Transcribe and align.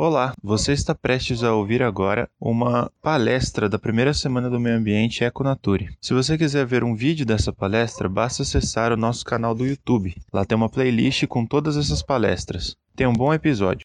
Olá, 0.00 0.32
você 0.40 0.70
está 0.70 0.94
prestes 0.94 1.42
a 1.42 1.52
ouvir 1.52 1.82
agora 1.82 2.30
uma 2.40 2.88
palestra 3.02 3.68
da 3.68 3.80
primeira 3.80 4.14
semana 4.14 4.48
do 4.48 4.60
Meio 4.60 4.76
Ambiente 4.76 5.24
Econature. 5.24 5.90
Se 6.00 6.14
você 6.14 6.38
quiser 6.38 6.64
ver 6.64 6.84
um 6.84 6.94
vídeo 6.94 7.26
dessa 7.26 7.52
palestra, 7.52 8.08
basta 8.08 8.44
acessar 8.44 8.92
o 8.92 8.96
nosso 8.96 9.24
canal 9.24 9.56
do 9.56 9.66
YouTube. 9.66 10.14
Lá 10.32 10.44
tem 10.44 10.54
uma 10.54 10.68
playlist 10.68 11.26
com 11.26 11.44
todas 11.44 11.76
essas 11.76 12.00
palestras. 12.00 12.76
Tenha 12.94 13.10
um 13.10 13.12
bom 13.12 13.34
episódio. 13.34 13.84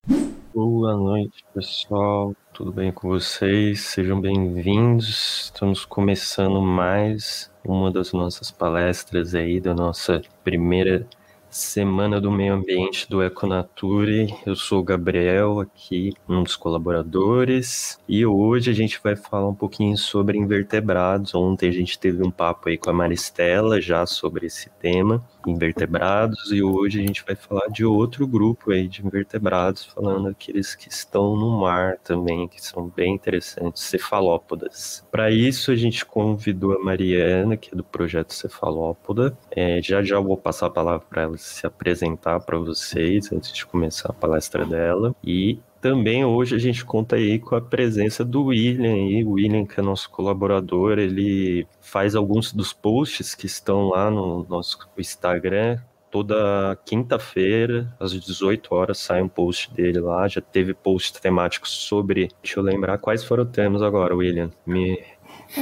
Boa 0.54 0.96
noite, 0.96 1.44
pessoal. 1.52 2.36
Tudo 2.54 2.72
bem 2.72 2.92
com 2.92 3.08
vocês? 3.08 3.82
Sejam 3.82 4.22
bem-vindos. 4.22 5.46
Estamos 5.46 5.84
começando 5.84 6.62
mais 6.62 7.50
uma 7.66 7.92
das 7.92 8.14
nossas 8.14 8.52
palestras 8.52 9.34
aí 9.34 9.60
da 9.60 9.74
nossa 9.74 10.22
primeira 10.44 11.08
Semana 11.54 12.20
do 12.20 12.32
Meio 12.32 12.56
Ambiente 12.56 13.08
do 13.08 13.22
Econature. 13.22 14.34
Eu 14.44 14.56
sou 14.56 14.80
o 14.80 14.84
Gabriel, 14.84 15.60
aqui 15.60 16.12
um 16.28 16.42
dos 16.42 16.56
colaboradores, 16.56 18.00
e 18.10 18.26
hoje 18.26 18.72
a 18.72 18.74
gente 18.74 19.00
vai 19.04 19.16
falar 19.16 19.50
um 19.50 19.54
pouquinho 19.54 19.96
sobre 19.96 20.36
invertebrados. 20.36 21.36
Ontem 21.36 21.70
a 21.70 21.72
gente 21.72 22.00
teve 22.00 22.26
um 22.26 22.32
papo 22.32 22.70
aí 22.70 22.78
com 22.78 22.90
a 22.90 22.94
Maristela 22.94 23.80
já 23.80 24.04
sobre 24.08 24.48
esse 24.48 24.68
tema, 24.82 25.24
invertebrados, 25.46 26.52
e 26.52 26.64
hoje 26.64 27.04
a 27.04 27.06
gente 27.06 27.24
vai 27.24 27.36
falar 27.36 27.68
de 27.68 27.86
outro 27.86 28.26
grupo 28.26 28.72
aí 28.72 28.88
de 28.88 29.06
invertebrados, 29.06 29.86
falando 29.86 30.30
aqueles 30.30 30.74
que 30.74 30.90
estão 30.90 31.36
no 31.36 31.60
mar 31.60 32.00
também, 32.04 32.48
que 32.48 32.66
são 32.66 32.88
bem 32.88 33.14
interessantes, 33.14 33.84
cefalópodas. 33.84 35.06
Para 35.12 35.30
isso 35.30 35.70
a 35.70 35.76
gente 35.76 36.04
convidou 36.04 36.74
a 36.74 36.80
Mariana, 36.80 37.56
que 37.56 37.72
é 37.72 37.78
do 37.78 37.84
projeto 37.84 38.34
Cefalópoda. 38.34 39.38
É, 39.52 39.80
já 39.84 40.02
já 40.02 40.20
vou 40.20 40.36
passar 40.36 40.66
a 40.66 40.72
palavra 40.72 41.06
para 41.08 41.22
ela 41.22 41.43
se 41.44 41.68
apresentar 41.68 42.40
para 42.40 42.58
vocês 42.58 43.32
antes 43.32 43.52
de 43.52 43.66
começar 43.66 44.10
a 44.10 44.14
palestra 44.14 44.66
dela. 44.66 45.16
E 45.24 45.60
também 45.82 46.24
hoje 46.24 46.56
a 46.56 46.60
gente 46.60 46.86
conta 46.86 47.18
aí 47.18 47.40
com 47.40 47.56
a 47.56 47.62
presença 47.62 48.24
do 48.24 48.46
William 48.46 48.94
aí, 48.94 49.24
o 49.24 49.32
William 49.32 49.66
que 49.66 49.80
é 49.80 49.84
nosso 49.84 50.10
colaborador, 50.10 50.98
ele 50.98 51.68
faz 51.82 52.16
alguns 52.16 52.54
dos 52.54 52.72
posts 52.72 53.36
que 53.36 53.46
estão 53.46 53.90
lá 53.90 54.10
no 54.10 54.46
nosso 54.48 54.78
Instagram, 54.98 55.80
toda 56.14 56.78
quinta-feira, 56.86 57.92
às 58.00 58.12
18 58.14 58.74
horas, 58.74 59.00
sai 59.00 59.22
um 59.22 59.28
post 59.28 59.74
dele 59.74 60.00
lá. 60.00 60.28
Já 60.28 60.42
teve 60.42 60.72
post 60.72 61.20
temáticos 61.20 61.72
sobre. 61.72 62.30
Deixa 62.42 62.60
eu 62.60 62.64
lembrar 62.64 63.00
quais 63.00 63.24
foram 63.24 63.44
os 63.44 63.50
temas 63.50 63.82
agora, 63.82 64.16
William. 64.16 64.52
Me, 64.64 65.04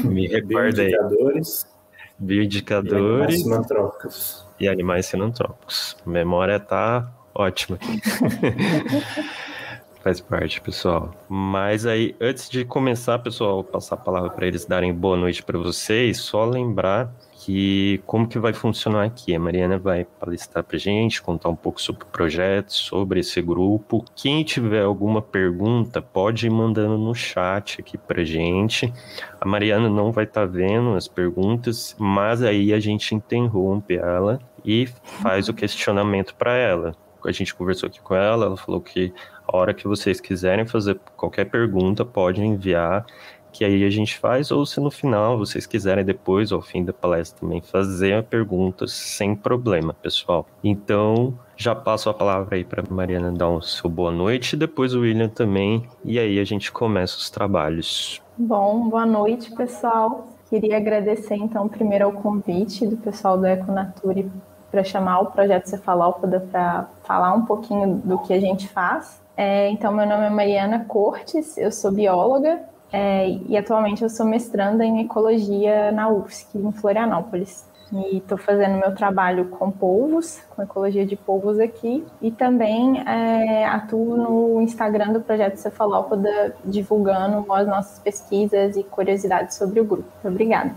me 0.03 0.28
recorda 0.28 0.81
aí. 0.81 0.91
Bioindicadores. 2.22 3.39
E 3.39 3.44
animais 3.44 4.45
E 4.59 4.67
animais 4.67 5.05
sinantrópicos. 5.08 5.97
A 6.05 6.09
memória 6.09 6.59
tá 6.59 7.11
ótima. 7.33 7.80
Faz 10.03 10.19
parte, 10.19 10.61
pessoal. 10.61 11.13
Mas 11.28 11.86
aí, 11.86 12.16
antes 12.22 12.50
de 12.50 12.63
começar, 12.63 13.19
pessoal, 13.19 13.63
passar 13.63 13.95
a 13.95 13.97
palavra 13.97 14.30
para 14.30 14.47
eles 14.47 14.66
darem 14.66 14.94
boa 14.94 15.17
noite 15.17 15.44
para 15.44 15.58
vocês, 15.58 16.19
só 16.19 16.45
lembrar 16.45 17.11
que 17.44 18.00
como 18.06 18.28
que 18.28 18.38
vai 18.38 18.53
funcionar 18.53 19.03
aqui. 19.03 19.34
A 19.34 19.39
Mariana 19.39 19.80
vai 19.80 20.06
palestrar 20.06 20.64
para 20.64 20.78
gente, 20.78 21.22
contar 21.23 21.50
um 21.50 21.56
pouco 21.56 21.81
sobre 21.81 22.03
o 22.03 22.08
projeto, 22.08 22.72
sobre 22.72 23.22
esse 23.22 23.42
grupo. 23.42 24.06
Quem 24.16 24.44
tiver 24.44 24.84
alguma 24.84 25.23
pergunta, 25.23 26.03
pode 26.03 26.45
ir 26.45 26.52
mandando 26.52 27.00
no 27.00 27.16
chat 27.16 27.81
aqui 27.81 27.97
para 27.97 28.23
gente. 28.23 28.94
A 29.39 29.47
Mariana 29.47 29.89
não 29.89 30.12
vai 30.12 30.25
estar 30.25 30.42
tá 30.42 30.45
vendo 30.45 30.94
as 30.95 31.08
perguntas, 31.08 31.95
mas 31.97 32.44
aí 32.44 32.73
a 32.73 32.80
gente 32.80 33.16
interrompe 33.16 33.95
ela 33.95 34.39
e 34.64 34.88
faz 35.03 35.50
o 35.50 35.53
questionamento 35.53 36.36
para 36.36 36.56
ela. 36.56 36.95
A 37.25 37.31
gente 37.31 37.56
conversou 37.56 37.88
aqui 37.88 38.00
com 38.02 38.14
ela, 38.14 38.45
ela 38.45 38.58
falou 38.58 38.81
que 38.81 39.12
a 39.47 39.58
hora 39.58 39.73
que 39.73 39.88
vocês 39.88 40.22
quiserem 40.22 40.66
fazer 40.67 41.00
qualquer 41.17 41.45
pergunta, 41.45 42.06
pode 42.06 42.42
enviar, 42.42 43.06
que 43.52 43.66
aí 43.66 43.83
a 43.83 43.89
gente 43.89 44.17
faz, 44.17 44.52
ou 44.52 44.66
se 44.66 44.80
no 44.80 44.89
final 44.89 45.38
vocês 45.38 45.66
quiserem 45.66 46.05
depois, 46.05 46.52
ao 46.52 46.61
fim 46.61 46.83
da 46.83 46.94
palestra 46.94 47.41
também, 47.41 47.61
fazer 47.61 48.23
perguntas 48.23 48.91
sem 48.94 49.35
problema, 49.35 49.94
pessoal. 49.94 50.45
Então, 50.63 51.38
já 51.56 51.75
passo 51.75 52.09
a 52.09 52.13
palavra 52.13 52.56
aí 52.56 52.63
para 52.63 52.84
Mariana 52.90 53.31
dar 53.31 53.50
um 53.50 53.61
seu 53.61 53.90
boa 53.90 54.11
noite, 54.11 54.56
depois 54.56 54.94
o 54.94 55.01
William 55.01 55.29
também, 55.29 55.88
e 56.03 56.17
aí 56.17 56.40
a 56.40 56.44
gente 56.44 56.72
começa 56.72 57.17
os 57.17 57.29
trabalhos. 57.29 58.22
Bom, 58.38 58.90
boa 58.90 59.06
noite, 59.06 59.51
pessoal. 59.56 60.28
Queria 60.50 60.78
agradecer 60.78 61.35
então 61.35 61.67
primeiro 61.67 62.06
ao 62.06 62.11
convite 62.11 62.85
do 62.85 62.97
pessoal 62.97 63.38
do 63.38 63.45
Econature 63.45 64.29
para 64.69 64.84
chamar 64.84 65.19
o 65.19 65.25
projeto 65.28 65.67
Cefalópoda 65.67 66.40
para 66.51 66.90
falar 67.03 67.34
um 67.34 67.45
pouquinho 67.45 68.01
do 68.03 68.17
que 68.19 68.34
a 68.34 68.40
gente 68.40 68.67
faz. 68.67 69.22
É, 69.35 69.69
então, 69.69 69.94
meu 69.94 70.06
nome 70.06 70.25
é 70.25 70.29
Mariana 70.29 70.85
Cortes, 70.88 71.57
eu 71.57 71.72
sou 71.72 71.91
bióloga 71.91 72.71
é, 72.91 73.29
e 73.47 73.56
atualmente 73.57 74.03
eu 74.03 74.09
sou 74.09 74.25
mestranda 74.25 74.84
em 74.84 75.02
ecologia 75.02 75.91
na 75.91 76.09
UFSC, 76.09 76.57
em 76.57 76.72
Florianópolis. 76.72 77.69
E 77.94 78.18
estou 78.18 78.38
fazendo 78.38 78.79
meu 78.79 78.96
trabalho 78.96 79.50
com 79.50 79.69
polvos, 79.69 80.40
com 80.50 80.62
ecologia 80.62 81.06
de 81.06 81.18
polvos 81.18 81.59
aqui, 81.59 82.06
e 82.22 82.31
também 82.31 83.02
é, 83.06 83.66
atuo 83.66 84.16
no 84.16 84.62
Instagram 84.62 85.12
do 85.12 85.19
Projeto 85.19 85.57
Cefalópoda, 85.57 86.56
divulgando 86.63 87.52
as 87.52 87.68
nossas 87.68 88.00
pesquisas 88.00 88.78
e 88.78 88.84
curiosidades 88.84 89.58
sobre 89.58 89.81
o 89.81 89.84
grupo. 89.84 90.08
Obrigada. 90.23 90.73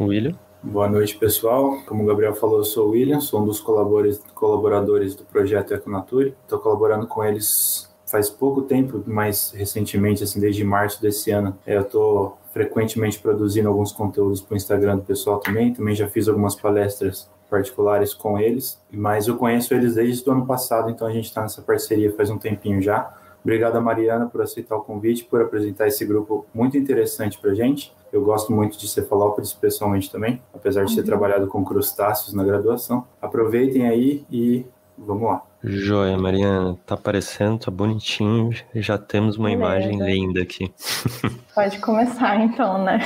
William? 0.00 0.34
Boa 0.62 0.88
noite, 0.88 1.16
pessoal. 1.18 1.78
Como 1.86 2.02
o 2.02 2.06
Gabriel 2.06 2.34
falou, 2.34 2.58
eu 2.58 2.64
sou 2.64 2.88
o 2.88 2.90
William, 2.92 3.20
sou 3.20 3.42
um 3.42 3.44
dos 3.44 3.60
colaboradores 3.60 5.14
do 5.14 5.24
projeto 5.24 5.74
Econature. 5.74 6.34
Estou 6.42 6.58
colaborando 6.58 7.06
com 7.06 7.22
eles 7.22 7.93
faz 8.06 8.28
pouco 8.30 8.62
tempo, 8.62 9.02
mais 9.06 9.52
recentemente, 9.52 10.22
assim, 10.22 10.40
desde 10.40 10.64
março 10.64 11.00
desse 11.00 11.30
ano. 11.30 11.56
Eu 11.66 11.82
estou 11.82 12.38
frequentemente 12.52 13.18
produzindo 13.18 13.68
alguns 13.68 13.92
conteúdos 13.92 14.40
para 14.40 14.54
o 14.54 14.56
Instagram 14.56 14.96
do 14.96 15.02
pessoal 15.02 15.38
também. 15.38 15.72
Também 15.72 15.94
já 15.94 16.08
fiz 16.08 16.28
algumas 16.28 16.54
palestras 16.54 17.28
particulares 17.50 18.14
com 18.14 18.38
eles, 18.38 18.80
mas 18.90 19.28
eu 19.28 19.36
conheço 19.36 19.74
eles 19.74 19.94
desde 19.94 20.28
o 20.28 20.32
ano 20.32 20.46
passado, 20.46 20.90
então 20.90 21.06
a 21.06 21.12
gente 21.12 21.26
está 21.26 21.42
nessa 21.42 21.62
parceria 21.62 22.12
faz 22.12 22.30
um 22.30 22.38
tempinho 22.38 22.80
já. 22.80 23.14
Obrigado 23.44 23.76
a 23.76 23.80
Mariana 23.80 24.26
por 24.26 24.40
aceitar 24.40 24.74
o 24.74 24.80
convite, 24.80 25.24
por 25.24 25.42
apresentar 25.42 25.86
esse 25.86 26.04
grupo 26.04 26.46
muito 26.54 26.78
interessante 26.78 27.38
para 27.38 27.50
a 27.50 27.54
gente. 27.54 27.94
Eu 28.10 28.24
gosto 28.24 28.52
muito 28.52 28.78
de 28.78 28.88
cefalópodes 28.88 29.52
pessoalmente 29.52 30.10
também, 30.10 30.40
apesar 30.54 30.84
de 30.84 30.94
ter 30.94 31.02
uhum. 31.02 31.06
trabalhado 31.06 31.46
com 31.46 31.64
crustáceos 31.64 32.32
na 32.32 32.42
graduação. 32.42 33.06
Aproveitem 33.20 33.86
aí 33.86 34.24
e 34.30 34.64
vamos 34.96 35.24
lá. 35.24 35.42
Joia, 35.66 36.18
Mariana, 36.18 36.76
tá 36.84 36.94
aparecendo, 36.94 37.58
tá 37.58 37.70
bonitinho. 37.70 38.50
Já 38.74 38.98
temos 38.98 39.38
uma 39.38 39.48
Beleza. 39.48 39.64
imagem 39.64 39.98
linda 39.98 40.42
aqui. 40.42 40.70
Pode 41.54 41.78
começar 41.78 42.38
então, 42.38 42.84
né? 42.84 43.00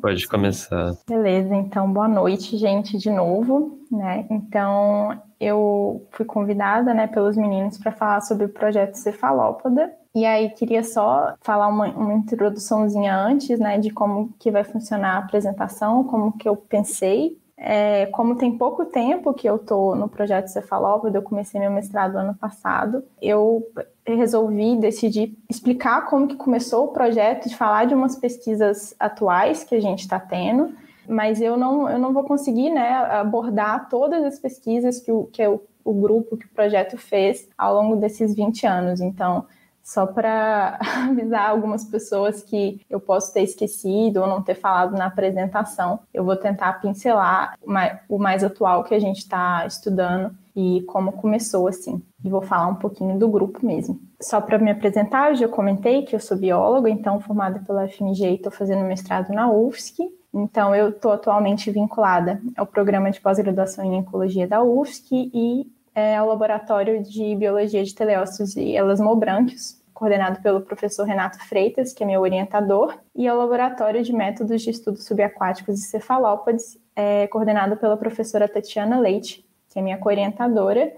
Pode 0.00 0.26
começar. 0.26 0.96
Beleza, 1.06 1.54
então 1.54 1.92
boa 1.92 2.08
noite, 2.08 2.56
gente, 2.56 2.96
de 2.96 3.10
novo, 3.10 3.78
né? 3.92 4.26
Então, 4.30 5.20
eu 5.38 6.06
fui 6.12 6.24
convidada, 6.24 6.94
né, 6.94 7.06
pelos 7.06 7.36
meninos 7.36 7.76
para 7.76 7.92
falar 7.92 8.22
sobre 8.22 8.46
o 8.46 8.48
projeto 8.48 8.94
Cefalópoda, 8.94 9.92
e 10.14 10.24
aí 10.24 10.50
queria 10.50 10.82
só 10.82 11.34
falar 11.42 11.68
uma, 11.68 11.88
uma 11.88 12.14
introduçãozinha 12.14 13.14
antes, 13.14 13.58
né, 13.58 13.78
de 13.78 13.90
como 13.90 14.32
que 14.38 14.50
vai 14.50 14.64
funcionar 14.64 15.16
a 15.16 15.18
apresentação, 15.18 16.04
como 16.04 16.36
que 16.36 16.48
eu 16.48 16.56
pensei. 16.56 17.38
É, 17.60 18.06
como 18.06 18.36
tem 18.36 18.56
pouco 18.56 18.84
tempo 18.84 19.34
que 19.34 19.48
eu 19.48 19.56
estou 19.56 19.96
no 19.96 20.08
projeto 20.08 20.46
Cefalópoda, 20.46 21.18
eu 21.18 21.22
comecei 21.22 21.60
meu 21.60 21.72
mestrado 21.72 22.16
ano 22.16 22.32
passado, 22.34 23.02
eu 23.20 23.66
resolvi 24.06 24.76
decidir 24.76 25.36
explicar 25.50 26.06
como 26.06 26.28
que 26.28 26.36
começou 26.36 26.84
o 26.84 26.92
projeto, 26.92 27.48
de 27.48 27.56
falar 27.56 27.86
de 27.86 27.94
umas 27.94 28.14
pesquisas 28.14 28.94
atuais 28.98 29.64
que 29.64 29.74
a 29.74 29.80
gente 29.80 30.00
está 30.00 30.20
tendo, 30.20 30.72
mas 31.08 31.40
eu 31.40 31.56
não, 31.56 31.88
eu 31.88 31.98
não 31.98 32.12
vou 32.12 32.22
conseguir 32.22 32.70
né, 32.70 32.90
abordar 32.92 33.88
todas 33.88 34.22
as 34.22 34.38
pesquisas 34.38 35.00
que 35.00 35.10
o, 35.10 35.24
que 35.24 35.44
o, 35.44 35.60
o 35.84 35.92
grupo, 35.92 36.36
que 36.36 36.46
o 36.46 36.50
projeto 36.50 36.96
fez 36.96 37.48
ao 37.58 37.74
longo 37.74 37.96
desses 37.96 38.34
20 38.36 38.66
anos. 38.68 39.00
Então, 39.00 39.46
só 39.88 40.06
para 40.06 40.78
avisar 41.08 41.48
algumas 41.48 41.82
pessoas 41.82 42.42
que 42.42 42.78
eu 42.90 43.00
posso 43.00 43.32
ter 43.32 43.42
esquecido 43.42 44.20
ou 44.20 44.26
não 44.26 44.42
ter 44.42 44.54
falado 44.54 44.92
na 44.92 45.06
apresentação, 45.06 46.00
eu 46.12 46.22
vou 46.22 46.36
tentar 46.36 46.74
pincelar 46.74 47.58
o 48.06 48.18
mais 48.18 48.44
atual 48.44 48.84
que 48.84 48.94
a 48.94 48.98
gente 48.98 49.16
está 49.16 49.64
estudando 49.66 50.30
e 50.54 50.82
como 50.82 51.12
começou 51.12 51.66
assim. 51.66 52.02
E 52.22 52.28
vou 52.28 52.42
falar 52.42 52.66
um 52.66 52.74
pouquinho 52.74 53.18
do 53.18 53.28
grupo 53.28 53.64
mesmo. 53.64 53.98
Só 54.20 54.42
para 54.42 54.58
me 54.58 54.70
apresentar, 54.70 55.30
eu 55.30 55.36
já 55.36 55.48
comentei 55.48 56.02
que 56.02 56.14
eu 56.14 56.20
sou 56.20 56.36
bióloga, 56.36 56.90
então 56.90 57.18
formada 57.18 57.60
pela 57.60 57.88
FMG 57.88 58.28
e 58.28 58.34
estou 58.34 58.52
fazendo 58.52 58.84
mestrado 58.84 59.32
na 59.32 59.50
UFSC. 59.50 60.06
Então, 60.34 60.74
eu 60.74 60.90
estou 60.90 61.12
atualmente 61.12 61.70
vinculada 61.70 62.42
ao 62.54 62.66
programa 62.66 63.10
de 63.10 63.20
pós-graduação 63.20 63.82
em 63.86 64.00
Ecologia 64.00 64.46
da 64.46 64.62
UFSC 64.62 65.30
e 65.32 65.66
é, 65.98 66.16
ao 66.16 66.28
Laboratório 66.28 67.02
de 67.02 67.34
Biologia 67.34 67.82
de 67.82 67.92
Teleócitos 67.92 68.56
e 68.56 68.76
Elasmobranquios, 68.76 69.77
coordenado 69.98 70.40
pelo 70.40 70.60
professor 70.60 71.04
Renato 71.04 71.40
Freitas, 71.48 71.92
que 71.92 72.04
é 72.04 72.06
meu 72.06 72.20
orientador, 72.20 72.96
e 73.16 73.26
ao 73.26 73.36
Laboratório 73.36 74.00
de 74.00 74.12
Métodos 74.12 74.62
de 74.62 74.70
Estudos 74.70 75.04
Subaquáticos 75.04 75.80
e 75.80 75.82
Cefalópodes, 75.88 76.78
é, 76.94 77.26
coordenado 77.26 77.76
pela 77.76 77.96
professora 77.96 78.46
Tatiana 78.46 79.00
Leite, 79.00 79.44
que 79.68 79.76
é 79.76 79.82
minha 79.82 79.98
co-orientadora, 79.98 80.92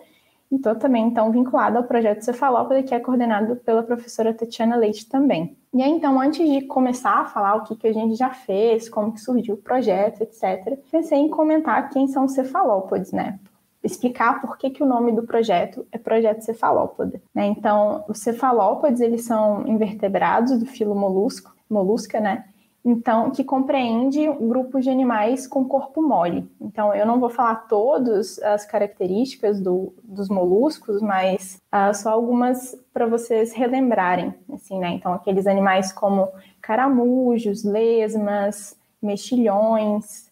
e 0.52 0.56
estou 0.56 0.74
também, 0.74 1.06
então, 1.06 1.32
vinculada 1.32 1.78
ao 1.78 1.84
projeto 1.84 2.20
Cefalópoda, 2.20 2.82
que 2.82 2.94
é 2.94 3.00
coordenado 3.00 3.56
pela 3.56 3.82
professora 3.82 4.34
Tatiana 4.34 4.76
Leite 4.76 5.08
também. 5.08 5.56
E 5.72 5.82
aí, 5.82 5.90
então, 5.90 6.20
antes 6.20 6.46
de 6.46 6.66
começar 6.66 7.20
a 7.20 7.24
falar 7.24 7.54
o 7.54 7.62
que, 7.62 7.76
que 7.76 7.86
a 7.86 7.94
gente 7.94 8.16
já 8.16 8.28
fez, 8.28 8.86
como 8.90 9.12
que 9.12 9.20
surgiu 9.20 9.54
o 9.54 9.62
projeto, 9.62 10.20
etc., 10.20 10.78
pensei 10.90 11.20
em 11.20 11.30
comentar 11.30 11.88
quem 11.88 12.06
são 12.06 12.28
cefalópodes, 12.28 13.12
né? 13.12 13.38
Explicar 13.82 14.40
por 14.40 14.58
que, 14.58 14.70
que 14.70 14.82
o 14.82 14.86
nome 14.86 15.12
do 15.12 15.22
projeto 15.22 15.86
é 15.90 15.98
Projeto 15.98 16.42
Cefalópoda. 16.42 17.20
Né? 17.34 17.46
Então, 17.46 18.04
os 18.08 18.18
cefalópodes, 18.18 19.00
eles 19.00 19.24
são 19.24 19.66
invertebrados 19.66 20.58
do 20.58 20.66
filo 20.66 20.94
molusco, 20.94 21.54
molusca, 21.68 22.20
né? 22.20 22.44
então 22.84 23.30
que 23.30 23.44
compreende 23.44 24.28
um 24.28 24.48
grupo 24.48 24.80
de 24.80 24.88
animais 24.88 25.46
com 25.46 25.64
corpo 25.64 26.02
mole. 26.02 26.50
Então, 26.60 26.94
eu 26.94 27.06
não 27.06 27.20
vou 27.20 27.30
falar 27.30 27.66
todas 27.68 28.38
as 28.42 28.64
características 28.64 29.60
do, 29.60 29.92
dos 30.02 30.28
moluscos, 30.28 31.02
mas 31.02 31.58
uh, 31.72 31.94
só 31.94 32.10
algumas 32.10 32.76
para 32.92 33.06
vocês 33.06 33.52
relembrarem, 33.52 34.34
assim, 34.52 34.78
né? 34.78 34.90
Então, 34.90 35.12
aqueles 35.12 35.46
animais 35.46 35.92
como 35.92 36.28
caramujos, 36.60 37.64
lesmas, 37.64 38.76
mexilhões, 39.02 40.29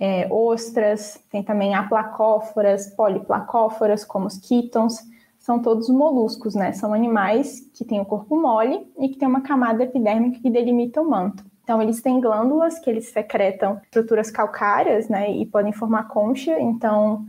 é, 0.00 0.28
ostras, 0.30 1.20
tem 1.30 1.42
também 1.42 1.74
aplacóforas, 1.74 2.86
poliplacóforas, 2.94 4.04
como 4.04 4.26
os 4.26 4.38
quítons, 4.38 4.98
são 5.38 5.60
todos 5.60 5.88
moluscos, 5.88 6.54
né? 6.54 6.72
São 6.72 6.92
animais 6.92 7.60
que 7.74 7.84
têm 7.84 8.00
o 8.00 8.04
corpo 8.04 8.36
mole 8.36 8.86
e 8.98 9.08
que 9.08 9.18
têm 9.18 9.26
uma 9.26 9.40
camada 9.40 9.82
epidérmica 9.82 10.40
que 10.40 10.50
delimita 10.50 11.00
o 11.00 11.08
manto. 11.08 11.44
Então, 11.64 11.82
eles 11.82 12.00
têm 12.00 12.20
glândulas 12.20 12.78
que 12.78 12.88
eles 12.88 13.08
secretam 13.08 13.80
estruturas 13.84 14.30
calcárias, 14.30 15.08
né, 15.08 15.30
e 15.30 15.44
podem 15.44 15.72
formar 15.72 16.08
concha. 16.08 16.58
Então, 16.58 17.26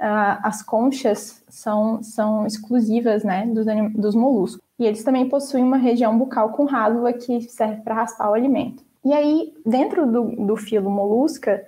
uh, 0.00 0.40
as 0.42 0.62
conchas 0.62 1.44
são, 1.48 2.02
são 2.02 2.46
exclusivas, 2.46 3.22
né, 3.22 3.46
dos, 3.46 3.66
dos 3.94 4.14
moluscos. 4.14 4.62
E 4.78 4.86
eles 4.86 5.04
também 5.04 5.28
possuem 5.28 5.62
uma 5.62 5.76
região 5.76 6.18
bucal 6.18 6.50
com 6.50 6.64
rádula 6.64 7.12
que 7.12 7.42
serve 7.42 7.82
para 7.82 7.94
raspar 7.94 8.30
o 8.30 8.34
alimento. 8.34 8.82
E 9.04 9.12
aí, 9.12 9.52
dentro 9.64 10.06
do, 10.06 10.46
do 10.46 10.56
filo 10.56 10.90
molusca, 10.90 11.62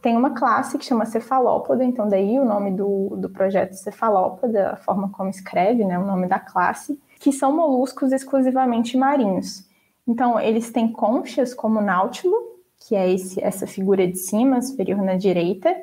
tem 0.00 0.16
uma 0.16 0.30
classe 0.30 0.78
que 0.78 0.84
chama 0.84 1.06
cefalópoda, 1.06 1.84
então 1.84 2.08
daí 2.08 2.38
o 2.38 2.44
nome 2.44 2.72
do, 2.72 3.16
do 3.16 3.28
projeto 3.30 3.74
cefalópoda, 3.74 4.72
a 4.72 4.76
forma 4.76 5.10
como 5.10 5.30
escreve, 5.30 5.84
né, 5.84 5.98
o 5.98 6.04
nome 6.04 6.26
da 6.26 6.38
classe, 6.38 7.00
que 7.20 7.32
são 7.32 7.54
moluscos 7.54 8.12
exclusivamente 8.12 8.96
marinhos. 8.96 9.66
Então, 10.06 10.38
eles 10.38 10.70
têm 10.70 10.92
conchas 10.92 11.52
como 11.52 11.80
náutilo, 11.80 12.36
que 12.78 12.94
é 12.94 13.12
esse, 13.12 13.42
essa 13.42 13.66
figura 13.66 14.06
de 14.06 14.16
cima, 14.16 14.62
superior 14.62 15.02
na 15.02 15.16
direita, 15.16 15.74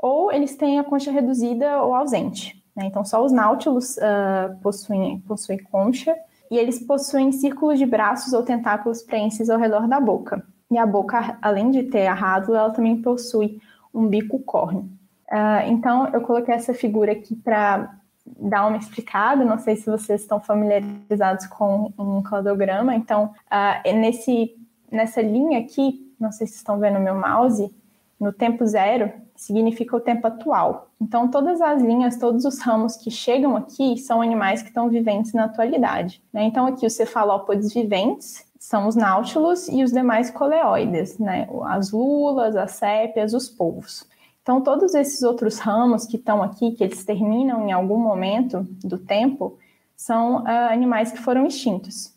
ou 0.00 0.32
eles 0.32 0.56
têm 0.56 0.78
a 0.78 0.84
concha 0.84 1.10
reduzida 1.10 1.82
ou 1.82 1.94
ausente. 1.94 2.62
Né? 2.74 2.86
Então, 2.86 3.04
só 3.04 3.22
os 3.22 3.32
náutilos 3.32 3.96
uh, 3.96 4.56
possuem, 4.62 5.20
possuem 5.20 5.58
concha, 5.58 6.16
e 6.50 6.56
eles 6.56 6.78
possuem 6.78 7.30
círculos 7.30 7.78
de 7.78 7.84
braços 7.84 8.32
ou 8.32 8.42
tentáculos 8.42 9.02
preenses 9.02 9.50
ao 9.50 9.58
redor 9.58 9.86
da 9.86 10.00
boca. 10.00 10.42
E 10.70 10.76
a 10.76 10.86
boca, 10.86 11.38
além 11.40 11.70
de 11.70 11.84
ter 11.84 12.06
a 12.06 12.14
rádula, 12.14 12.58
ela 12.58 12.70
também 12.70 13.00
possui 13.00 13.60
um 13.92 14.06
bico 14.06 14.38
córneo. 14.40 14.88
Uh, 15.30 15.68
então, 15.68 16.08
eu 16.08 16.20
coloquei 16.20 16.54
essa 16.54 16.74
figura 16.74 17.12
aqui 17.12 17.34
para 17.34 17.94
dar 18.38 18.66
uma 18.66 18.76
explicada, 18.76 19.44
não 19.44 19.58
sei 19.58 19.76
se 19.76 19.86
vocês 19.86 20.20
estão 20.20 20.40
familiarizados 20.40 21.46
com 21.46 21.92
um 21.98 22.22
cladograma, 22.22 22.94
então 22.94 23.32
uh, 23.46 23.92
nesse, 23.94 24.54
nessa 24.90 25.22
linha 25.22 25.60
aqui, 25.60 26.12
não 26.20 26.30
sei 26.30 26.46
se 26.46 26.56
estão 26.56 26.78
vendo 26.78 27.00
meu 27.00 27.14
mouse, 27.14 27.74
no 28.18 28.32
tempo 28.32 28.66
zero 28.66 29.12
significa 29.36 29.96
o 29.96 30.00
tempo 30.00 30.26
atual. 30.26 30.90
Então 31.00 31.28
todas 31.28 31.60
as 31.60 31.80
linhas, 31.80 32.18
todos 32.18 32.44
os 32.44 32.60
ramos 32.60 32.96
que 32.96 33.10
chegam 33.10 33.56
aqui 33.56 33.96
são 33.96 34.20
animais 34.20 34.62
que 34.62 34.68
estão 34.68 34.88
viventes 34.88 35.32
na 35.32 35.44
atualidade. 35.44 36.20
Né? 36.32 36.42
Então 36.42 36.66
aqui 36.66 36.84
os 36.84 36.94
cefalópodes 36.94 37.72
viventes 37.72 38.44
são 38.58 38.88
os 38.88 38.96
náutilos 38.96 39.68
e 39.68 39.82
os 39.82 39.92
demais 39.92 40.30
coleoides, 40.30 41.18
né? 41.18 41.48
as 41.66 41.92
lulas, 41.92 42.56
as 42.56 42.72
sépias, 42.72 43.32
os 43.32 43.48
polvos. 43.48 44.06
Então, 44.42 44.60
todos 44.60 44.94
esses 44.94 45.22
outros 45.22 45.58
ramos 45.58 46.06
que 46.06 46.16
estão 46.16 46.42
aqui, 46.42 46.72
que 46.72 46.82
eles 46.82 47.04
terminam 47.04 47.68
em 47.68 47.72
algum 47.72 47.98
momento 47.98 48.66
do 48.82 48.98
tempo, 48.98 49.58
são 49.94 50.42
uh, 50.42 50.70
animais 50.70 51.12
que 51.12 51.18
foram 51.18 51.46
extintos. 51.46 52.14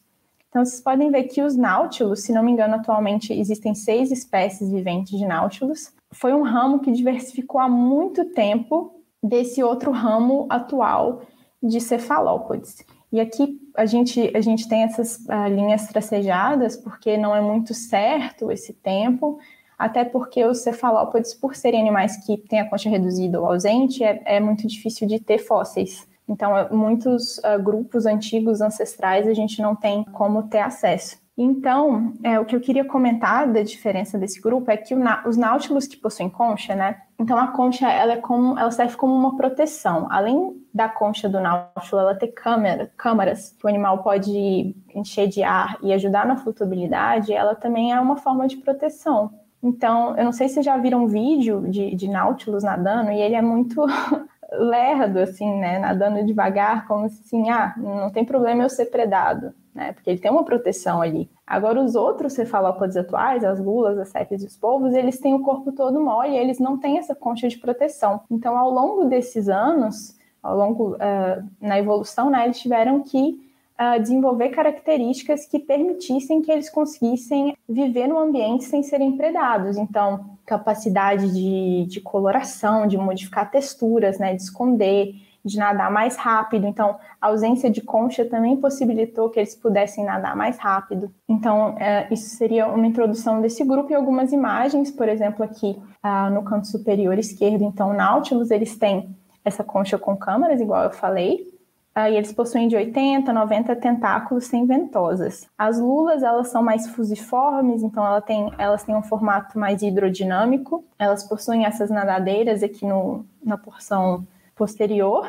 Então, 0.47 0.63
vocês 0.63 0.81
podem 0.81 1.11
ver 1.11 1.23
que 1.23 1.41
os 1.41 1.55
náutilos, 1.55 2.21
se 2.21 2.31
não 2.31 2.43
me 2.43 2.51
engano, 2.51 2.75
atualmente 2.75 3.33
existem 3.33 3.75
seis 3.75 4.11
espécies 4.11 4.71
viventes 4.71 5.17
de 5.17 5.25
náutilos. 5.25 5.93
Foi 6.11 6.33
um 6.33 6.41
ramo 6.41 6.79
que 6.79 6.91
diversificou 6.91 7.59
há 7.59 7.69
muito 7.69 8.25
tempo 8.25 8.93
desse 9.21 9.61
outro 9.63 9.91
ramo 9.91 10.47
atual 10.49 11.21
de 11.61 11.79
cefalópodes. 11.79 12.85
E 13.11 13.19
aqui 13.19 13.59
a 13.75 13.85
gente, 13.85 14.31
a 14.35 14.41
gente 14.41 14.67
tem 14.67 14.83
essas 14.83 15.17
uh, 15.25 15.47
linhas 15.49 15.87
tracejadas 15.87 16.77
porque 16.77 17.17
não 17.17 17.35
é 17.35 17.41
muito 17.41 17.73
certo 17.73 18.51
esse 18.51 18.73
tempo, 18.73 19.37
até 19.77 20.05
porque 20.05 20.45
os 20.45 20.59
cefalópodes, 20.59 21.33
por 21.33 21.55
serem 21.55 21.81
animais 21.81 22.17
que 22.25 22.37
têm 22.37 22.61
a 22.61 22.69
concha 22.69 22.89
reduzida 22.89 23.39
ou 23.39 23.47
ausente, 23.47 24.03
é, 24.03 24.21
é 24.25 24.39
muito 24.39 24.67
difícil 24.67 25.07
de 25.07 25.19
ter 25.19 25.39
fósseis. 25.39 26.07
Então, 26.27 26.57
é, 26.57 26.69
muitos 26.69 27.39
uh, 27.39 27.61
grupos 27.61 28.05
antigos, 28.05 28.61
ancestrais, 28.61 29.27
a 29.27 29.33
gente 29.33 29.61
não 29.61 29.75
tem 29.75 30.03
como 30.05 30.43
ter 30.43 30.59
acesso. 30.59 31.17
Então, 31.37 32.13
é, 32.23 32.39
o 32.39 32.45
que 32.45 32.55
eu 32.55 32.61
queria 32.61 32.85
comentar 32.85 33.51
da 33.51 33.63
diferença 33.63 34.17
desse 34.17 34.39
grupo 34.39 34.69
é 34.69 34.77
que 34.77 34.93
os 35.25 35.35
náutilos 35.35 35.87
que 35.87 35.97
possuem 35.97 36.29
concha, 36.29 36.75
né? 36.75 37.01
Então, 37.21 37.37
a 37.37 37.49
concha 37.49 37.87
ela, 37.87 38.13
é 38.13 38.17
como, 38.17 38.57
ela 38.57 38.71
serve 38.71 38.95
como 38.97 39.13
uma 39.13 39.37
proteção. 39.37 40.07
Além 40.09 40.59
da 40.73 40.89
concha 40.89 41.29
do 41.29 41.39
náutilo, 41.39 42.01
ela 42.01 42.15
ter 42.15 42.29
câmera, 42.29 42.91
câmaras 42.97 43.51
que 43.51 43.63
o 43.63 43.69
animal 43.69 43.99
pode 44.01 44.75
encher 44.95 45.27
de 45.27 45.43
ar 45.43 45.77
e 45.83 45.93
ajudar 45.93 46.25
na 46.25 46.35
flutuabilidade, 46.35 47.31
ela 47.31 47.53
também 47.53 47.93
é 47.93 47.99
uma 47.99 48.17
forma 48.17 48.47
de 48.47 48.57
proteção. 48.57 49.31
Então, 49.61 50.17
eu 50.17 50.25
não 50.25 50.31
sei 50.31 50.49
se 50.49 50.63
já 50.63 50.75
viram 50.77 51.03
um 51.03 51.07
vídeo 51.07 51.69
de, 51.69 51.95
de 51.95 52.07
Nautilus 52.07 52.63
nadando, 52.63 53.11
e 53.11 53.21
ele 53.21 53.35
é 53.35 53.41
muito 53.41 53.85
lerdo, 54.51 55.19
assim, 55.19 55.59
né? 55.59 55.77
Nadando 55.77 56.25
devagar, 56.25 56.87
como 56.87 57.05
assim, 57.05 57.51
ah, 57.51 57.75
não 57.77 58.09
tem 58.09 58.25
problema 58.25 58.63
eu 58.63 58.69
ser 58.69 58.87
predado, 58.87 59.53
né? 59.73 59.93
Porque 59.93 60.09
ele 60.09 60.19
tem 60.19 60.31
uma 60.31 60.43
proteção 60.43 61.01
ali. 61.01 61.29
Agora, 61.45 61.81
os 61.81 61.95
outros 61.95 62.33
cefalópodes 62.33 62.97
atuais, 62.97 63.43
as 63.43 63.59
lulas, 63.59 63.97
as 63.97 64.09
sépias 64.09 64.43
e 64.43 64.45
os 64.45 64.57
polvos, 64.57 64.93
eles 64.93 65.19
têm 65.19 65.33
o 65.33 65.41
corpo 65.41 65.71
todo 65.71 65.99
mole, 65.99 66.35
eles 66.35 66.59
não 66.59 66.77
têm 66.77 66.97
essa 66.97 67.15
concha 67.15 67.47
de 67.47 67.57
proteção. 67.57 68.21
Então, 68.29 68.57
ao 68.57 68.69
longo 68.69 69.05
desses 69.05 69.49
anos, 69.49 70.17
ao 70.41 70.57
longo 70.57 70.95
uh, 70.95 71.49
na 71.59 71.79
evolução, 71.79 72.29
né, 72.29 72.45
eles 72.45 72.59
tiveram 72.59 73.01
que 73.01 73.39
uh, 73.79 74.01
desenvolver 74.01 74.49
características 74.49 75.45
que 75.45 75.59
permitissem 75.59 76.41
que 76.41 76.51
eles 76.51 76.69
conseguissem 76.69 77.55
viver 77.67 78.07
no 78.07 78.17
ambiente 78.17 78.65
sem 78.65 78.83
serem 78.83 79.15
predados. 79.15 79.77
Então, 79.77 80.25
capacidade 80.45 81.31
de, 81.31 81.85
de 81.85 82.01
coloração, 82.01 82.87
de 82.87 82.97
modificar 82.97 83.49
texturas, 83.49 84.19
né, 84.19 84.35
de 84.35 84.41
esconder, 84.41 85.15
de 85.43 85.57
nadar 85.57 85.91
mais 85.91 86.15
rápido. 86.15 86.67
Então, 86.67 86.97
a 87.19 87.27
ausência 87.27 87.69
de 87.69 87.81
concha 87.81 88.25
também 88.25 88.57
possibilitou 88.57 89.29
que 89.29 89.39
eles 89.39 89.55
pudessem 89.55 90.05
nadar 90.05 90.35
mais 90.35 90.57
rápido. 90.57 91.11
Então, 91.27 91.75
é, 91.79 92.07
isso 92.11 92.35
seria 92.35 92.67
uma 92.67 92.85
introdução 92.85 93.41
desse 93.41 93.63
grupo 93.63 93.91
e 93.91 93.95
algumas 93.95 94.31
imagens, 94.31 94.91
por 94.91 95.09
exemplo, 95.09 95.43
aqui 95.43 95.81
uh, 96.03 96.29
no 96.31 96.43
canto 96.43 96.67
superior 96.67 97.17
esquerdo. 97.17 97.63
Então, 97.63 97.93
Nautilus, 97.93 98.51
eles 98.51 98.77
têm 98.77 99.15
essa 99.43 99.63
concha 99.63 99.97
com 99.97 100.15
câmaras, 100.15 100.61
igual 100.61 100.83
eu 100.83 100.91
falei, 100.91 101.51
Uh, 101.93 102.07
e 102.09 102.15
eles 102.15 102.31
possuem 102.31 102.69
de 102.69 102.75
80 102.77 103.29
a 103.29 103.33
90 103.33 103.75
tentáculos 103.75 104.45
sem 104.45 104.65
ventosas. 104.65 105.45
As 105.57 105.77
lulas, 105.77 106.23
elas 106.23 106.47
são 106.47 106.63
mais 106.63 106.87
fusiformes, 106.87 107.83
então 107.83 108.05
ela 108.05 108.21
tem, 108.21 108.49
elas 108.57 108.85
têm 108.85 108.95
um 108.95 109.03
formato 109.03 109.59
mais 109.59 109.81
hidrodinâmico. 109.81 110.85
Elas 110.97 111.27
possuem 111.27 111.65
essas 111.65 111.89
nadadeiras 111.89 112.63
aqui 112.63 112.85
no, 112.85 113.25
na 113.43 113.57
porção 113.57 114.25
posterior. 114.61 115.27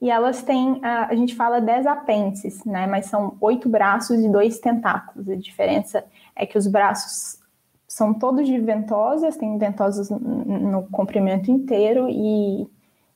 E 0.00 0.10
elas 0.10 0.42
têm, 0.42 0.80
a 0.82 1.14
gente 1.14 1.36
fala 1.36 1.60
10 1.60 1.86
apêndices, 1.86 2.64
né? 2.64 2.88
Mas 2.88 3.06
são 3.06 3.36
oito 3.40 3.68
braços 3.68 4.18
e 4.18 4.28
dois 4.28 4.58
tentáculos. 4.58 5.28
A 5.28 5.36
diferença 5.36 6.04
é 6.34 6.44
que 6.44 6.58
os 6.58 6.66
braços 6.66 7.38
são 7.86 8.12
todos 8.12 8.46
de 8.46 8.58
ventosas, 8.58 9.36
tem 9.36 9.56
ventosas 9.58 10.10
no 10.10 10.88
comprimento 10.90 11.52
inteiro 11.52 12.08
e 12.08 12.66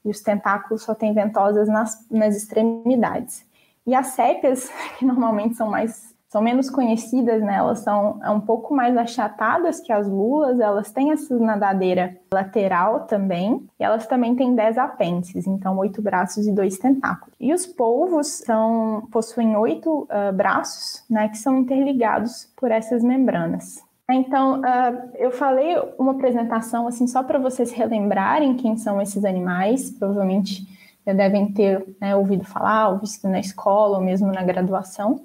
e 0.06 0.08
os 0.08 0.20
tentáculos 0.20 0.82
só 0.82 0.94
têm 0.94 1.12
ventosas 1.12 1.68
nas, 1.68 2.06
nas 2.08 2.36
extremidades. 2.36 3.44
E 3.84 3.92
as 3.92 4.08
sépias, 4.08 4.70
que 4.96 5.04
normalmente 5.04 5.56
são 5.56 5.68
mais 5.68 6.14
são 6.36 6.42
menos 6.42 6.68
conhecidas, 6.68 7.40
né? 7.40 7.54
Elas 7.54 7.78
são 7.78 8.20
é 8.22 8.28
um 8.28 8.42
pouco 8.42 8.74
mais 8.74 8.94
achatadas 8.94 9.80
que 9.80 9.90
as 9.90 10.06
lulas, 10.06 10.60
elas 10.60 10.92
têm 10.92 11.10
essa 11.10 11.34
nadadeira 11.38 12.14
lateral 12.30 13.06
também, 13.06 13.66
e 13.80 13.82
elas 13.82 14.06
também 14.06 14.36
têm 14.36 14.54
dez 14.54 14.76
apêndices, 14.76 15.46
então 15.46 15.78
oito 15.78 16.02
braços 16.02 16.46
e 16.46 16.52
dois 16.52 16.76
tentáculos. 16.76 17.34
E 17.40 17.54
os 17.54 17.64
polvos 17.64 18.26
são, 18.26 19.08
possuem 19.10 19.56
oito 19.56 20.06
uh, 20.10 20.30
braços, 20.34 21.02
né, 21.08 21.26
que 21.30 21.38
são 21.38 21.56
interligados 21.56 22.52
por 22.54 22.70
essas 22.70 23.02
membranas. 23.02 23.82
Então, 24.10 24.60
uh, 24.60 25.10
eu 25.14 25.30
falei 25.30 25.74
uma 25.98 26.12
apresentação 26.12 26.86
assim 26.86 27.06
só 27.06 27.22
para 27.22 27.38
vocês 27.38 27.72
relembrarem 27.72 28.58
quem 28.58 28.76
são 28.76 29.00
esses 29.00 29.24
animais. 29.24 29.90
Provavelmente 29.90 30.66
já 31.06 31.14
devem 31.14 31.50
ter 31.50 31.82
né, 31.98 32.14
ouvido 32.14 32.44
falar, 32.44 32.90
ou 32.90 32.98
visto 32.98 33.26
na 33.26 33.40
escola, 33.40 33.96
ou 33.96 34.04
mesmo 34.04 34.30
na 34.30 34.42
graduação. 34.42 35.24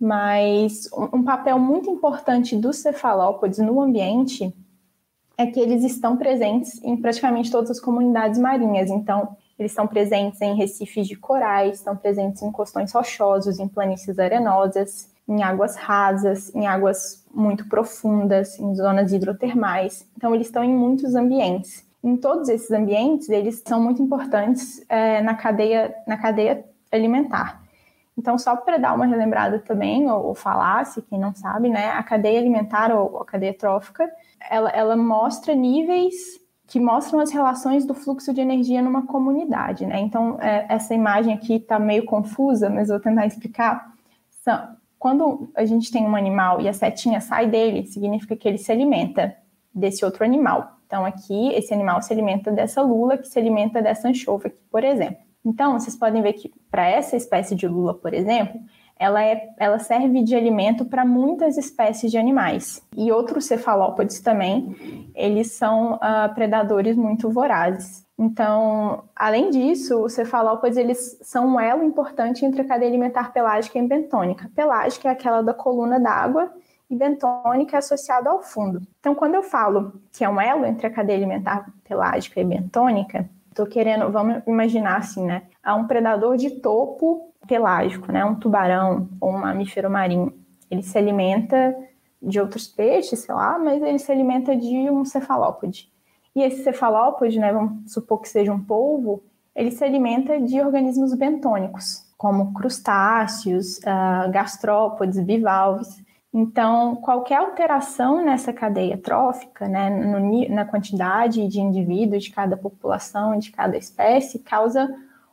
Mas 0.00 0.88
um 1.12 1.22
papel 1.22 1.58
muito 1.58 1.90
importante 1.90 2.56
dos 2.56 2.76
cefalópodes 2.76 3.58
no 3.58 3.80
ambiente 3.82 4.50
é 5.36 5.46
que 5.46 5.60
eles 5.60 5.84
estão 5.84 6.16
presentes 6.16 6.82
em 6.82 6.96
praticamente 6.96 7.50
todas 7.50 7.70
as 7.70 7.80
comunidades 7.80 8.38
marinhas. 8.38 8.90
Então, 8.90 9.36
eles 9.58 9.72
estão 9.72 9.86
presentes 9.86 10.40
em 10.40 10.54
recifes 10.54 11.06
de 11.06 11.16
corais, 11.16 11.78
estão 11.78 11.94
presentes 11.94 12.42
em 12.42 12.50
costões 12.50 12.92
rochosos, 12.92 13.58
em 13.58 13.68
planícies 13.68 14.18
arenosas, 14.18 15.10
em 15.28 15.42
águas 15.42 15.76
rasas, 15.76 16.54
em 16.54 16.66
águas 16.66 17.24
muito 17.32 17.68
profundas, 17.68 18.58
em 18.58 18.74
zonas 18.74 19.12
hidrotermais. 19.12 20.06
Então, 20.16 20.34
eles 20.34 20.46
estão 20.46 20.64
em 20.64 20.74
muitos 20.74 21.14
ambientes. 21.14 21.84
Em 22.02 22.16
todos 22.16 22.48
esses 22.48 22.70
ambientes, 22.70 23.28
eles 23.28 23.62
são 23.66 23.82
muito 23.82 24.02
importantes 24.02 24.82
é, 24.88 25.20
na, 25.20 25.34
cadeia, 25.34 25.94
na 26.06 26.16
cadeia 26.16 26.64
alimentar. 26.90 27.62
Então, 28.16 28.36
só 28.38 28.56
para 28.56 28.76
dar 28.76 28.94
uma 28.94 29.06
relembrada 29.06 29.58
também, 29.58 30.10
ou, 30.10 30.26
ou 30.26 30.34
falar, 30.34 30.84
se 30.84 31.00
quem 31.02 31.18
não 31.18 31.34
sabe, 31.34 31.68
né, 31.68 31.90
a 31.90 32.02
cadeia 32.02 32.38
alimentar 32.38 32.92
ou 32.92 33.18
a 33.18 33.24
cadeia 33.24 33.56
trófica, 33.56 34.10
ela, 34.50 34.68
ela 34.70 34.96
mostra 34.96 35.54
níveis 35.54 36.38
que 36.66 36.78
mostram 36.78 37.18
as 37.18 37.32
relações 37.32 37.84
do 37.84 37.94
fluxo 37.94 38.32
de 38.32 38.40
energia 38.40 38.80
numa 38.80 39.04
comunidade, 39.04 39.84
né? 39.84 39.98
Então, 39.98 40.38
é, 40.40 40.66
essa 40.68 40.94
imagem 40.94 41.34
aqui 41.34 41.54
está 41.54 41.80
meio 41.80 42.04
confusa, 42.04 42.70
mas 42.70 42.88
vou 42.88 43.00
tentar 43.00 43.26
explicar. 43.26 43.92
São, 44.30 44.76
quando 44.96 45.50
a 45.56 45.64
gente 45.64 45.90
tem 45.90 46.04
um 46.04 46.14
animal 46.14 46.60
e 46.60 46.68
a 46.68 46.72
setinha 46.72 47.20
sai 47.20 47.48
dele, 47.48 47.86
significa 47.86 48.36
que 48.36 48.46
ele 48.46 48.58
se 48.58 48.70
alimenta 48.70 49.34
desse 49.74 50.04
outro 50.04 50.24
animal. 50.24 50.76
Então, 50.86 51.04
aqui, 51.04 51.52
esse 51.54 51.72
animal 51.72 52.02
se 52.02 52.12
alimenta 52.12 52.52
dessa 52.52 52.82
lula, 52.82 53.16
que 53.16 53.26
se 53.26 53.38
alimenta 53.38 53.80
dessa 53.82 54.08
anchova 54.08 54.48
aqui, 54.48 54.58
por 54.70 54.84
exemplo. 54.84 55.29
Então, 55.44 55.78
vocês 55.78 55.96
podem 55.96 56.22
ver 56.22 56.34
que 56.34 56.52
para 56.70 56.88
essa 56.88 57.16
espécie 57.16 57.54
de 57.54 57.66
lula, 57.66 57.94
por 57.94 58.12
exemplo, 58.12 58.60
ela, 59.00 59.24
é, 59.24 59.48
ela 59.58 59.78
serve 59.78 60.22
de 60.22 60.36
alimento 60.36 60.84
para 60.84 61.06
muitas 61.06 61.56
espécies 61.56 62.10
de 62.10 62.18
animais. 62.18 62.86
E 62.94 63.10
outros 63.10 63.46
cefalópodes 63.46 64.20
também, 64.20 65.10
eles 65.14 65.52
são 65.52 65.94
uh, 65.94 66.34
predadores 66.34 66.96
muito 66.96 67.30
vorazes. 67.30 68.06
Então, 68.18 69.04
além 69.16 69.48
disso, 69.48 70.04
os 70.04 70.12
cefalópodes 70.12 70.76
eles 70.76 71.18
são 71.22 71.54
um 71.54 71.58
elo 71.58 71.82
importante 71.82 72.44
entre 72.44 72.60
a 72.60 72.64
cadeia 72.66 72.90
alimentar 72.90 73.32
pelágica 73.32 73.78
e 73.78 73.88
bentônica. 73.88 74.50
Pelágica 74.54 75.08
é 75.08 75.12
aquela 75.12 75.40
da 75.40 75.54
coluna 75.54 75.98
d'água 75.98 76.52
e 76.90 76.94
bentônica 76.94 77.76
é 77.76 77.78
associada 77.78 78.28
ao 78.28 78.42
fundo. 78.42 78.82
Então, 78.98 79.14
quando 79.14 79.36
eu 79.36 79.42
falo 79.42 80.02
que 80.12 80.22
é 80.22 80.28
um 80.28 80.38
elo 80.38 80.66
entre 80.66 80.86
a 80.86 80.90
cadeia 80.90 81.16
alimentar 81.16 81.72
pelágica 81.82 82.38
e 82.38 82.44
bentônica, 82.44 83.26
estou 83.50 83.66
querendo, 83.66 84.10
vamos 84.10 84.42
imaginar 84.46 84.96
assim, 84.96 85.26
né? 85.26 85.42
Há 85.62 85.74
um 85.74 85.86
predador 85.86 86.36
de 86.36 86.50
topo 86.60 87.32
pelágico, 87.46 88.10
né? 88.10 88.24
Um 88.24 88.34
tubarão 88.34 89.08
ou 89.20 89.30
um 89.30 89.38
mamífero 89.38 89.90
marinho. 89.90 90.32
Ele 90.70 90.82
se 90.82 90.96
alimenta 90.96 91.76
de 92.22 92.40
outros 92.40 92.68
peixes, 92.68 93.20
sei 93.20 93.34
lá, 93.34 93.58
mas 93.58 93.82
ele 93.82 93.98
se 93.98 94.10
alimenta 94.12 94.56
de 94.56 94.90
um 94.90 95.04
cefalópode. 95.04 95.90
E 96.34 96.42
esse 96.42 96.62
cefalópode, 96.62 97.38
né, 97.38 97.52
vamos 97.52 97.92
supor 97.92 98.20
que 98.20 98.28
seja 98.28 98.52
um 98.52 98.62
polvo, 98.62 99.22
ele 99.54 99.70
se 99.70 99.82
alimenta 99.84 100.40
de 100.40 100.60
organismos 100.60 101.12
bentônicos, 101.14 102.04
como 102.16 102.52
crustáceos, 102.52 103.78
uh, 103.78 104.30
gastrópodes, 104.30 105.18
bivalves. 105.20 106.02
Então, 106.32 106.96
qualquer 106.96 107.38
alteração 107.38 108.24
nessa 108.24 108.52
cadeia 108.52 108.96
trófica, 108.96 109.66
né, 109.66 109.90
no, 109.90 110.48
na 110.48 110.64
quantidade 110.64 111.46
de 111.48 111.60
indivíduos 111.60 112.24
de 112.24 112.30
cada 112.30 112.56
população, 112.56 113.36
de 113.36 113.50
cada 113.50 113.76
espécie, 113.76 114.38
causa 114.38 114.88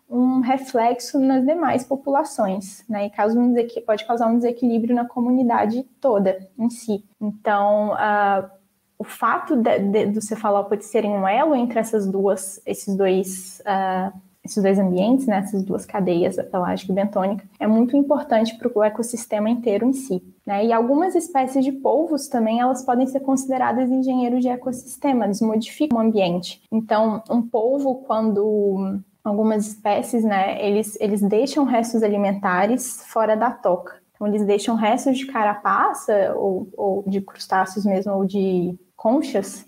um 0.10 0.40
reflexo 0.40 1.20
nas 1.20 1.46
demais 1.46 1.84
populações, 1.84 2.84
né? 2.88 3.06
E 3.06 3.10
causa 3.10 3.38
um 3.38 3.54
pode 3.86 4.06
causar 4.06 4.28
um 4.28 4.38
desequilíbrio 4.38 4.96
na 4.96 5.06
comunidade 5.06 5.84
toda 6.00 6.48
em 6.58 6.70
si. 6.70 7.04
Então, 7.20 7.92
uh, 7.92 8.50
o 8.98 9.04
fato 9.04 9.56
de, 9.56 9.80
de, 9.80 10.06
do 10.08 10.22
cefalópode 10.22 10.86
serem 10.86 11.12
um 11.12 11.28
elo 11.28 11.54
entre 11.54 11.78
essas 11.78 12.08
duas, 12.08 12.62
esses 12.66 12.96
dois, 12.96 13.62
uh, 13.62 14.18
esses 14.48 14.64
dois 14.64 14.80
ambientes, 14.80 15.28
né, 15.28 15.38
essas 15.40 15.64
duas 15.64 15.86
cadeias, 15.86 16.40
a 16.40 16.44
pelágica 16.44 16.92
e 16.92 16.96
bentônica, 16.96 17.46
é 17.60 17.68
muito 17.68 17.96
importante 17.96 18.56
para 18.58 18.72
o 18.74 18.84
ecossistema 18.84 19.50
inteiro 19.50 19.86
em 19.86 19.94
si. 19.94 20.24
Né? 20.46 20.66
E 20.66 20.74
algumas 20.74 21.16
espécies 21.16 21.64
de 21.64 21.72
polvos 21.72 22.28
também 22.28 22.60
elas 22.60 22.84
podem 22.84 23.06
ser 23.06 23.20
consideradas 23.20 23.90
engenheiros 23.90 24.42
de 24.42 24.50
ecossistema, 24.50 25.26
eles 25.26 25.42
modificam 25.42 25.98
o 25.98 26.02
ambiente. 26.02 26.62
Então, 26.72 27.22
um 27.30 27.42
polvo, 27.42 28.04
quando 28.08 29.00
algumas 29.24 29.68
espécies, 29.68 30.24
né, 30.24 30.66
eles, 30.66 30.98
eles 31.02 31.22
deixam 31.22 31.66
restos 31.66 32.02
alimentares 32.02 33.04
fora 33.08 33.36
da 33.36 33.52
toca. 33.52 33.96
Então, 34.16 34.28
eles 34.28 34.46
deixam 34.46 34.76
restos 34.76 35.18
de 35.18 35.28
carapaça, 35.28 36.34
ou, 36.36 36.68
ou 36.76 37.04
de 37.06 37.22
crustáceos 37.22 37.86
mesmo, 37.86 38.14
ou 38.14 38.26
de 38.26 38.78
conchas, 38.96 39.66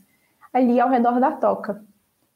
ali 0.51 0.79
ao 0.79 0.89
redor 0.89 1.19
da 1.19 1.31
toca. 1.31 1.83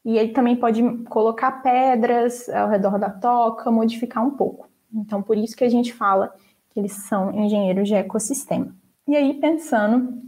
E 0.04 0.18
ele 0.18 0.32
também 0.32 0.56
pode 0.56 0.82
colocar 1.04 1.62
pedras 1.62 2.48
ao 2.48 2.68
redor 2.68 2.98
da 2.98 3.08
toca, 3.08 3.70
modificar 3.70 4.24
um 4.24 4.32
pouco. 4.32 4.68
Então, 4.92 5.22
por 5.22 5.36
isso 5.36 5.56
que 5.56 5.64
a 5.64 5.68
gente 5.68 5.92
fala 5.92 6.32
que 6.70 6.78
eles 6.78 6.92
são 6.92 7.32
engenheiros 7.32 7.88
de 7.88 7.94
ecossistema. 7.94 8.74
E 9.08 9.16
aí, 9.16 9.34
pensando 9.34 10.22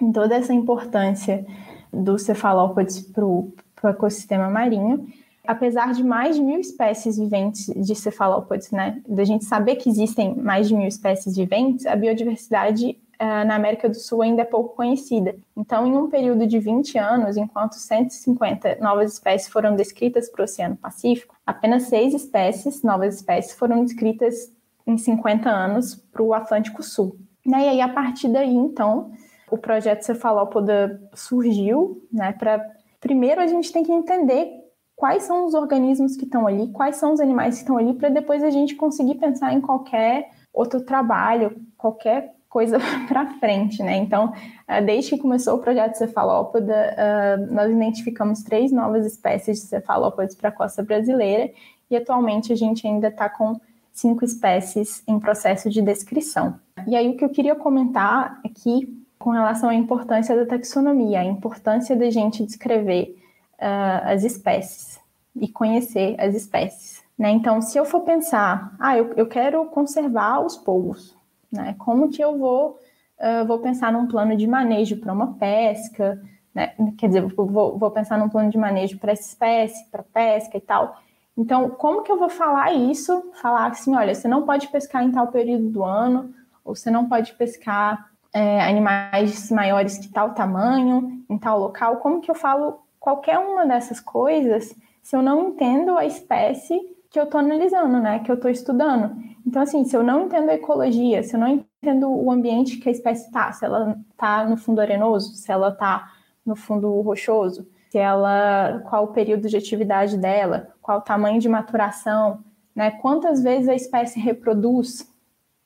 em 0.00 0.12
toda 0.12 0.34
essa 0.34 0.52
importância 0.52 1.46
dos 1.92 2.22
cefalópodes 2.22 3.00
para 3.00 3.24
o 3.24 3.52
ecossistema 3.84 4.48
marinho, 4.48 5.06
apesar 5.46 5.92
de 5.92 6.04
mais 6.04 6.36
de 6.36 6.42
mil 6.42 6.60
espécies 6.60 7.18
viventes 7.18 7.66
de 7.66 7.94
cefalópodes, 7.94 8.70
né, 8.70 9.00
da 9.06 9.24
gente 9.24 9.44
saber 9.44 9.76
que 9.76 9.88
existem 9.88 10.34
mais 10.34 10.68
de 10.68 10.74
mil 10.74 10.86
espécies 10.86 11.36
viventes, 11.36 11.86
a 11.86 11.96
biodiversidade 11.96 12.96
na 13.20 13.54
América 13.54 13.86
do 13.88 13.96
Sul 13.96 14.22
ainda 14.22 14.42
é 14.42 14.46
pouco 14.46 14.74
conhecida. 14.74 15.36
Então, 15.54 15.86
em 15.86 15.94
um 15.94 16.08
período 16.08 16.46
de 16.46 16.58
20 16.58 16.96
anos, 16.96 17.36
enquanto 17.36 17.74
150 17.74 18.78
novas 18.80 19.12
espécies 19.12 19.48
foram 19.48 19.76
descritas 19.76 20.30
para 20.30 20.40
o 20.40 20.44
Oceano 20.44 20.76
Pacífico, 20.76 21.36
apenas 21.46 21.84
seis 21.84 22.14
espécies, 22.14 22.82
novas 22.82 23.16
espécies, 23.16 23.52
foram 23.52 23.84
descritas 23.84 24.50
em 24.86 24.96
50 24.96 25.50
anos 25.50 25.94
para 25.94 26.22
o 26.22 26.32
Atlântico 26.32 26.82
Sul. 26.82 27.18
Né, 27.44 27.66
e 27.66 27.68
aí, 27.68 27.80
a 27.82 27.88
partir 27.88 28.28
daí, 28.28 28.54
então, 28.54 29.12
o 29.50 29.58
projeto 29.58 30.02
Cefalópoda 30.02 31.00
surgiu, 31.14 32.02
né, 32.10 32.32
para 32.32 32.64
primeiro 33.00 33.40
a 33.40 33.46
gente 33.46 33.72
tem 33.72 33.82
que 33.82 33.92
entender 33.92 34.50
quais 34.96 35.24
são 35.24 35.46
os 35.46 35.54
organismos 35.54 36.16
que 36.16 36.24
estão 36.24 36.46
ali, 36.46 36.70
quais 36.72 36.96
são 36.96 37.12
os 37.12 37.20
animais 37.20 37.56
que 37.56 37.60
estão 37.62 37.76
ali, 37.76 37.94
para 37.94 38.08
depois 38.08 38.42
a 38.42 38.50
gente 38.50 38.74
conseguir 38.74 39.16
pensar 39.16 39.52
em 39.52 39.60
qualquer 39.60 40.30
outro 40.52 40.82
trabalho, 40.82 41.56
qualquer 41.76 42.34
coisa 42.50 42.78
para 43.08 43.26
frente, 43.38 43.82
né? 43.82 43.96
Então, 43.96 44.34
ah, 44.68 44.80
desde 44.80 45.12
que 45.12 45.18
começou 45.18 45.54
o 45.54 45.58
projeto 45.58 45.94
Cefalópoda, 45.94 46.94
ah, 46.98 47.36
nós 47.50 47.70
identificamos 47.70 48.42
três 48.42 48.70
novas 48.70 49.06
espécies 49.06 49.60
de 49.60 49.66
cefalópodes 49.68 50.34
para 50.34 50.50
a 50.50 50.52
costa 50.52 50.82
brasileira 50.82 51.50
e 51.88 51.96
atualmente 51.96 52.52
a 52.52 52.56
gente 52.56 52.86
ainda 52.86 53.08
está 53.08 53.28
com 53.28 53.58
cinco 53.92 54.24
espécies 54.24 55.02
em 55.06 55.18
processo 55.18 55.70
de 55.70 55.80
descrição. 55.80 56.58
E 56.86 56.96
aí 56.96 57.08
o 57.08 57.16
que 57.16 57.24
eu 57.24 57.28
queria 57.30 57.54
comentar 57.54 58.40
aqui 58.44 59.00
com 59.18 59.30
relação 59.30 59.68
à 59.68 59.74
importância 59.74 60.34
da 60.34 60.46
taxonomia, 60.46 61.20
a 61.20 61.24
importância 61.24 61.94
da 61.94 62.08
gente 62.10 62.44
descrever 62.44 63.16
uh, 63.58 64.08
as 64.08 64.24
espécies 64.24 64.98
e 65.36 65.46
conhecer 65.46 66.16
as 66.18 66.34
espécies. 66.34 67.02
Né? 67.18 67.30
Então, 67.30 67.60
se 67.60 67.76
eu 67.76 67.84
for 67.84 68.00
pensar, 68.00 68.74
ah, 68.80 68.96
eu, 68.96 69.12
eu 69.14 69.26
quero 69.26 69.62
conservar 69.66 70.40
os 70.40 70.56
polvos, 70.56 71.14
né? 71.50 71.74
como 71.78 72.10
que 72.10 72.22
eu 72.22 72.38
vou, 72.38 72.78
uh, 73.18 73.46
vou 73.46 73.58
pensar 73.58 73.92
num 73.92 74.06
plano 74.06 74.36
de 74.36 74.46
manejo 74.46 74.96
para 74.98 75.12
uma 75.12 75.34
pesca, 75.34 76.20
né? 76.54 76.74
quer 76.98 77.08
dizer, 77.08 77.22
vou, 77.22 77.78
vou 77.78 77.90
pensar 77.90 78.18
num 78.18 78.28
plano 78.28 78.50
de 78.50 78.58
manejo 78.58 78.98
para 78.98 79.12
essa 79.12 79.28
espécie, 79.28 79.88
para 79.90 80.02
pesca 80.02 80.56
e 80.56 80.60
tal. 80.60 80.96
Então, 81.36 81.70
como 81.70 82.02
que 82.02 82.12
eu 82.12 82.18
vou 82.18 82.28
falar 82.28 82.72
isso? 82.72 83.30
Falar 83.40 83.66
assim, 83.66 83.94
olha, 83.94 84.14
você 84.14 84.28
não 84.28 84.42
pode 84.42 84.68
pescar 84.68 85.02
em 85.02 85.10
tal 85.10 85.28
período 85.28 85.70
do 85.70 85.84
ano, 85.84 86.34
ou 86.64 86.74
você 86.74 86.90
não 86.90 87.08
pode 87.08 87.32
pescar 87.34 88.10
é, 88.32 88.60
animais 88.60 89.50
maiores 89.50 89.98
que 89.98 90.08
tal 90.08 90.34
tamanho, 90.34 91.24
em 91.28 91.38
tal 91.38 91.58
local. 91.58 91.96
Como 91.96 92.20
que 92.20 92.30
eu 92.30 92.34
falo 92.34 92.80
qualquer 92.98 93.38
uma 93.38 93.64
dessas 93.64 94.00
coisas 94.00 94.74
se 95.02 95.16
eu 95.16 95.22
não 95.22 95.48
entendo 95.48 95.96
a 95.96 96.04
espécie 96.04 96.78
que 97.10 97.18
eu 97.18 97.24
estou 97.24 97.40
analisando, 97.40 97.98
né? 97.98 98.20
Que 98.20 98.30
eu 98.30 98.36
estou 98.36 98.50
estudando. 98.50 99.16
Então, 99.46 99.62
assim, 99.62 99.84
se 99.84 99.96
eu 99.96 100.02
não 100.02 100.26
entendo 100.26 100.50
a 100.50 100.54
ecologia, 100.54 101.22
se 101.22 101.34
eu 101.34 101.40
não 101.40 101.48
entendo 101.82 102.10
o 102.10 102.30
ambiente 102.30 102.76
que 102.78 102.88
a 102.88 102.92
espécie 102.92 103.26
está, 103.26 103.52
se 103.52 103.64
ela 103.64 103.98
está 104.10 104.44
no 104.44 104.56
fundo 104.56 104.80
arenoso, 104.80 105.34
se 105.34 105.50
ela 105.50 105.68
está 105.68 106.12
no 106.44 106.54
fundo 106.54 107.00
rochoso, 107.00 107.66
se 107.90 107.98
ela, 107.98 108.82
qual 108.88 109.04
o 109.04 109.12
período 109.12 109.48
de 109.48 109.56
atividade 109.56 110.16
dela, 110.16 110.68
qual 110.80 110.98
o 110.98 111.02
tamanho 111.02 111.40
de 111.40 111.48
maturação, 111.48 112.44
né? 112.74 112.90
Quantas 112.90 113.42
vezes 113.42 113.68
a 113.68 113.74
espécie 113.74 114.20
reproduz 114.20 115.10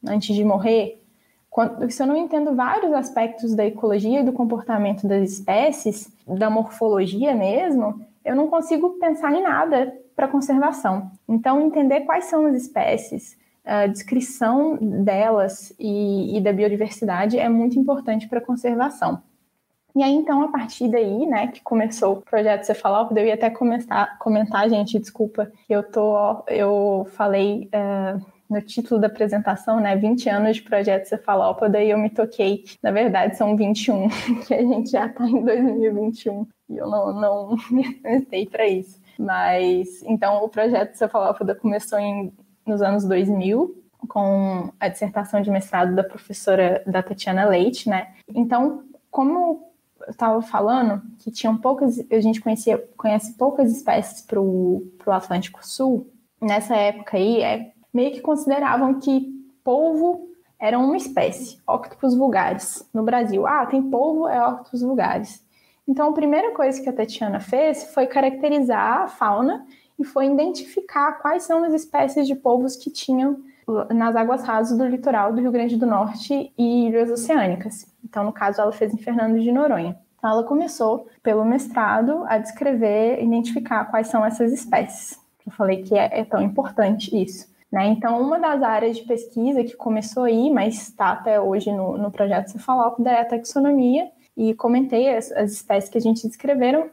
antes 0.07 0.35
de 0.35 0.45
morrer? 0.45 1.01
se 1.89 2.03
eu 2.03 2.07
não 2.07 2.17
entendo 2.17 2.55
vários 2.55 2.93
aspectos 2.93 3.55
da 3.55 3.65
ecologia 3.65 4.21
e 4.21 4.25
do 4.25 4.33
comportamento 4.33 5.07
das 5.07 5.31
espécies, 5.31 6.11
da 6.27 6.51
morfologia 6.51 7.33
mesmo, 7.33 8.05
eu 8.25 8.35
não 8.35 8.49
consigo 8.49 8.99
pensar 8.99 9.33
em 9.33 9.43
nada 9.43 9.97
para 10.17 10.27
conservação. 10.27 11.11
Então, 11.29 11.61
entender 11.61 12.01
quais 12.01 12.25
são 12.25 12.47
as 12.47 12.57
espécies, 12.57 13.39
a 13.65 13.87
descrição 13.87 14.77
delas 14.77 15.75
e, 15.79 16.37
e 16.37 16.41
da 16.41 16.53
biodiversidade 16.53 17.39
é 17.39 17.49
muito 17.49 17.79
importante 17.79 18.29
para 18.29 18.39
a 18.39 18.45
conservação. 18.45 19.23
E 19.97 20.03
aí, 20.03 20.13
então, 20.13 20.43
a 20.43 20.49
partir 20.49 20.89
daí, 20.89 21.25
né, 21.25 21.47
que 21.47 21.63
começou 21.63 22.15
o 22.15 22.21
projeto 22.21 22.65
Cefalópoda, 22.65 23.21
eu 23.21 23.27
ia 23.27 23.35
até 23.35 23.49
comentar, 23.49 24.19
comentar 24.19 24.69
gente, 24.69 24.99
desculpa, 24.99 25.51
eu 25.69 25.85
tô, 25.85 26.45
eu 26.49 27.07
falei 27.13 27.71
uh, 27.73 28.21
no 28.51 28.61
título 28.61 29.01
da 29.01 29.07
apresentação, 29.07 29.79
né, 29.79 29.95
20 29.95 30.29
anos 30.29 30.57
de 30.57 30.63
projeto 30.63 31.07
Cefalópoda, 31.07 31.81
e 31.81 31.91
eu 31.91 31.99
me 31.99 32.11
toquei, 32.11 32.65
na 32.83 32.91
verdade, 32.91 33.37
são 33.37 33.57
21, 33.57 34.09
que 34.45 34.55
a 34.55 34.63
gente 34.63 34.91
já 34.91 35.07
está 35.07 35.25
em 35.29 35.45
2021, 35.45 36.45
e 36.71 36.77
eu 36.77 36.89
não, 36.89 37.13
não 37.13 37.57
me 37.71 37.95
pensei 37.95 38.47
para 38.47 38.67
isso. 38.67 39.01
Mas, 39.17 40.03
então, 40.03 40.43
o 40.43 40.49
projeto 40.49 40.97
Cefalópoda 40.97 41.55
começou 41.55 42.01
em, 42.01 42.33
nos 42.67 42.83
anos 42.83 43.05
2000, 43.05 43.83
com 44.09 44.71
a 44.79 44.89
dissertação 44.89 45.41
de 45.41 45.51
mestrado 45.51 45.95
da 45.95 46.05
professora 46.05 46.83
da 46.87 47.03
Tatiana 47.03 47.47
Leite, 47.47 47.89
né? 47.89 48.15
Então, 48.29 48.85
como 49.11 49.39
eu 50.07 50.11
estava 50.11 50.43
falando 50.43 51.03
que 51.19 51.31
tinham 51.31 51.57
poucas, 51.57 51.99
a 52.11 52.21
gente 52.21 52.41
conhecia, 52.41 52.79
conhece 52.97 53.35
poucas 53.35 53.73
espécies 53.73 54.21
para 54.21 54.41
o 54.41 54.91
Atlântico 55.07 55.67
Sul. 55.67 56.11
Nessa 56.41 56.77
época 56.77 57.17
aí, 57.17 57.43
é, 57.43 57.73
meio 57.93 58.13
que 58.13 58.21
consideravam 58.21 58.99
que 58.99 59.33
polvo 59.63 60.29
era 60.59 60.79
uma 60.79 60.97
espécie, 60.97 61.59
Octopus 61.67 62.15
vulgaris, 62.15 62.89
no 62.93 63.03
Brasil. 63.03 63.47
Ah, 63.47 63.67
tem 63.67 63.83
polvo, 63.83 64.29
é 64.29 64.47
Octopus 64.47 64.83
vulgaris. 64.83 65.45
Então, 65.87 66.09
a 66.09 66.13
primeira 66.13 66.53
coisa 66.53 66.81
que 66.81 66.89
a 66.89 66.93
Tatiana 66.93 67.41
fez 67.41 67.93
foi 67.93 68.07
caracterizar 68.07 69.03
a 69.03 69.09
fauna 69.09 69.67
e 69.99 70.05
foi 70.05 70.27
identificar 70.27 71.13
quais 71.21 71.45
são 71.45 71.65
as 71.65 71.73
espécies 71.73 72.27
de 72.27 72.35
polvos 72.35 72.77
que 72.77 72.91
tinham 72.91 73.43
nas 73.95 74.15
águas 74.15 74.43
rasas 74.43 74.77
do 74.77 74.87
litoral 74.87 75.33
do 75.33 75.41
Rio 75.41 75.53
Grande 75.53 75.77
do 75.77 75.87
Norte 75.87 76.53
e 76.57 76.87
ilhas 76.87 77.11
oceânicas. 77.11 77.87
Então, 78.05 78.25
no 78.25 78.33
caso, 78.33 78.61
ela 78.61 78.73
fez 78.73 78.93
em 78.93 78.99
Fernando 78.99 79.41
de 79.41 79.51
Noronha. 79.51 79.99
Então, 80.19 80.31
ela 80.31 80.45
começou, 80.45 81.07
pelo 81.23 81.45
mestrado, 81.45 82.25
a 82.27 82.39
descrever, 82.39 83.23
identificar 83.23 83.87
quais 83.87 84.09
são 84.09 84.25
essas 84.25 84.53
espécies. 84.53 85.19
Eu 85.47 85.53
falei 85.53 85.83
que 85.83 85.97
é, 85.97 86.21
é 86.21 86.25
tão 86.25 86.43
importante 86.43 87.15
isso. 87.17 87.53
Né? 87.71 87.87
Então, 87.89 88.21
uma 88.21 88.39
das 88.39 88.63
áreas 88.63 88.97
de 88.97 89.03
pesquisa 89.03 89.65
que 89.65 89.77
começou 89.77 90.25
aí, 90.25 90.51
mas 90.51 90.75
está 90.75 91.11
até 91.11 91.41
hoje 91.41 91.73
no, 91.73 91.99
no 91.99 92.11
projeto 92.11 92.49
Cefalópoda, 92.49 93.11
é 93.11 93.21
a 93.21 93.25
taxonomia, 93.25 94.11
e 94.37 94.55
comentei 94.55 95.15
as, 95.15 95.31
as 95.33 95.53
espécies 95.53 95.91
que 95.91 95.99
a 95.99 96.01
gente 96.01 96.27
descreveram, 96.27 96.91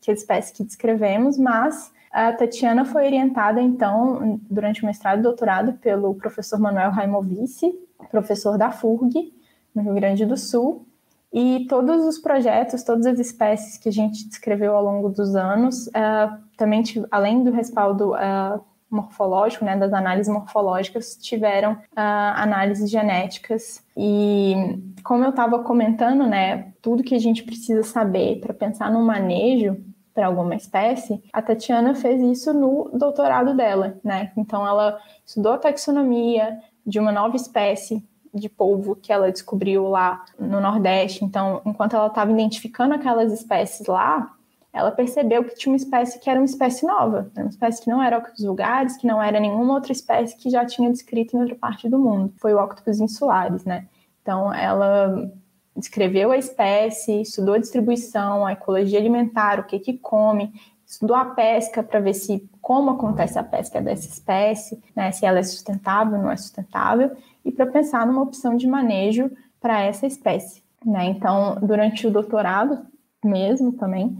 que 0.00 0.10
as 0.10 0.18
espécies 0.20 0.52
que 0.52 0.64
descrevemos, 0.64 1.38
mas 1.38 1.92
a 2.12 2.32
Tatiana 2.32 2.84
foi 2.84 3.06
orientada, 3.06 3.60
então, 3.60 4.38
durante 4.50 4.82
o 4.82 4.86
mestrado 4.86 5.20
e 5.20 5.22
doutorado, 5.22 5.72
pelo 5.74 6.14
professor 6.14 6.60
Manuel 6.60 6.90
Raimovici, 6.90 7.72
professor 8.10 8.58
da 8.58 8.70
FURG, 8.70 9.32
no 9.74 9.82
Rio 9.82 9.94
Grande 9.94 10.26
do 10.26 10.36
Sul. 10.36 10.86
E 11.32 11.66
todos 11.70 12.04
os 12.04 12.18
projetos, 12.18 12.82
todas 12.82 13.06
as 13.06 13.18
espécies 13.18 13.78
que 13.78 13.88
a 13.88 13.92
gente 13.92 14.28
descreveu 14.28 14.76
ao 14.76 14.84
longo 14.84 15.08
dos 15.08 15.34
anos, 15.34 15.86
uh, 15.86 16.38
também, 16.58 16.82
além 17.10 17.42
do 17.42 17.50
respaldo 17.50 18.12
uh, 18.12 18.62
morfológico, 18.90 19.64
né, 19.64 19.74
das 19.74 19.94
análises 19.94 20.30
morfológicas, 20.30 21.16
tiveram 21.16 21.72
uh, 21.72 22.36
análises 22.36 22.90
genéticas. 22.90 23.82
E 23.96 24.54
como 25.02 25.24
eu 25.24 25.30
estava 25.30 25.60
comentando, 25.60 26.26
né, 26.26 26.74
tudo 26.82 27.02
que 27.02 27.14
a 27.14 27.18
gente 27.18 27.42
precisa 27.42 27.82
saber 27.82 28.38
para 28.40 28.52
pensar 28.52 28.92
no 28.92 29.02
manejo 29.02 29.82
para 30.14 30.26
alguma 30.26 30.54
espécie, 30.54 31.22
a 31.32 31.40
Tatiana 31.40 31.94
fez 31.94 32.20
isso 32.20 32.52
no 32.52 32.90
doutorado 32.92 33.54
dela, 33.54 33.96
né? 34.04 34.32
Então 34.36 34.66
ela 34.66 34.98
estudou 35.24 35.52
a 35.52 35.58
taxonomia 35.58 36.58
de 36.86 36.98
uma 36.98 37.12
nova 37.12 37.36
espécie 37.36 38.04
de 38.34 38.48
polvo 38.48 38.96
que 38.96 39.12
ela 39.12 39.30
descobriu 39.30 39.88
lá 39.88 40.24
no 40.38 40.60
Nordeste. 40.60 41.24
Então, 41.24 41.60
enquanto 41.64 41.94
ela 41.94 42.06
estava 42.06 42.32
identificando 42.32 42.94
aquelas 42.94 43.32
espécies 43.32 43.86
lá, 43.86 44.32
ela 44.72 44.90
percebeu 44.90 45.44
que 45.44 45.54
tinha 45.54 45.70
uma 45.70 45.76
espécie 45.76 46.18
que 46.18 46.30
era 46.30 46.40
uma 46.40 46.46
espécie 46.46 46.86
nova, 46.86 47.30
uma 47.36 47.48
espécie 47.48 47.82
que 47.82 47.90
não 47.90 48.02
era 48.02 48.18
Octopus 48.18 48.44
vulgaris, 48.44 48.96
que 48.96 49.06
não 49.06 49.22
era 49.22 49.38
nenhuma 49.38 49.74
outra 49.74 49.92
espécie 49.92 50.36
que 50.36 50.48
já 50.48 50.64
tinha 50.64 50.90
descrito 50.90 51.36
em 51.36 51.40
outra 51.40 51.54
parte 51.54 51.88
do 51.90 51.98
mundo. 51.98 52.32
Foi 52.38 52.54
o 52.54 52.62
Octopus 52.62 53.00
insulares, 53.00 53.64
né? 53.66 53.86
Então, 54.22 54.52
ela 54.54 55.30
descreveu 55.76 56.30
a 56.30 56.36
espécie, 56.36 57.22
estudou 57.22 57.54
a 57.54 57.58
distribuição, 57.58 58.46
a 58.46 58.52
ecologia 58.52 58.98
alimentar, 58.98 59.60
o 59.60 59.64
que 59.64 59.78
que 59.78 59.98
come, 59.98 60.52
estudou 60.86 61.16
a 61.16 61.24
pesca 61.24 61.82
para 61.82 62.00
ver 62.00 62.14
se 62.14 62.48
como 62.60 62.90
acontece 62.90 63.38
a 63.38 63.42
pesca 63.42 63.80
dessa 63.80 64.06
espécie, 64.06 64.82
né, 64.94 65.10
se 65.10 65.24
ela 65.24 65.38
é 65.38 65.42
sustentável, 65.42 66.18
não 66.18 66.30
é 66.30 66.36
sustentável, 66.36 67.10
e 67.44 67.50
para 67.50 67.66
pensar 67.66 68.06
numa 68.06 68.22
opção 68.22 68.56
de 68.56 68.66
manejo 68.66 69.30
para 69.60 69.80
essa 69.80 70.06
espécie. 70.06 70.62
Né? 70.84 71.06
Então, 71.06 71.56
durante 71.62 72.06
o 72.06 72.10
doutorado 72.10 72.78
mesmo 73.24 73.72
também, 73.72 74.16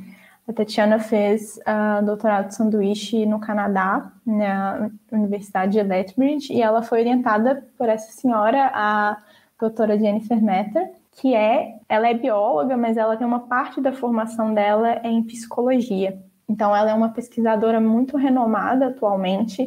a 0.49 0.53
Tatiana 0.53 0.99
fez 0.99 1.59
uh, 1.59 2.05
doutorado 2.05 2.49
de 2.49 2.55
sanduíche 2.55 3.27
no 3.27 3.39
Canadá, 3.39 4.11
na 4.27 4.91
Universidade 5.11 5.73
de 5.73 5.83
Lethbridge, 5.83 6.53
e 6.53 6.61
ela 6.61 6.83
foi 6.83 7.01
orientada 7.01 7.65
por 7.79 7.89
essa 7.89 8.11
senhora, 8.13 8.71
a 8.75 9.19
doutora 9.59 9.99
Jennifer 9.99 10.43
Metter, 10.43 10.91
que 11.13 11.35
é, 11.35 11.79
ela 11.89 12.09
é 12.09 12.15
bióloga, 12.15 12.77
mas 12.77 12.97
ela 12.97 13.17
tem 13.17 13.27
uma 13.27 13.41
parte 13.41 13.81
da 13.81 13.93
formação 13.93 14.55
dela 14.55 15.01
em 15.05 15.23
psicologia. 15.23 16.19
Então, 16.49 16.75
ela 16.75 16.91
é 16.91 16.95
uma 16.95 17.11
pesquisadora 17.11 17.81
muito 17.81 18.17
renomada 18.17 18.89
atualmente 18.89 19.63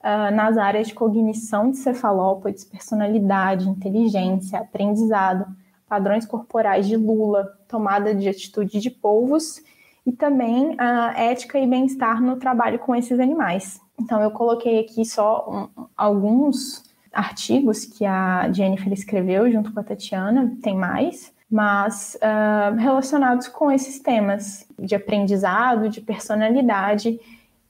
uh, 0.00 0.34
nas 0.34 0.58
áreas 0.58 0.88
de 0.88 0.94
cognição 0.94 1.70
de 1.70 1.78
cefalópodes, 1.78 2.64
personalidade, 2.64 3.68
inteligência, 3.68 4.58
aprendizado, 4.58 5.46
padrões 5.88 6.26
corporais 6.26 6.86
de 6.86 6.96
lula, 6.96 7.48
tomada 7.68 8.14
de 8.14 8.28
atitude 8.28 8.80
de 8.80 8.90
polvos 8.90 9.62
e 10.04 10.12
também 10.12 10.74
a 10.78 11.20
ética 11.20 11.58
e 11.58 11.66
bem-estar 11.66 12.22
no 12.22 12.36
trabalho 12.36 12.78
com 12.78 12.94
esses 12.94 13.18
animais. 13.18 13.80
Então, 13.98 14.20
eu 14.22 14.30
coloquei 14.30 14.80
aqui 14.80 15.04
só 15.04 15.68
um, 15.76 15.84
alguns 15.96 16.89
artigos 17.12 17.84
que 17.84 18.04
a 18.04 18.50
Jennifer 18.52 18.92
escreveu 18.92 19.50
junto 19.50 19.72
com 19.72 19.80
a 19.80 19.84
Tatiana, 19.84 20.56
tem 20.62 20.76
mais, 20.76 21.32
mas 21.50 22.16
uh, 22.16 22.76
relacionados 22.76 23.48
com 23.48 23.72
esses 23.72 23.98
temas 23.98 24.66
de 24.78 24.94
aprendizado, 24.94 25.88
de 25.88 26.00
personalidade 26.00 27.20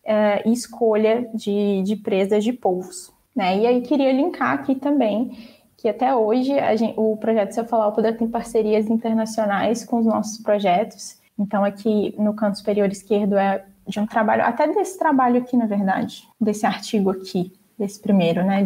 uh, 0.04 0.48
e 0.48 0.52
escolha 0.52 1.28
de, 1.34 1.82
de 1.82 1.96
presas 1.96 2.44
de 2.44 2.52
polvos. 2.52 3.10
Né? 3.34 3.58
E 3.58 3.66
aí 3.66 3.80
queria 3.80 4.12
linkar 4.12 4.52
aqui 4.52 4.74
também 4.74 5.36
que 5.76 5.88
até 5.88 6.14
hoje 6.14 6.52
gente, 6.76 6.92
o 6.98 7.16
projeto 7.16 7.52
Cefalópoda 7.52 8.12
tem 8.12 8.28
parcerias 8.28 8.90
internacionais 8.90 9.82
com 9.82 9.98
os 9.98 10.04
nossos 10.04 10.38
projetos. 10.42 11.18
Então 11.38 11.64
aqui 11.64 12.14
no 12.18 12.34
canto 12.34 12.58
superior 12.58 12.90
esquerdo 12.90 13.38
é 13.38 13.64
de 13.86 13.98
um 13.98 14.06
trabalho, 14.06 14.44
até 14.44 14.68
desse 14.68 14.98
trabalho 14.98 15.38
aqui, 15.38 15.56
na 15.56 15.66
verdade, 15.66 16.28
desse 16.38 16.66
artigo 16.66 17.10
aqui, 17.10 17.52
desse 17.80 17.98
primeiro, 17.98 18.44
né? 18.44 18.62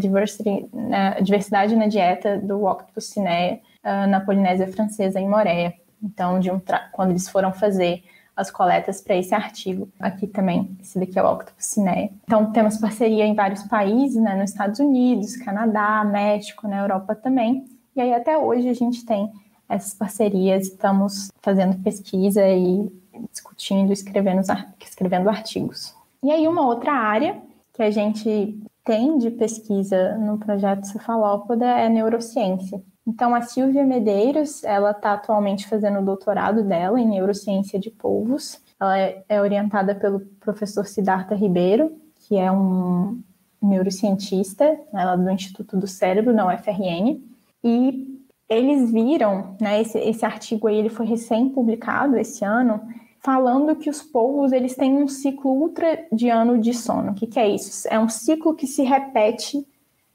Né? 0.72 1.20
Diversidade 1.22 1.77
na 1.77 1.87
dieta 1.87 2.37
do 2.37 2.64
Octopus 2.64 3.07
cinea 3.07 3.61
uh, 3.85 4.09
na 4.09 4.20
Polinésia 4.20 4.66
Francesa, 4.66 5.20
em 5.20 5.29
Moreia. 5.29 5.72
Então, 6.03 6.35
um 6.35 6.61
quando 6.92 7.11
eles 7.11 7.29
foram 7.29 7.53
fazer 7.53 8.03
as 8.37 8.50
coletas 8.50 9.00
para 9.00 9.14
esse 9.14 9.33
artigo. 9.33 9.88
Aqui 10.00 10.27
também, 10.27 10.77
esse 10.83 10.98
daqui 10.98 11.16
é 11.16 11.22
o 11.22 11.33
Octopus 11.33 11.64
cinea. 11.64 12.11
Então, 12.24 12.50
temos 12.50 12.77
parceria 12.77 13.24
em 13.24 13.35
vários 13.35 13.62
países, 13.62 14.20
né? 14.20 14.35
Nos 14.35 14.50
Estados 14.50 14.81
Unidos, 14.81 15.37
Canadá, 15.37 16.03
México, 16.05 16.66
na 16.66 16.81
Europa 16.81 17.14
também. 17.14 17.64
E 17.94 18.00
aí, 18.00 18.12
até 18.12 18.37
hoje, 18.37 18.68
a 18.68 18.74
gente 18.74 19.07
tem 19.07 19.31
essas 19.68 19.94
parcerias, 19.94 20.66
estamos 20.66 21.31
fazendo 21.40 21.81
pesquisa 21.83 22.46
e 22.48 22.92
discutindo, 23.33 23.92
escrevendo, 23.92 24.42
escrevendo 24.81 25.29
artigos. 25.29 25.94
E 26.20 26.33
aí, 26.33 26.48
uma 26.48 26.66
outra 26.66 26.92
área 26.92 27.40
que 27.75 27.83
a 27.83 27.91
gente 27.91 28.59
tem 28.85 29.19
de 29.19 29.31
pesquisa 29.31 30.17
no 30.17 30.39
projeto 30.39 30.85
Cefalópoda 30.85 31.67
é 31.67 31.89
neurociência. 31.89 32.83
Então, 33.07 33.35
a 33.35 33.43
Silvia 33.43 33.85
Medeiros, 33.85 34.65
ela 34.65 34.93
está 34.93 35.13
atualmente 35.13 35.69
fazendo 35.69 35.99
o 35.99 36.05
doutorado 36.05 36.63
dela 36.63 36.99
em 36.99 37.07
neurociência 37.07 37.79
de 37.79 37.91
polvos. 37.91 38.61
Ela 38.81 38.99
é, 38.99 39.25
é 39.29 39.41
orientada 39.41 39.95
pelo 39.95 40.21
professor 40.41 40.87
Siddhartha 40.87 41.35
Ribeiro, 41.35 41.93
que 42.15 42.37
é 42.37 42.51
um 42.51 43.21
neurocientista, 43.61 44.79
ela 44.93 45.15
é 45.15 45.17
do 45.17 45.31
Instituto 45.31 45.77
do 45.77 45.87
Cérebro, 45.87 46.33
na 46.33 46.47
UFRN. 46.47 47.21
E 47.63 48.21
eles 48.49 48.91
viram, 48.91 49.57
né, 49.61 49.81
esse, 49.81 49.99
esse 49.99 50.25
artigo 50.25 50.69
aí, 50.69 50.77
ele 50.77 50.91
foi 50.91 51.07
recém-publicado 51.07 52.17
esse 52.17 52.45
ano, 52.45 52.81
falando 53.25 53.75
que 53.75 53.89
os 53.89 54.03
polvos 54.03 54.53
eles 54.53 54.77
têm 54.77 55.03
um 55.03 55.09
ciclo 55.09 55.51
ultradiano 55.51 56.59
de 56.59 56.75
sono. 56.75 57.13
O 57.13 57.15
que, 57.15 57.27
que 57.27 57.41
é 57.41 57.49
isso? 57.49 57.89
É 57.91 57.99
um 57.99 58.09
ciclo 58.09 58.55
que 58.55 58.67
se 58.67 58.83
repete 58.83 59.67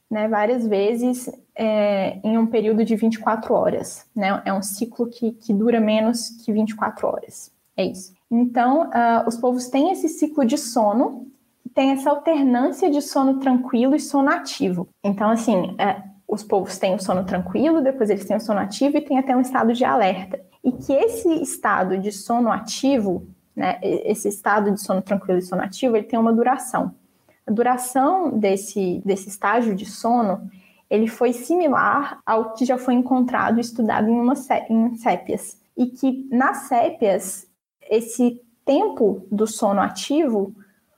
né, 0.09 0.27
várias 0.27 0.67
vezes 0.67 1.27
é, 1.55 2.19
em 2.23 2.37
um 2.37 2.45
período 2.45 2.85
de 2.85 2.95
24 2.95 3.51
horas. 3.53 4.05
Né? 4.15 4.39
É 4.45 4.53
um 4.53 4.61
ciclo 4.61 5.07
que, 5.07 5.31
que 5.31 5.51
dura 5.51 5.79
menos 5.79 6.29
que 6.45 6.53
24 6.53 7.07
horas. 7.07 7.51
É 7.75 7.83
isso. 7.83 8.13
Então, 8.29 8.83
uh, 8.89 9.27
os 9.27 9.35
povos 9.37 9.69
têm 9.69 9.91
esse 9.91 10.07
ciclo 10.07 10.45
de 10.45 10.57
sono, 10.57 11.25
tem 11.73 11.91
essa 11.91 12.11
alternância 12.11 12.91
de 12.91 13.01
sono 13.01 13.39
tranquilo 13.39 13.95
e 13.95 13.99
sono 13.99 14.29
ativo. 14.29 14.87
Então, 15.03 15.31
assim, 15.31 15.55
uh, 15.55 16.09
os 16.29 16.43
povos 16.43 16.77
têm 16.77 16.93
o 16.93 16.99
sono 16.99 17.25
tranquilo, 17.25 17.81
depois 17.81 18.07
eles 18.09 18.23
têm 18.23 18.37
o 18.37 18.39
sono 18.39 18.59
ativo 18.59 18.95
e 18.95 19.01
tem 19.01 19.17
até 19.17 19.35
um 19.35 19.41
estado 19.41 19.73
de 19.73 19.83
alerta. 19.83 20.39
E 20.63 20.71
que 20.71 20.93
esse 20.93 21.41
estado 21.41 21.97
de 21.97 22.11
sono 22.11 22.51
ativo, 22.51 23.27
né, 23.55 23.79
esse 23.81 24.27
estado 24.27 24.71
de 24.71 24.79
sono 24.79 25.01
tranquilo 25.01 25.39
e 25.39 25.41
sono 25.41 25.63
ativo, 25.63 25.97
ele 25.97 26.05
tem 26.05 26.19
uma 26.19 26.31
duração. 26.31 26.93
A 27.47 27.51
duração 27.51 28.37
desse, 28.37 29.01
desse 29.03 29.27
estágio 29.27 29.73
de 29.73 29.87
sono, 29.87 30.47
ele 30.87 31.07
foi 31.07 31.33
similar 31.33 32.21
ao 32.23 32.53
que 32.53 32.63
já 32.63 32.77
foi 32.77 32.93
encontrado 32.93 33.57
e 33.57 33.61
estudado 33.61 34.07
em, 34.07 34.19
uma, 34.19 34.33
em 34.69 34.95
sépias. 34.97 35.59
E 35.75 35.87
que 35.87 36.27
nas 36.31 36.67
sépias, 36.67 37.47
esse 37.89 38.39
tempo 38.63 39.25
do 39.31 39.47
sono 39.47 39.81
ativo 39.81 40.53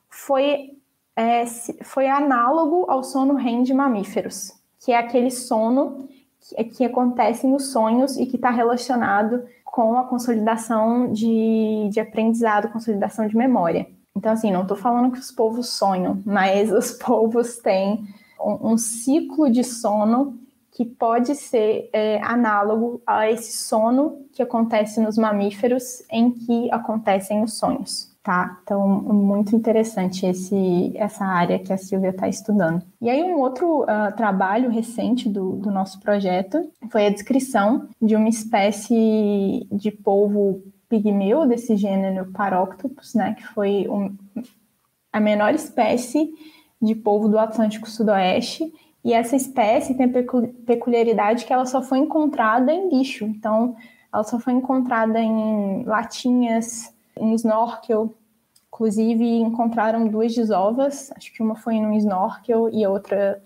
foi, 0.10 0.72
é, 1.16 1.46
foi 1.86 2.10
análogo 2.10 2.86
ao 2.90 3.02
sono 3.02 3.36
REM 3.36 3.64
de 3.64 3.74
mamíferos 3.74 4.60
que 4.84 4.92
é 4.92 4.98
aquele 4.98 5.32
sono 5.32 6.10
que, 6.40 6.64
que 6.66 6.86
acontece 6.86 7.48
nos 7.48 7.72
sonhos 7.72 8.18
e 8.18 8.26
que 8.26 8.36
está 8.36 8.50
relacionado 8.50 9.44
com 9.64 9.98
a 9.98 10.04
consolidação 10.04 11.12
de, 11.12 11.90
de 11.90 12.00
aprendizado, 12.00 12.72
consolidação 12.72 13.28
de 13.28 13.38
memória. 13.38 13.88
Então, 14.16 14.34
assim, 14.34 14.52
não 14.52 14.64
estou 14.64 14.76
falando 14.76 15.12
que 15.12 15.20
os 15.20 15.32
povos 15.32 15.70
sonham, 15.70 16.22
mas 16.26 16.72
os 16.72 16.92
povos 17.00 17.58
têm 17.58 18.06
um, 18.40 18.74
um 18.74 18.78
ciclo 18.78 19.50
de 19.50 19.64
sono 19.64 20.38
que 20.72 20.86
pode 20.86 21.36
ser 21.36 21.90
é, 21.94 22.20
análogo 22.24 23.02
a 23.06 23.30
esse 23.30 23.58
sono 23.58 24.26
que 24.34 24.42
acontece 24.42 25.00
nos 25.00 25.18
mamíferos 25.18 26.04
em 26.10 26.32
que 26.32 26.72
acontecem 26.72 27.44
os 27.44 27.58
sonhos. 27.58 28.11
Tá, 28.24 28.60
então 28.62 28.88
muito 28.88 29.56
interessante 29.56 30.28
esse, 30.28 30.92
essa 30.96 31.26
área 31.26 31.58
que 31.58 31.74
a 31.74 31.78
Silvia 31.78 32.12
está 32.12 32.28
estudando. 32.28 32.84
E 33.02 33.10
aí 33.10 33.24
um 33.24 33.40
outro 33.40 33.82
uh, 33.82 34.16
trabalho 34.16 34.70
recente 34.70 35.28
do, 35.28 35.54
do 35.54 35.72
nosso 35.72 36.00
projeto 36.00 36.72
foi 36.92 37.08
a 37.08 37.10
descrição 37.10 37.90
de 38.00 38.16
uma 38.16 38.30
espécie 38.30 39.66
de 39.72 39.90
polvo 39.90 40.62
pigmeu 40.88 41.48
desse 41.48 41.76
gênero 41.76 42.32
Paroctopus, 42.32 43.16
né, 43.16 43.34
que 43.34 43.48
foi 43.48 43.88
um, 43.90 44.16
a 45.12 45.20
menor 45.20 45.56
espécie 45.56 46.32
de 46.80 46.94
polvo 46.94 47.28
do 47.28 47.40
Atlântico 47.40 47.90
Sudoeste. 47.90 48.72
E 49.04 49.14
essa 49.14 49.36
espécie 49.36 49.96
tem 49.96 50.06
a 50.06 50.64
peculiaridade 50.64 51.44
que 51.44 51.52
ela 51.52 51.66
só 51.66 51.82
foi 51.82 51.98
encontrada 51.98 52.72
em 52.72 52.88
lixo. 52.88 53.26
Então, 53.26 53.76
ela 54.14 54.24
só 54.24 54.38
foi 54.38 54.54
encontrada 54.54 55.20
em 55.20 55.84
latinhas 55.86 56.94
em 57.22 57.34
snorkel. 57.36 58.14
Inclusive, 58.74 59.26
encontraram 59.40 60.08
duas 60.08 60.34
desovas, 60.34 61.12
acho 61.16 61.32
que 61.34 61.44
uma 61.44 61.56
foi 61.56 61.80
num 61.80 61.94
snorkel 61.94 62.70
e 62.70 62.84
a 62.84 62.90
outra 62.90 63.42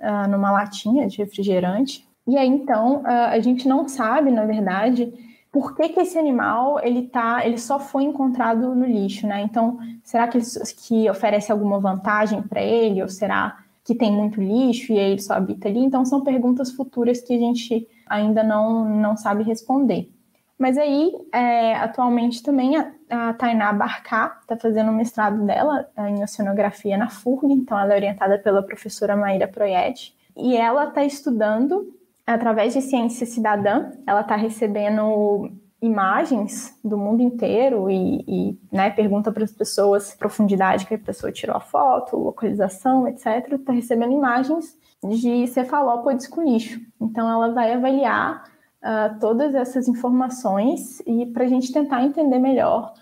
uh, 0.00 0.28
numa 0.28 0.50
latinha 0.50 1.06
de 1.06 1.18
refrigerante. 1.18 2.06
E 2.26 2.36
aí, 2.36 2.48
então, 2.48 3.02
uh, 3.02 3.06
a 3.06 3.38
gente 3.40 3.68
não 3.68 3.86
sabe, 3.86 4.30
na 4.30 4.44
verdade, 4.44 5.12
por 5.52 5.76
que, 5.76 5.90
que 5.90 6.00
esse 6.00 6.18
animal 6.18 6.80
ele 6.82 7.02
tá, 7.02 7.46
ele 7.46 7.58
só 7.58 7.78
foi 7.78 8.04
encontrado 8.04 8.74
no 8.74 8.86
lixo, 8.86 9.26
né? 9.26 9.42
Então, 9.42 9.78
será 10.02 10.26
que, 10.26 10.38
ele, 10.38 10.46
que 10.86 11.08
oferece 11.10 11.52
alguma 11.52 11.78
vantagem 11.78 12.42
para 12.42 12.62
ele? 12.62 13.02
Ou 13.02 13.08
será 13.08 13.58
que 13.84 13.94
tem 13.94 14.10
muito 14.10 14.40
lixo 14.40 14.92
e 14.92 14.98
ele 14.98 15.20
só 15.20 15.34
habita 15.34 15.68
ali? 15.68 15.78
Então, 15.78 16.04
são 16.04 16.22
perguntas 16.22 16.72
futuras 16.72 17.20
que 17.20 17.34
a 17.34 17.38
gente 17.38 17.86
ainda 18.06 18.42
não, 18.42 18.84
não 18.84 19.16
sabe 19.16 19.44
responder. 19.44 20.10
Mas 20.58 20.78
aí, 20.78 21.12
é, 21.32 21.74
atualmente 21.74 22.42
também 22.42 22.76
a, 22.76 22.92
a 23.10 23.34
Tainá 23.34 23.72
Barcá 23.72 24.38
está 24.40 24.56
fazendo 24.56 24.90
o 24.90 24.94
mestrado 24.94 25.44
dela 25.44 25.88
é, 25.96 26.08
em 26.08 26.22
oceanografia 26.22 26.96
na 26.96 27.10
FURG, 27.10 27.52
então 27.52 27.78
ela 27.78 27.92
é 27.92 27.96
orientada 27.96 28.38
pela 28.38 28.62
professora 28.62 29.16
Maíra 29.16 29.48
Proietti, 29.48 30.16
e 30.36 30.56
ela 30.56 30.88
está 30.88 31.04
estudando, 31.04 31.92
através 32.26 32.72
de 32.72 32.82
ciência 32.82 33.26
cidadã, 33.26 33.90
ela 34.06 34.20
está 34.20 34.36
recebendo 34.36 35.50
imagens 35.84 36.78
do 36.82 36.96
mundo 36.96 37.22
inteiro 37.22 37.90
e, 37.90 38.24
e 38.26 38.58
né, 38.72 38.90
pergunta 38.90 39.30
para 39.30 39.44
as 39.44 39.52
pessoas 39.52 40.14
profundidade 40.14 40.86
que 40.86 40.94
a 40.94 40.98
pessoa 40.98 41.30
tirou 41.30 41.56
a 41.56 41.60
foto, 41.60 42.16
localização, 42.16 43.06
etc. 43.06 43.52
Está 43.52 43.72
recebendo 43.72 44.12
imagens 44.12 44.76
de 45.02 45.46
cefalópodes 45.46 46.26
com 46.26 46.42
lixo. 46.42 46.80
Então 47.00 47.30
ela 47.30 47.52
vai 47.52 47.74
avaliar 47.74 48.44
uh, 48.84 49.18
todas 49.18 49.54
essas 49.54 49.88
informações 49.88 51.00
e 51.06 51.26
para 51.26 51.44
a 51.44 51.48
gente 51.48 51.72
tentar 51.72 52.04
entender 52.04 52.38
melhor 52.38 52.92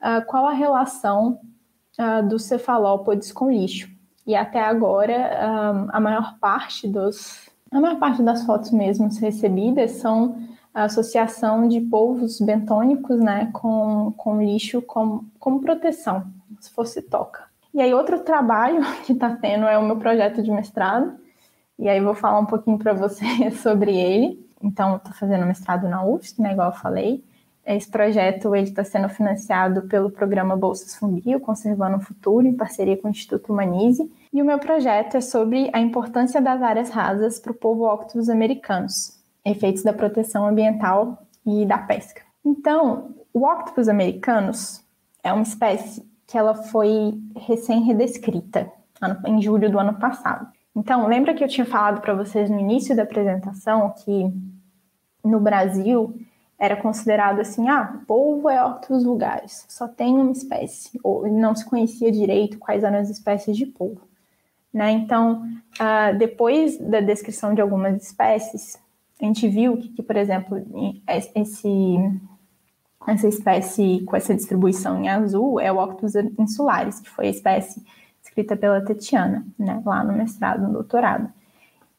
uh, 0.00 0.24
qual 0.26 0.46
a 0.46 0.52
relação 0.52 1.40
uh, 1.98 2.26
dos 2.26 2.44
cefalópodes 2.44 3.32
com 3.32 3.50
lixo. 3.50 3.90
E 4.24 4.36
até 4.36 4.60
agora, 4.60 5.88
a 5.90 5.98
maior 5.98 6.38
parte 6.38 6.86
dos 6.86 7.50
a 7.72 7.80
maior 7.80 7.98
parte 7.98 8.22
das 8.22 8.44
fotos 8.44 8.70
mesmo 8.70 9.08
recebidas 9.18 9.92
são 9.92 10.36
a 10.74 10.84
associação 10.84 11.66
de 11.66 11.80
polvos 11.80 12.40
bentônicos 12.40 13.18
né, 13.18 13.50
com, 13.52 14.12
com 14.16 14.40
lixo 14.40 14.80
como, 14.82 15.26
como 15.40 15.60
proteção, 15.60 16.24
se 16.60 16.70
fosse 16.70 17.02
toca. 17.02 17.44
E 17.74 17.80
aí, 17.80 17.92
outro 17.94 18.20
trabalho 18.20 18.82
que 19.04 19.12
está 19.12 19.30
tendo 19.34 19.66
é 19.66 19.76
o 19.76 19.84
meu 19.84 19.96
projeto 19.96 20.42
de 20.42 20.50
mestrado, 20.50 21.14
e 21.78 21.88
aí 21.88 22.00
vou 22.00 22.14
falar 22.14 22.38
um 22.38 22.46
pouquinho 22.46 22.78
para 22.78 22.92
você 22.92 23.50
sobre 23.62 23.96
ele. 23.96 24.38
Então, 24.62 24.96
estou 24.96 25.12
fazendo 25.12 25.44
mestrado 25.46 25.88
na 25.88 26.04
UFSC, 26.04 26.40
né, 26.40 26.52
igual 26.52 26.70
eu 26.70 26.76
falei. 26.76 27.24
Esse 27.64 27.88
projeto 27.88 28.54
está 28.56 28.82
sendo 28.82 29.08
financiado 29.08 29.82
pelo 29.82 30.10
programa 30.10 30.56
Bolsas 30.56 30.96
Funguio, 30.96 31.38
Conservando 31.38 31.96
o 31.96 32.00
Futuro, 32.00 32.46
em 32.46 32.54
parceria 32.54 32.96
com 32.96 33.06
o 33.06 33.10
Instituto 33.10 33.52
Humanize. 33.52 34.10
E 34.32 34.42
o 34.42 34.44
meu 34.44 34.58
projeto 34.58 35.16
é 35.16 35.20
sobre 35.20 35.70
a 35.72 35.80
importância 35.80 36.40
das 36.40 36.60
áreas 36.60 36.90
rasas 36.90 37.38
para 37.38 37.52
o 37.52 37.54
povo 37.54 37.86
octopus 37.86 38.28
americanos, 38.28 39.16
efeitos 39.44 39.84
da 39.84 39.92
proteção 39.92 40.46
ambiental 40.46 41.22
e 41.46 41.64
da 41.64 41.78
pesca. 41.78 42.22
Então, 42.44 43.14
o 43.32 43.46
octopus 43.46 43.88
americanos 43.88 44.84
é 45.22 45.32
uma 45.32 45.42
espécie 45.42 46.04
que 46.26 46.36
ela 46.36 46.54
foi 46.54 47.20
recém-redescrita 47.36 48.72
em 49.26 49.40
julho 49.40 49.70
do 49.70 49.78
ano 49.78 49.94
passado. 49.94 50.48
Então, 50.74 51.06
lembra 51.06 51.34
que 51.34 51.44
eu 51.44 51.48
tinha 51.48 51.66
falado 51.66 52.00
para 52.00 52.14
vocês 52.14 52.48
no 52.48 52.58
início 52.58 52.96
da 52.96 53.02
apresentação 53.02 53.94
que 54.04 54.32
no 55.24 55.40
Brasil 55.40 56.14
era 56.58 56.76
considerado 56.76 57.40
assim, 57.40 57.68
ah, 57.68 58.00
polvo 58.06 58.48
é 58.48 58.64
octopus 58.64 59.02
vulgaris, 59.02 59.64
só 59.68 59.88
tem 59.88 60.14
uma 60.14 60.30
espécie, 60.30 60.98
ou 61.02 61.26
não 61.28 61.56
se 61.56 61.64
conhecia 61.64 62.12
direito 62.12 62.58
quais 62.58 62.84
eram 62.84 62.98
as 62.98 63.10
espécies 63.10 63.56
de 63.56 63.66
polvo. 63.66 64.00
Né? 64.72 64.92
Então, 64.92 65.42
uh, 65.74 66.16
depois 66.16 66.78
da 66.78 67.00
descrição 67.00 67.52
de 67.52 67.60
algumas 67.60 68.00
espécies, 68.02 68.78
a 69.20 69.24
gente 69.24 69.46
viu 69.48 69.76
que, 69.76 69.88
que 69.88 70.02
por 70.02 70.16
exemplo, 70.16 70.64
esse, 71.34 71.96
essa 73.06 73.28
espécie 73.28 74.02
com 74.06 74.16
essa 74.16 74.34
distribuição 74.34 75.02
em 75.02 75.08
azul 75.08 75.60
é 75.60 75.70
o 75.70 75.82
Octopus 75.82 76.14
insularis, 76.38 77.00
que 77.00 77.10
foi 77.10 77.26
a 77.26 77.30
espécie 77.30 77.84
escrita 78.22 78.56
pela 78.56 78.84
Tatiana, 78.84 79.44
né, 79.58 79.82
lá 79.84 80.02
no 80.04 80.12
mestrado, 80.12 80.62
no 80.62 80.72
doutorado. 80.72 81.28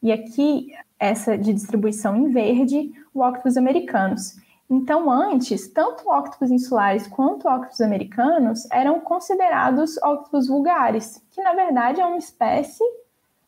E 0.02 0.10
aqui, 0.10 0.72
essa 0.98 1.38
de 1.38 1.52
distribuição 1.52 2.16
em 2.16 2.30
verde, 2.30 2.92
o 3.14 3.24
Octopus 3.24 3.56
americanos. 3.56 4.36
Então, 4.68 5.10
antes, 5.10 5.68
tanto 5.68 6.10
Octopus 6.10 6.50
insulares 6.50 7.06
quanto 7.06 7.48
Octopus 7.48 7.80
americanos 7.80 8.66
eram 8.72 8.98
considerados 8.98 9.96
Octopus 9.98 10.48
vulgares, 10.48 11.22
que 11.30 11.42
na 11.42 11.52
verdade 11.52 12.00
é 12.00 12.06
uma 12.06 12.18
espécie 12.18 12.82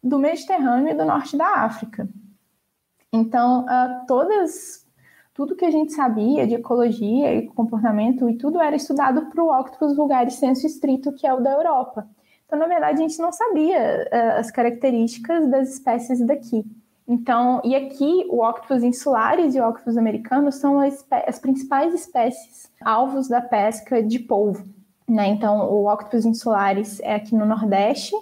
do 0.03 0.19
Mediterrâneo 0.19 0.91
e 0.91 0.95
do 0.95 1.05
norte 1.05 1.37
da 1.37 1.65
África. 1.65 2.09
Então, 3.13 3.65
uh, 3.65 4.07
todas, 4.07 4.87
tudo 5.33 5.57
que 5.57 5.65
a 5.65 5.71
gente 5.71 5.93
sabia 5.95 6.47
de 6.47 6.55
ecologia 6.55 7.35
e 7.35 7.49
comportamento 7.49 8.29
e 8.29 8.37
tudo 8.37 8.61
era 8.61 8.77
estudado 8.77 9.27
para 9.27 9.43
o 9.43 9.59
Octopus 9.59 9.97
vulgaris 9.97 10.35
senso 10.35 10.67
estrito, 10.67 11.13
que 11.13 11.27
é 11.27 11.33
o 11.33 11.41
da 11.41 11.53
Europa. 11.53 12.09
Então, 12.45 12.59
na 12.59 12.67
verdade, 12.67 13.03
a 13.03 13.09
gente 13.09 13.19
não 13.19 13.33
sabia 13.33 14.07
uh, 14.13 14.39
as 14.39 14.51
características 14.51 15.49
das 15.49 15.71
espécies 15.71 16.25
daqui. 16.25 16.65
Então, 17.09 17.61
e 17.65 17.75
aqui 17.75 18.27
o 18.29 18.45
Octopus 18.45 18.83
insulares 18.83 19.55
e 19.55 19.61
o 19.61 19.69
Octopus 19.69 19.97
americano 19.97 20.51
são 20.51 20.81
as, 20.81 21.07
as 21.27 21.39
principais 21.39 21.95
espécies 21.95 22.71
alvos 22.81 23.29
da 23.29 23.41
pesca 23.41 24.03
de 24.03 24.19
polvo. 24.19 24.65
Né? 25.09 25.29
Então, 25.29 25.71
o 25.71 25.93
Octopus 25.93 26.25
insulares 26.25 26.99
é 27.01 27.15
aqui 27.15 27.35
no 27.35 27.47
Nordeste 27.47 28.15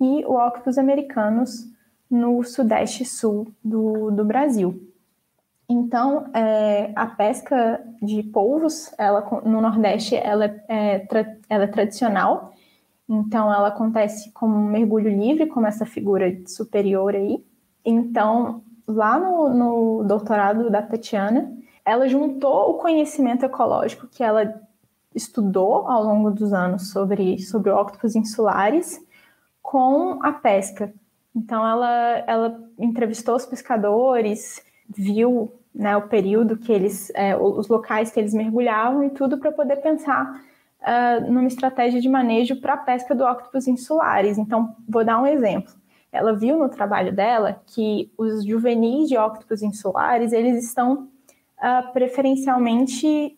e 0.00 0.24
o 0.26 0.34
Octopus 0.34 0.78
americanos 0.78 1.68
no 2.10 2.42
Sudeste 2.42 3.04
e 3.04 3.06
Sul 3.06 3.46
do, 3.62 4.10
do 4.10 4.24
Brasil. 4.24 4.82
Então, 5.68 6.30
é, 6.34 6.90
a 6.96 7.06
pesca 7.06 7.84
de 8.02 8.22
polvos, 8.22 8.92
ela, 8.98 9.20
no 9.44 9.60
Nordeste, 9.60 10.16
ela 10.16 10.46
é, 10.66 10.98
tra, 11.00 11.36
ela 11.48 11.64
é 11.64 11.68
tradicional 11.68 12.54
então, 13.08 13.52
ela 13.52 13.68
acontece 13.68 14.30
como 14.32 14.54
um 14.54 14.66
mergulho 14.66 15.08
livre, 15.08 15.46
como 15.46 15.66
essa 15.66 15.86
figura 15.86 16.38
superior 16.46 17.14
aí. 17.14 17.42
Então, 17.90 18.62
lá 18.86 19.18
no, 19.18 19.48
no 19.48 20.04
doutorado 20.04 20.68
da 20.68 20.82
Tatiana, 20.82 21.50
ela 21.82 22.06
juntou 22.06 22.72
o 22.72 22.74
conhecimento 22.74 23.46
ecológico 23.46 24.06
que 24.08 24.22
ela 24.22 24.60
estudou 25.14 25.88
ao 25.88 26.04
longo 26.04 26.30
dos 26.30 26.52
anos 26.52 26.90
sobre, 26.90 27.38
sobre 27.38 27.70
octopus 27.70 28.14
insulares 28.14 29.00
com 29.62 30.22
a 30.22 30.32
pesca. 30.32 30.92
Então, 31.34 31.66
ela, 31.66 32.24
ela 32.26 32.60
entrevistou 32.78 33.36
os 33.36 33.46
pescadores, 33.46 34.62
viu 34.94 35.50
né, 35.74 35.96
o 35.96 36.08
período 36.08 36.58
que 36.58 36.70
eles, 36.70 37.10
é, 37.14 37.34
os 37.34 37.68
locais 37.68 38.10
que 38.10 38.20
eles 38.20 38.34
mergulhavam 38.34 39.02
e 39.04 39.10
tudo 39.10 39.38
para 39.38 39.50
poder 39.50 39.76
pensar 39.76 40.42
uh, 40.82 41.32
numa 41.32 41.46
estratégia 41.46 42.02
de 42.02 42.08
manejo 42.08 42.60
para 42.60 42.74
a 42.74 42.78
pesca 42.78 43.14
do 43.14 43.24
octopus 43.24 43.66
insulares. 43.66 44.36
Então, 44.36 44.76
vou 44.86 45.02
dar 45.04 45.22
um 45.22 45.26
exemplo. 45.26 45.72
Ela 46.12 46.34
viu 46.34 46.58
no 46.58 46.68
trabalho 46.68 47.12
dela 47.12 47.60
que 47.66 48.10
os 48.16 48.44
juvenis 48.44 49.08
de 49.08 49.16
octopus 49.16 49.62
insulares, 49.62 50.32
eles 50.32 50.64
estão 50.64 51.08
uh, 51.58 51.92
preferencialmente, 51.92 53.36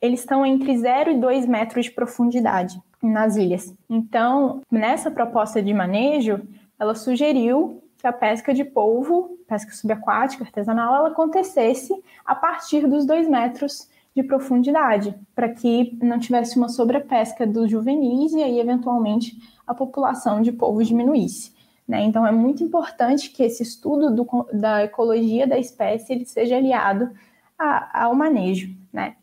eles 0.00 0.20
estão 0.20 0.44
entre 0.44 0.76
0 0.76 1.12
e 1.12 1.20
2 1.20 1.46
metros 1.46 1.86
de 1.86 1.92
profundidade 1.92 2.80
nas 3.02 3.36
ilhas. 3.36 3.74
Então, 3.88 4.60
nessa 4.70 5.10
proposta 5.10 5.62
de 5.62 5.72
manejo, 5.72 6.40
ela 6.78 6.94
sugeriu 6.94 7.82
que 7.98 8.06
a 8.06 8.12
pesca 8.12 8.54
de 8.54 8.64
polvo, 8.64 9.38
pesca 9.46 9.72
subaquática, 9.72 10.44
artesanal, 10.44 10.94
ela 10.94 11.08
acontecesse 11.08 11.92
a 12.24 12.34
partir 12.34 12.86
dos 12.86 13.04
2 13.04 13.28
metros 13.28 13.88
de 14.14 14.22
profundidade, 14.22 15.14
para 15.34 15.48
que 15.48 15.96
não 16.02 16.18
tivesse 16.18 16.56
uma 16.56 16.68
sobrepesca 16.68 17.46
dos 17.46 17.70
juvenis 17.70 18.32
e 18.32 18.42
aí, 18.42 18.58
eventualmente, 18.58 19.36
a 19.66 19.74
população 19.74 20.40
de 20.40 20.50
polvo 20.50 20.82
diminuísse. 20.82 21.57
Né? 21.88 22.02
Então, 22.02 22.26
é 22.26 22.30
muito 22.30 22.62
importante 22.62 23.30
que 23.30 23.42
esse 23.42 23.62
estudo 23.62 24.14
do, 24.14 24.46
da 24.52 24.84
ecologia 24.84 25.46
da 25.46 25.58
espécie 25.58 26.12
ele 26.12 26.26
seja 26.26 26.56
aliado 26.56 27.10
a, 27.58 28.04
ao 28.04 28.14
manejo. 28.14 28.76
Né? 28.92 29.16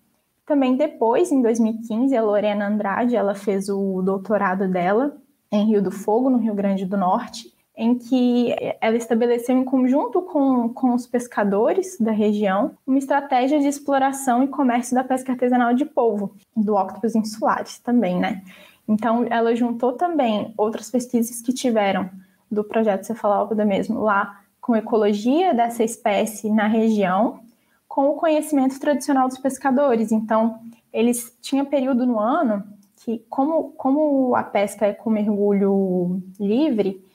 Também 0.47 0.75
depois, 0.75 1.31
em 1.31 1.43
2015, 1.43 2.17
a 2.17 2.23
Lorena 2.23 2.67
Andrade 2.67 3.15
ela 3.15 3.35
fez 3.35 3.69
o 3.69 4.01
doutorado 4.01 4.67
dela 4.67 5.15
em 5.51 5.65
Rio 5.65 5.81
do 5.81 5.91
Fogo, 5.91 6.29
no 6.29 6.39
Rio 6.39 6.55
Grande 6.55 6.85
do 6.85 6.97
Norte, 6.97 7.53
em 7.77 7.95
que 7.95 8.55
ela 8.81 8.95
estabeleceu, 8.95 9.55
em 9.55 9.63
conjunto 9.63 10.21
com, 10.21 10.69
com 10.69 10.93
os 10.93 11.05
pescadores 11.05 11.97
da 11.99 12.11
região, 12.11 12.71
uma 12.87 12.97
estratégia 12.97 13.59
de 13.59 13.67
exploração 13.67 14.43
e 14.43 14.47
comércio 14.47 14.95
da 14.95 15.03
pesca 15.03 15.33
artesanal 15.33 15.73
de 15.73 15.85
polvo, 15.85 16.35
do 16.55 16.75
octopus 16.75 17.15
insulares 17.15 17.77
também, 17.79 18.19
né? 18.19 18.41
Então, 18.87 19.25
ela 19.29 19.55
juntou 19.55 19.93
também 19.93 20.53
outras 20.57 20.89
pesquisas 20.89 21.41
que 21.41 21.51
tiveram 21.51 22.09
do 22.55 22.63
projeto 22.63 23.03
Cefalópoda 23.03 23.63
mesmo 23.63 23.99
lá, 23.99 24.41
com 24.59 24.75
ecologia 24.75 25.53
dessa 25.53 25.83
espécie 25.83 26.49
na 26.49 26.65
região, 26.65 27.39
com 27.87 28.09
o 28.09 28.15
conhecimento 28.15 28.79
tradicional 28.79 29.27
dos 29.27 29.37
pescadores. 29.37 30.11
Então, 30.11 30.59
eles 30.91 31.37
tinham 31.41 31.65
período 31.65 32.05
no 32.05 32.19
ano 32.19 32.63
que, 33.03 33.23
como, 33.29 33.73
como 33.73 34.35
a 34.35 34.41
pesca 34.43 34.87
é 34.87 34.93
com 34.93 35.11
mergulho 35.11 36.21
livre, 36.39 37.05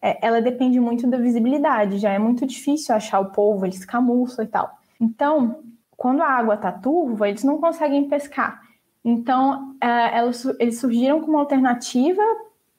é, 0.00 0.24
ela 0.24 0.40
depende 0.40 0.78
muito 0.78 1.06
da 1.08 1.18
visibilidade, 1.18 1.98
já 1.98 2.12
é 2.12 2.18
muito 2.18 2.46
difícil 2.46 2.94
achar 2.94 3.18
o 3.20 3.32
polvo, 3.32 3.66
eles 3.66 3.84
camuflam 3.84 4.46
e 4.46 4.48
tal. 4.48 4.78
Então, 5.00 5.62
quando 5.96 6.22
a 6.22 6.28
água 6.28 6.54
está 6.54 6.70
turva, 6.70 7.28
eles 7.28 7.42
não 7.42 7.58
conseguem 7.58 8.08
pescar. 8.08 8.62
Então, 9.04 9.74
é, 9.80 10.18
elas, 10.18 10.44
eles 10.58 10.78
surgiram 10.78 11.20
como 11.20 11.38
alternativa 11.38 12.22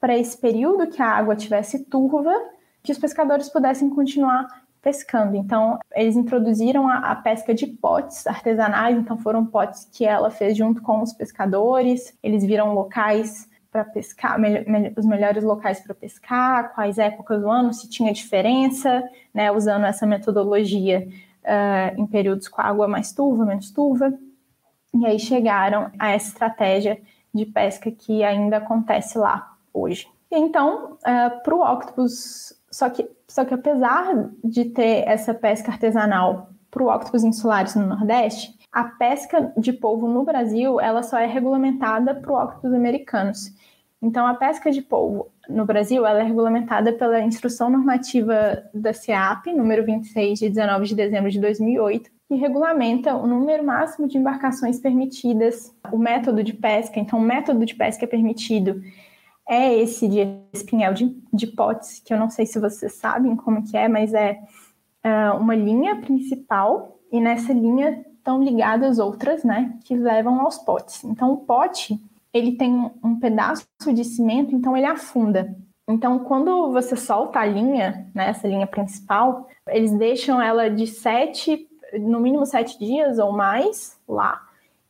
para 0.02 0.18
esse 0.18 0.36
período 0.36 0.88
que 0.88 1.00
a 1.00 1.06
água 1.06 1.36
tivesse 1.36 1.84
turva, 1.84 2.34
que 2.82 2.90
os 2.90 2.98
pescadores 2.98 3.48
pudessem 3.48 3.88
continuar 3.88 4.48
pescando. 4.82 5.36
Então, 5.36 5.78
eles 5.94 6.16
introduziram 6.16 6.88
a, 6.88 7.12
a, 7.12 7.14
pesca 7.14 7.54
de 7.54 7.68
potes 7.68 8.26
artesanais, 8.26 8.98
então 8.98 9.16
foram 9.16 9.46
potes 9.46 9.88
que 9.92 10.04
ela 10.04 10.28
fez 10.28 10.56
junto 10.56 10.82
com 10.82 11.02
os 11.02 11.12
pescadores. 11.12 12.18
Eles 12.20 12.44
viram 12.44 12.74
locais 12.74 13.48
para 13.70 13.84
pescar, 13.84 14.40
me, 14.40 14.64
me, 14.64 14.92
os 14.96 15.06
melhores 15.06 15.44
locais 15.44 15.78
para 15.78 15.94
pescar, 15.94 16.74
quais 16.74 16.98
épocas 16.98 17.40
do 17.40 17.48
ano, 17.48 17.72
se 17.72 17.88
tinha 17.88 18.12
diferença, 18.12 19.08
né, 19.32 19.52
usando 19.52 19.84
essa 19.84 20.04
metodologia 20.04 21.06
uh, 21.44 22.00
em 22.00 22.08
períodos 22.08 22.48
com 22.48 22.60
água 22.60 22.88
mais 22.88 23.12
turva, 23.12 23.44
menos 23.44 23.70
turva. 23.70 24.12
E 24.92 25.06
aí 25.06 25.20
chegaram 25.20 25.92
a 25.96 26.10
essa 26.10 26.26
estratégia 26.26 27.00
de 27.32 27.46
pesca 27.46 27.88
que 27.88 28.24
ainda 28.24 28.56
acontece 28.56 29.16
lá 29.16 29.51
hoje. 29.72 30.06
Então, 30.30 30.96
eh, 31.04 31.30
para 31.30 31.54
o 31.54 31.60
octopus, 31.60 32.54
só 32.70 32.88
que, 32.88 33.08
só 33.28 33.44
que 33.44 33.54
apesar 33.54 34.30
de 34.42 34.66
ter 34.66 35.06
essa 35.06 35.34
pesca 35.34 35.70
artesanal 35.70 36.48
para 36.70 36.82
o 36.82 36.88
octopus 36.88 37.22
insulares 37.22 37.74
no 37.74 37.86
Nordeste, 37.86 38.56
a 38.72 38.84
pesca 38.84 39.52
de 39.58 39.72
polvo 39.72 40.08
no 40.08 40.24
Brasil 40.24 40.80
ela 40.80 41.02
só 41.02 41.18
é 41.18 41.26
regulamentada 41.26 42.14
para 42.14 42.32
o 42.32 42.42
octopus 42.42 42.72
americanos. 42.72 43.52
Então, 44.00 44.26
a 44.26 44.34
pesca 44.34 44.70
de 44.70 44.82
polvo 44.82 45.30
no 45.48 45.64
Brasil 45.64 46.04
ela 46.04 46.20
é 46.20 46.24
regulamentada 46.24 46.92
pela 46.92 47.20
Instrução 47.20 47.70
Normativa 47.70 48.64
da 48.74 48.92
CEAP, 48.92 49.52
número 49.52 49.84
26, 49.84 50.40
de 50.40 50.48
19 50.48 50.86
de 50.86 50.94
dezembro 50.94 51.30
de 51.30 51.38
2008, 51.38 52.10
que 52.26 52.34
regulamenta 52.34 53.14
o 53.14 53.26
número 53.26 53.62
máximo 53.62 54.08
de 54.08 54.18
embarcações 54.18 54.80
permitidas, 54.80 55.72
o 55.92 55.98
método 55.98 56.42
de 56.42 56.54
pesca. 56.54 56.98
Então, 56.98 57.18
o 57.18 57.22
método 57.22 57.64
de 57.64 57.74
pesca 57.74 58.06
permitido 58.06 58.82
é 59.52 59.78
esse 59.78 60.08
de 60.08 60.20
espinhel 60.50 60.94
de, 60.94 61.14
de 61.30 61.46
potes, 61.46 62.00
que 62.00 62.14
eu 62.14 62.18
não 62.18 62.30
sei 62.30 62.46
se 62.46 62.58
vocês 62.58 62.94
sabem 62.94 63.36
como 63.36 63.62
que 63.62 63.76
é, 63.76 63.86
mas 63.86 64.14
é 64.14 64.40
uh, 65.04 65.36
uma 65.36 65.54
linha 65.54 65.96
principal, 65.96 66.98
e 67.12 67.20
nessa 67.20 67.52
linha 67.52 68.02
estão 68.16 68.42
ligadas 68.42 68.98
outras, 68.98 69.44
né, 69.44 69.78
que 69.84 69.94
levam 69.94 70.40
aos 70.40 70.56
potes. 70.56 71.04
Então, 71.04 71.32
o 71.32 71.36
pote 71.38 72.00
ele 72.32 72.52
tem 72.52 72.90
um 73.04 73.18
pedaço 73.20 73.66
de 73.92 74.04
cimento, 74.04 74.54
então 74.54 74.74
ele 74.74 74.86
afunda. 74.86 75.54
Então, 75.86 76.20
quando 76.20 76.72
você 76.72 76.96
solta 76.96 77.40
a 77.40 77.44
linha, 77.44 78.10
né, 78.14 78.30
essa 78.30 78.48
linha 78.48 78.66
principal, 78.66 79.48
eles 79.68 79.92
deixam 79.92 80.40
ela 80.40 80.70
de 80.70 80.86
sete, 80.86 81.68
no 82.00 82.20
mínimo 82.20 82.46
sete 82.46 82.78
dias 82.78 83.18
ou 83.18 83.32
mais 83.32 83.98
lá, 84.08 84.40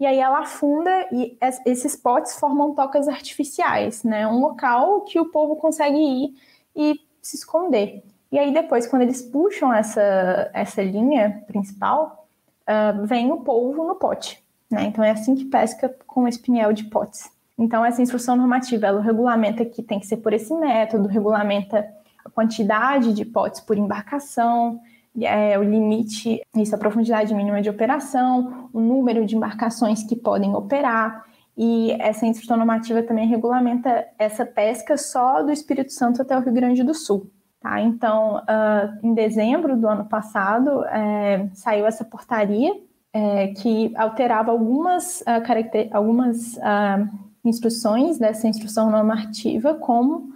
e 0.03 0.07
aí 0.07 0.19
ela 0.19 0.41
afunda 0.41 0.91
e 1.12 1.38
esses 1.65 1.95
potes 1.95 2.35
formam 2.35 2.75
tocas 2.75 3.07
artificiais, 3.07 4.03
né, 4.03 4.27
um 4.27 4.41
local 4.41 5.03
que 5.03 5.21
o 5.21 5.27
povo 5.27 5.55
consegue 5.55 5.97
ir 5.97 6.35
e 6.75 7.01
se 7.23 7.37
esconder. 7.37 8.03
E 8.33 8.37
aí 8.37 8.53
depois, 8.53 8.85
quando 8.85 9.03
eles 9.03 9.23
puxam 9.23 9.73
essa, 9.73 10.51
essa 10.53 10.83
linha 10.83 11.45
principal, 11.47 12.27
uh, 12.62 13.07
vem 13.07 13.31
o 13.31 13.45
polvo 13.45 13.85
no 13.85 13.95
pote. 13.95 14.43
Né? 14.69 14.87
Então 14.87 15.05
é 15.05 15.12
assim 15.12 15.37
que 15.37 15.45
pesca 15.45 15.95
com 16.05 16.27
espinhel 16.27 16.73
de 16.73 16.83
potes. 16.83 17.31
Então 17.57 17.85
essa 17.85 18.03
instrução 18.03 18.35
normativa, 18.35 18.88
ela 18.88 19.01
regulamenta 19.01 19.65
que 19.65 19.85
tem 19.85 20.01
que 20.01 20.07
ser 20.09 20.17
por 20.17 20.33
esse 20.33 20.53
método, 20.53 21.07
regulamenta 21.07 21.88
a 22.25 22.29
quantidade 22.29 23.15
de 23.15 23.25
potes 23.25 23.61
por 23.61 23.79
embarcação, 23.79 24.81
é, 25.20 25.59
o 25.59 25.62
limite, 25.62 26.40
isso, 26.57 26.75
a 26.75 26.79
profundidade 26.79 27.35
mínima 27.35 27.61
de 27.61 27.68
operação, 27.68 28.70
o 28.72 28.81
número 28.81 29.27
de 29.27 29.37
embarcações 29.37 30.03
que 30.03 30.16
podem 30.16 30.55
operar. 30.55 31.25
E 31.57 31.92
essa 32.01 32.25
instrução 32.25 32.57
normativa 32.57 33.03
também 33.03 33.29
regulamenta 33.29 34.07
essa 34.18 34.46
pesca 34.46 34.96
só 34.96 35.42
do 35.42 35.53
Espírito 35.53 35.92
Santo 35.92 36.22
até 36.22 36.37
o 36.37 36.40
Rio 36.40 36.53
Grande 36.53 36.83
do 36.83 36.94
Sul. 36.94 37.31
Tá? 37.61 37.81
Então, 37.81 38.37
uh, 38.38 39.07
em 39.07 39.12
dezembro 39.14 39.77
do 39.77 39.87
ano 39.87 40.07
passado, 40.07 40.85
é, 40.87 41.48
saiu 41.53 41.87
essa 41.87 42.05
portaria 42.05 42.72
é, 43.12 43.48
que 43.48 43.92
alterava 43.94 44.51
algumas, 44.51 45.20
uh, 45.20 45.92
algumas 45.92 46.57
uh, 46.57 47.09
instruções 47.44 48.18
dessa 48.18 48.48
instrução 48.48 48.90
normativa, 48.90 49.75
como, 49.75 50.33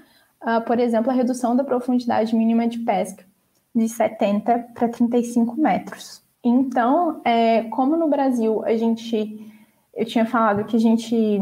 por 0.67 0.79
exemplo, 0.79 1.11
a 1.11 1.15
redução 1.15 1.57
da 1.57 1.65
profundidade 1.65 2.37
mínima 2.37 2.69
de 2.69 2.79
pesca 2.81 3.25
de 3.77 3.89
70 3.89 4.71
para 4.75 4.89
35 4.89 5.61
metros. 5.61 6.23
Então, 6.43 7.21
é, 7.25 7.65
como 7.65 7.97
no 7.97 8.09
Brasil 8.09 8.65
a 8.65 8.75
gente, 8.77 9.53
eu 9.95 10.07
tinha 10.07 10.25
falado 10.25 10.65
que 10.65 10.77
a 10.77 10.81
gente 10.81 11.39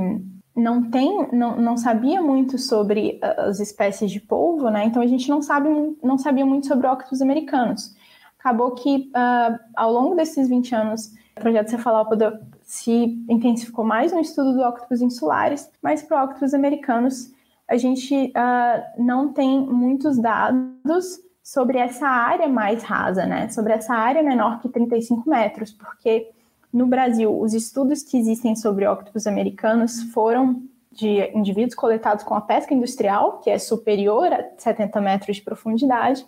não 0.57 0.91
tem, 0.91 1.29
não, 1.33 1.57
não 1.57 1.77
sabia 1.77 2.21
muito 2.21 2.59
sobre 2.59 3.21
as 3.23 3.61
espécies 3.61 4.11
de 4.11 4.21
polvo, 4.21 4.69
né? 4.71 4.85
Então 4.85 5.03
a 5.03 5.07
gente 5.07 5.29
não 5.29 5.41
sabe, 5.41 5.69
não 6.03 6.19
sabia 6.19 6.45
muito 6.45 6.67
sobre 6.67 6.87
octopus 6.87 7.21
americanos. 7.21 7.95
Acabou 8.39 8.73
que 8.73 9.11
uh, 9.11 9.59
ao 9.77 9.93
longo 9.93 10.15
desses 10.15 10.49
20 10.49 10.75
anos 10.75 11.13
o 11.37 11.41
projeto 11.41 11.71
Cefalópoda 11.71 12.41
se 12.63 13.25
intensificou 13.29 13.85
mais 13.85 14.13
no 14.13 14.21
estudo 14.21 14.53
do 14.53 14.63
octopus 14.63 15.01
insulares, 15.01 15.71
mas 15.83 16.03
para 16.03 16.25
octopus 16.25 16.55
americanos 16.55 17.33
a 17.69 17.77
gente 17.77 18.15
uh, 18.15 19.03
não 19.03 19.33
tem 19.33 19.61
muitos 19.61 20.19
dados 20.19 21.19
sobre 21.45 21.77
essa 21.77 22.09
área 22.09 22.49
mais 22.49 22.83
rasa, 22.83 23.27
né? 23.27 23.51
Sobre 23.51 23.75
essa 23.75 23.95
área 23.95 24.23
menor 24.23 24.61
que 24.61 24.69
35 24.71 25.29
metros, 25.29 25.71
porque 25.71 26.31
no 26.73 26.87
Brasil 26.87 27.39
os 27.39 27.53
estudos 27.53 28.03
que 28.03 28.17
existem 28.17 28.57
sobre 28.57 28.89
octopus 28.89 29.27
americanos 29.27 30.03
foram 30.05 30.63
de 30.91 31.31
indivíduos 31.37 31.75
coletados 31.75 32.25
com 32.25 32.35
a 32.35 32.41
pesca 32.41 32.73
industrial, 32.73 33.41
que 33.41 33.51
é 33.51 33.59
superior 33.59 34.33
a 34.33 34.43
70 34.57 35.01
metros 35.03 35.37
de 35.37 35.43
profundidade, 35.43 36.25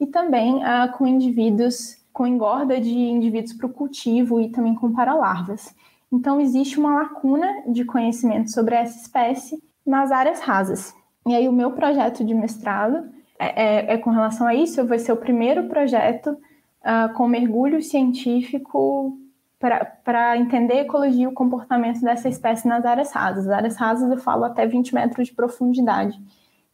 e 0.00 0.06
também 0.06 0.56
uh, 0.56 0.92
com 0.98 1.06
indivíduos 1.06 2.04
com 2.12 2.26
engorda 2.26 2.80
de 2.80 2.90
indivíduos 2.90 3.52
para 3.52 3.66
o 3.66 3.72
cultivo 3.72 4.40
e 4.40 4.48
também 4.48 4.74
com 4.74 4.92
paralarvas. 4.92 5.74
Então, 6.10 6.40
existe 6.40 6.78
uma 6.78 7.02
lacuna 7.02 7.62
de 7.68 7.84
conhecimento 7.84 8.50
sobre 8.50 8.74
essa 8.74 8.98
espécie 8.98 9.62
nas 9.86 10.10
áreas 10.10 10.40
rasas. 10.40 10.94
E 11.26 11.34
aí, 11.34 11.46
o 11.46 11.52
meu 11.52 11.72
projeto 11.72 12.24
de 12.24 12.32
mestrado 12.32 13.10
é, 13.38 13.90
é, 13.90 13.94
é 13.94 13.98
com 13.98 14.10
relação 14.10 14.46
a 14.46 14.54
isso. 14.54 14.86
Vou 14.86 14.98
ser 14.98 15.12
o 15.12 15.16
primeiro 15.16 15.68
projeto 15.68 16.30
uh, 16.30 17.12
com 17.14 17.26
mergulho 17.26 17.82
científico 17.82 19.18
para 19.58 20.36
entender 20.36 20.74
a 20.74 20.82
ecologia 20.82 21.24
e 21.24 21.26
o 21.26 21.32
comportamento 21.32 22.00
dessa 22.00 22.28
espécie 22.28 22.68
nas 22.68 22.84
áreas 22.84 23.10
rasas. 23.10 23.46
As 23.46 23.52
áreas 23.52 23.76
rasas 23.76 24.10
eu 24.10 24.18
falo 24.18 24.44
até 24.44 24.66
20 24.66 24.94
metros 24.94 25.28
de 25.28 25.34
profundidade. 25.34 26.20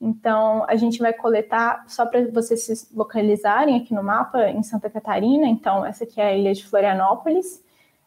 Então, 0.01 0.65
a 0.69 0.75
gente 0.75 0.99
vai 0.99 1.13
coletar, 1.13 1.85
só 1.87 2.05
para 2.05 2.29
vocês 2.33 2.65
se 2.65 2.89
localizarem 2.93 3.77
aqui 3.77 3.95
no 3.95 4.03
mapa, 4.03 4.49
em 4.49 4.63
Santa 4.63 4.91
Catarina. 4.91 5.47
Então, 5.47 5.87
essa 5.87 6.03
aqui 6.03 6.21
é 6.21 6.27
a 6.27 6.37
ilha 6.37 6.53
de 6.53 6.67
Florianópolis. 6.67 7.63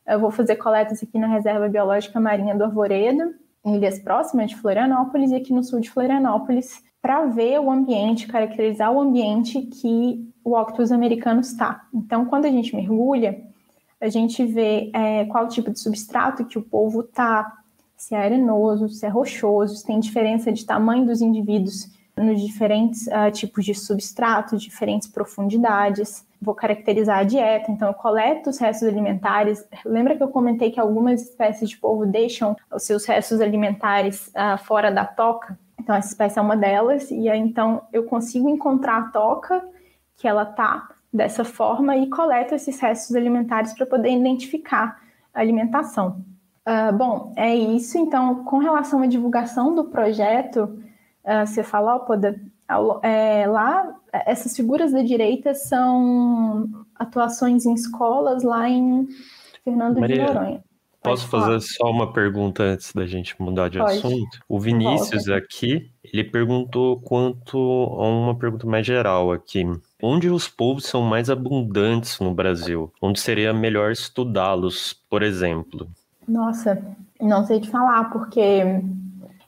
Eu 0.06 0.20
vou 0.20 0.30
fazer 0.30 0.58
coletas 0.58 1.02
aqui 1.02 1.18
na 1.18 1.28
Reserva 1.28 1.70
Biológica 1.70 2.20
Marinha 2.20 2.54
do 2.54 2.66
Arvoredo, 2.66 3.34
em 3.64 3.78
ilhas 3.78 3.98
próximas 3.98 4.50
de 4.50 4.58
Florianópolis 4.58 5.32
e 5.32 5.36
aqui 5.36 5.54
no 5.54 5.64
sul 5.64 5.80
de 5.80 5.90
Florianópolis, 5.90 6.84
para 7.06 7.24
ver 7.28 7.60
o 7.60 7.70
ambiente, 7.70 8.26
caracterizar 8.26 8.92
o 8.92 9.00
ambiente 9.00 9.62
que 9.62 10.28
o 10.44 10.60
octopus 10.60 10.92
americano 10.92 11.40
está. 11.40 11.86
Então, 11.94 12.26
quando 12.26 12.46
a 12.46 12.50
gente 12.50 12.76
mergulha, 12.76 13.44
a 14.02 14.10
gente 14.10 14.44
vê 14.44 14.90
é, 14.92 15.24
qual 15.26 15.48
tipo 15.48 15.70
de 15.70 15.80
substrato 15.80 16.46
que 16.46 16.58
o 16.58 16.64
polvo 16.64 17.02
está, 17.02 17.60
se 17.96 18.16
é 18.16 18.18
arenoso, 18.18 18.90
se 18.90 19.06
é 19.06 19.10
rochoso, 19.10 19.76
se 19.76 19.86
tem 19.86 20.00
diferença 20.00 20.52
de 20.52 20.66
tamanho 20.66 21.06
dos 21.06 21.22
indivíduos 21.22 21.92
nos 22.18 22.42
diferentes 22.42 23.06
uh, 23.06 23.32
tipos 23.32 23.64
de 23.64 23.76
substrato, 23.76 24.58
diferentes 24.58 25.08
profundidades. 25.08 26.26
Vou 26.42 26.56
caracterizar 26.56 27.20
a 27.20 27.24
dieta, 27.24 27.72
então 27.72 27.90
eu 27.90 27.94
coleto 27.94 28.50
os 28.50 28.58
restos 28.58 28.88
alimentares. 28.88 29.64
Lembra 29.86 30.18
que 30.18 30.24
eu 30.24 30.30
comentei 30.30 30.72
que 30.72 30.80
algumas 30.80 31.22
espécies 31.22 31.70
de 31.70 31.78
polvo 31.78 32.08
deixam 32.08 32.58
os 32.74 32.82
seus 32.82 33.06
restos 33.06 33.42
alimentares 33.42 34.30
uh, 34.30 34.58
fora 34.58 34.92
da 34.92 35.06
toca? 35.06 35.56
Então 35.80 35.96
essa 35.96 36.10
espécie 36.10 36.40
é 36.40 36.42
uma 36.42 36.56
delas, 36.56 37.12
e 37.12 37.30
aí 37.30 37.40
então 37.40 37.84
eu 37.92 38.04
consigo 38.04 38.50
encontrar 38.50 38.98
a 38.98 39.10
toca 39.10 39.64
que 40.18 40.28
ela 40.28 40.46
tá 40.46 40.90
dessa 41.14 41.44
forma 41.44 41.96
e 41.96 42.10
coleto 42.10 42.56
esses 42.56 42.80
restos 42.80 43.16
alimentares 43.16 43.74
para 43.74 43.86
poder 43.86 44.10
identificar 44.10 45.00
a 45.34 45.40
alimentação. 45.40 46.24
Uh, 46.68 46.96
bom, 46.96 47.34
é 47.36 47.56
isso. 47.56 47.98
Então, 47.98 48.44
com 48.44 48.58
relação 48.58 49.02
à 49.02 49.06
divulgação 49.06 49.76
do 49.76 49.86
projeto 49.86 50.78
uh, 51.24 51.46
Cefalópoda, 51.46 52.42
é, 53.04 53.46
lá 53.48 53.96
essas 54.26 54.56
figuras 54.56 54.92
da 54.92 55.04
direita 55.04 55.54
são 55.54 56.68
atuações 56.96 57.66
em 57.66 57.74
escolas 57.74 58.44
lá 58.44 58.68
em 58.68 59.08
Fernando 59.64 60.00
Maria, 60.00 60.16
de 60.16 60.34
Noronha. 60.34 60.64
Posso 61.06 61.28
fazer 61.28 61.62
só 61.62 61.90
uma 61.90 62.12
pergunta 62.12 62.64
antes 62.64 62.92
da 62.94 63.06
gente 63.06 63.36
mudar 63.42 63.70
de 63.70 63.80
Pode. 63.80 63.98
assunto? 63.98 64.40
O 64.48 64.60
Vinícius 64.60 65.26
Volta. 65.26 65.38
aqui, 65.38 65.92
ele 66.04 66.24
perguntou 66.24 67.00
quanto 67.00 67.58
a 67.58 68.08
uma 68.08 68.36
pergunta 68.36 68.68
mais 68.68 68.86
geral 68.86 69.32
aqui. 69.32 69.66
Onde 70.02 70.30
os 70.30 70.48
povos 70.48 70.86
são 70.86 71.02
mais 71.02 71.30
abundantes 71.30 72.20
no 72.20 72.34
Brasil? 72.34 72.92
Onde 73.02 73.20
seria 73.20 73.54
melhor 73.54 73.92
estudá-los, 73.92 74.94
por 75.10 75.24
exemplo? 75.24 75.88
Nossa, 76.28 76.82
não 77.22 77.46
sei 77.46 77.60
te 77.60 77.70
falar, 77.70 78.10
porque 78.12 78.82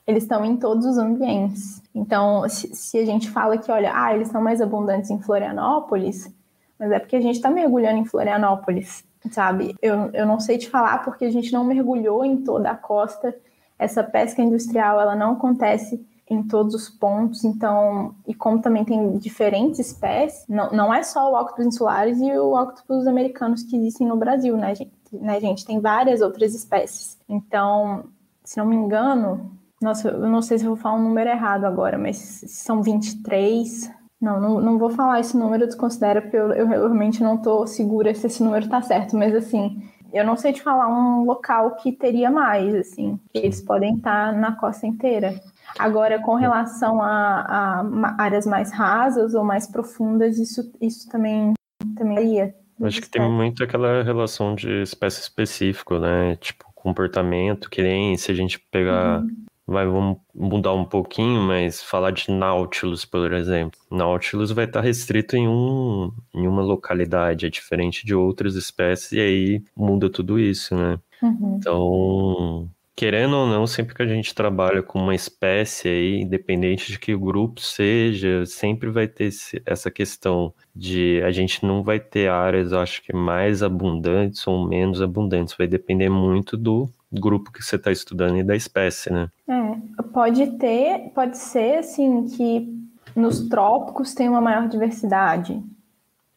eles 0.06 0.22
estão 0.22 0.44
em 0.44 0.56
todos 0.56 0.86
os 0.86 0.96
ambientes. 0.96 1.82
Então, 1.94 2.48
se, 2.48 2.74
se 2.74 2.98
a 2.98 3.04
gente 3.04 3.28
fala 3.28 3.58
que, 3.58 3.70
olha, 3.70 3.92
ah, 3.94 4.14
eles 4.14 4.28
são 4.28 4.40
mais 4.40 4.60
abundantes 4.60 5.10
em 5.10 5.20
Florianópolis, 5.20 6.32
mas 6.78 6.90
é 6.92 6.98
porque 6.98 7.16
a 7.16 7.20
gente 7.20 7.34
está 7.34 7.50
mergulhando 7.50 7.98
em 7.98 8.04
Florianópolis, 8.04 9.04
sabe? 9.30 9.74
Eu, 9.82 10.10
eu 10.12 10.26
não 10.26 10.40
sei 10.40 10.58
te 10.58 10.68
falar 10.68 11.04
porque 11.04 11.24
a 11.24 11.30
gente 11.30 11.52
não 11.52 11.64
mergulhou 11.64 12.24
em 12.24 12.38
toda 12.38 12.70
a 12.70 12.76
costa. 12.76 13.34
Essa 13.78 14.02
pesca 14.02 14.42
industrial, 14.42 15.00
ela 15.00 15.14
não 15.14 15.32
acontece 15.32 16.04
em 16.30 16.42
todos 16.42 16.74
os 16.74 16.88
pontos, 16.90 17.42
então, 17.42 18.14
e 18.26 18.34
como 18.34 18.60
também 18.60 18.84
tem 18.84 19.16
diferentes 19.16 19.78
espécies, 19.78 20.44
não, 20.46 20.70
não 20.70 20.92
é 20.92 21.02
só 21.02 21.32
o 21.32 21.40
octopus 21.40 21.64
insulares 21.64 22.20
e 22.20 22.30
o 22.38 22.52
octopus 22.52 23.06
americanos 23.06 23.62
que 23.62 23.76
existem 23.76 24.06
no 24.06 24.16
Brasil, 24.16 24.56
né, 24.56 24.74
gente? 24.74 24.92
Né, 25.10 25.40
gente? 25.40 25.64
Tem 25.64 25.80
várias 25.80 26.20
outras 26.20 26.54
espécies. 26.54 27.18
Então, 27.26 28.04
se 28.44 28.58
não 28.58 28.66
me 28.66 28.76
engano, 28.76 29.50
nossa, 29.80 30.08
eu 30.08 30.28
não 30.28 30.42
sei 30.42 30.58
se 30.58 30.64
eu 30.64 30.70
vou 30.70 30.76
falar 30.76 30.96
um 30.96 31.02
número 31.02 31.30
errado 31.30 31.64
agora, 31.64 31.96
mas 31.96 32.16
são 32.46 32.82
23. 32.82 33.90
Não, 34.20 34.40
não, 34.40 34.60
não 34.60 34.78
vou 34.78 34.90
falar 34.90 35.20
esse 35.20 35.36
número, 35.36 35.66
desconsidera, 35.66 36.20
porque 36.20 36.36
eu, 36.36 36.52
eu 36.52 36.66
realmente 36.66 37.22
não 37.22 37.36
estou 37.36 37.66
segura 37.66 38.12
se 38.14 38.26
esse 38.26 38.42
número 38.42 38.64
está 38.64 38.82
certo, 38.82 39.16
mas 39.16 39.34
assim, 39.34 39.80
eu 40.12 40.24
não 40.24 40.36
sei 40.36 40.52
te 40.52 40.62
falar 40.62 40.88
um 40.88 41.24
local 41.24 41.76
que 41.76 41.92
teria 41.92 42.30
mais, 42.30 42.74
assim, 42.74 43.18
que 43.32 43.38
eles 43.38 43.60
podem 43.60 43.96
estar 43.96 44.32
na 44.32 44.52
costa 44.52 44.86
inteira. 44.86 45.40
Agora, 45.78 46.20
com 46.20 46.34
relação 46.34 47.00
a, 47.02 47.84
a 47.86 48.22
áreas 48.22 48.46
mais 48.46 48.72
rasas 48.72 49.34
ou 49.34 49.44
mais 49.44 49.66
profundas, 49.66 50.38
isso, 50.38 50.72
isso 50.80 51.08
também, 51.08 51.52
também 51.96 52.18
iria. 52.18 52.54
Acho 52.82 53.00
que 53.00 53.10
tem 53.10 53.28
muito 53.30 53.62
aquela 53.62 54.02
relação 54.02 54.54
de 54.54 54.82
espécie 54.82 55.20
específico, 55.20 55.98
né? 55.98 56.36
Tipo, 56.36 56.64
comportamento, 56.74 57.68
que 57.68 57.82
nem 57.82 58.16
se 58.16 58.30
a 58.30 58.34
gente 58.34 58.58
pegar. 58.70 59.20
Uhum. 59.20 59.44
Vai, 59.68 59.84
vamos 59.84 60.16
mudar 60.34 60.72
um 60.72 60.84
pouquinho, 60.86 61.42
mas 61.42 61.82
falar 61.82 62.10
de 62.10 62.30
Nautilus, 62.30 63.04
por 63.04 63.34
exemplo. 63.34 63.78
Nautilus 63.90 64.50
vai 64.50 64.64
estar 64.64 64.80
restrito 64.80 65.36
em, 65.36 65.46
um, 65.46 66.10
em 66.34 66.48
uma 66.48 66.62
localidade, 66.62 67.44
é 67.44 67.50
diferente 67.50 68.06
de 68.06 68.14
outras 68.14 68.54
espécies, 68.54 69.12
e 69.12 69.20
aí 69.20 69.62
muda 69.76 70.08
tudo 70.08 70.38
isso, 70.38 70.74
né? 70.74 70.98
Uhum. 71.22 71.56
Então, 71.58 72.70
querendo 72.96 73.36
ou 73.36 73.46
não, 73.46 73.66
sempre 73.66 73.94
que 73.94 74.02
a 74.02 74.06
gente 74.06 74.34
trabalha 74.34 74.82
com 74.82 74.98
uma 74.98 75.14
espécie 75.14 75.86
aí, 75.86 76.22
independente 76.22 76.90
de 76.90 76.98
que 76.98 77.12
o 77.12 77.20
grupo 77.20 77.60
seja, 77.60 78.46
sempre 78.46 78.88
vai 78.88 79.06
ter 79.06 79.28
essa 79.66 79.90
questão 79.90 80.50
de 80.74 81.22
a 81.22 81.30
gente 81.30 81.66
não 81.66 81.82
vai 81.82 82.00
ter 82.00 82.30
áreas, 82.30 82.72
acho 82.72 83.02
que 83.02 83.12
mais 83.12 83.62
abundantes 83.62 84.46
ou 84.46 84.66
menos 84.66 85.02
abundantes, 85.02 85.54
vai 85.58 85.66
depender 85.66 86.08
muito 86.08 86.56
do 86.56 86.88
grupo 87.12 87.52
que 87.52 87.62
você 87.62 87.76
está 87.76 87.90
estudando 87.90 88.36
e 88.36 88.42
da 88.42 88.56
espécie, 88.56 89.12
né? 89.12 89.28
É, 89.48 90.02
pode 90.12 90.46
ter, 90.58 91.10
pode 91.14 91.38
ser 91.38 91.78
assim 91.78 92.26
que 92.26 92.78
nos 93.16 93.48
trópicos 93.48 94.14
tem 94.14 94.28
uma 94.28 94.40
maior 94.40 94.68
diversidade. 94.68 95.62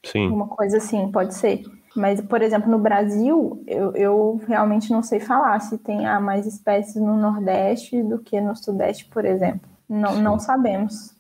Sim. 0.04 0.30
Uma 0.30 0.48
coisa 0.48 0.78
assim, 0.78 1.12
pode 1.12 1.36
ser. 1.36 1.64
Mas, 1.96 2.22
por 2.22 2.42
exemplo, 2.42 2.72
no 2.72 2.80
Brasil, 2.80 3.62
eu, 3.68 3.94
eu 3.96 4.42
realmente 4.48 4.92
não 4.92 5.04
sei 5.04 5.20
falar 5.20 5.60
se 5.60 5.78
tem 5.78 6.08
ah, 6.08 6.20
mais 6.20 6.48
espécies 6.48 6.96
no 6.96 7.18
Nordeste 7.18 8.02
do 8.02 8.18
que 8.18 8.40
no 8.40 8.56
Sudeste, 8.56 9.06
por 9.06 9.26
exemplo. 9.26 9.70
Não, 9.88 10.22
não 10.22 10.40
sabemos. 10.40 11.14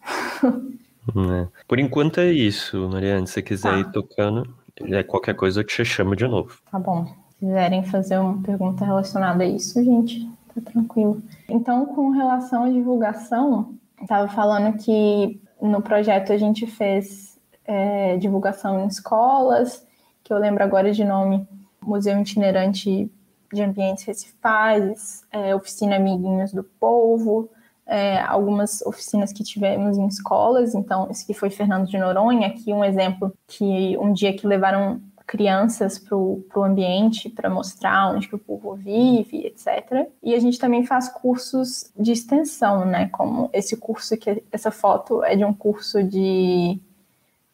É. 1.10 1.48
Por 1.68 1.80
enquanto 1.80 2.20
é 2.20 2.32
isso, 2.32 2.88
Mariane. 2.88 3.28
Se 3.28 3.34
você 3.34 3.42
quiser 3.42 3.72
tá. 3.72 3.80
ir 3.80 3.92
tocando, 3.92 4.56
é 4.82 5.04
qualquer 5.04 5.36
coisa 5.36 5.60
eu 5.60 5.64
te 5.64 5.84
chamo 5.84 6.16
de 6.16 6.28
novo. 6.28 6.60
Tá 6.72 6.80
bom. 6.80 7.06
Se 7.42 7.48
quiserem 7.48 7.84
fazer 7.84 8.20
uma 8.20 8.40
pergunta 8.44 8.86
relacionada 8.86 9.44
a 9.44 9.48
isso, 9.48 9.84
gente, 9.84 10.30
tá 10.54 10.62
tranquilo. 10.62 11.24
Então, 11.50 11.88
com 11.88 12.12
relação 12.12 12.66
à 12.66 12.70
divulgação, 12.70 13.74
estava 14.00 14.28
falando 14.28 14.78
que 14.78 15.42
no 15.60 15.82
projeto 15.82 16.32
a 16.32 16.38
gente 16.38 16.68
fez 16.68 17.40
é, 17.66 18.16
divulgação 18.18 18.84
em 18.84 18.88
escolas, 18.88 19.84
que 20.24 20.32
eu 20.32 20.38
lembro 20.38 20.64
agora 20.64 20.92
de 20.92 21.04
nome, 21.04 21.48
Museu 21.82 22.22
Itinerante 22.22 23.12
de 23.52 23.64
Ambientes 23.64 24.04
Recifais, 24.04 25.24
é, 25.32 25.56
Oficina 25.56 25.96
Amiguinhos 25.96 26.54
do 26.54 26.64
Povo, 26.64 27.50
é, 27.88 28.20
algumas 28.22 28.84
oficinas 28.84 29.34
que 29.34 29.44
tivemos 29.44 29.98
em 29.98 30.06
escolas, 30.06 30.76
então 30.76 31.08
esse 31.10 31.24
aqui 31.24 31.34
foi 31.34 31.50
Fernando 31.50 31.88
de 31.88 31.98
Noronha, 31.98 32.50
aqui 32.50 32.72
um 32.72 32.86
exemplo 32.86 33.34
que 33.48 33.98
um 33.98 34.14
dia 34.14 34.32
que 34.32 34.46
levaram 34.46 35.02
crianças 35.26 35.98
para 36.00 36.18
o 36.18 36.64
ambiente 36.64 37.30
para 37.30 37.50
mostrar 37.50 38.14
onde 38.14 38.28
que 38.28 38.36
o 38.36 38.40
povo 38.40 38.76
vive, 38.76 39.46
etc. 39.46 40.10
E 40.22 40.34
a 40.34 40.40
gente 40.40 40.60
também 40.60 40.86
faz 40.86 41.10
cursos 41.10 41.92
de 41.98 42.12
extensão, 42.12 42.86
né? 42.86 43.10
Como 43.10 43.50
esse 43.54 43.78
curso 43.78 44.18
que 44.18 44.44
essa 44.52 44.72
foto 44.72 45.24
é 45.24 45.36
de 45.36 45.46
um 45.46 45.54
curso 45.54 46.04
de 46.04 46.80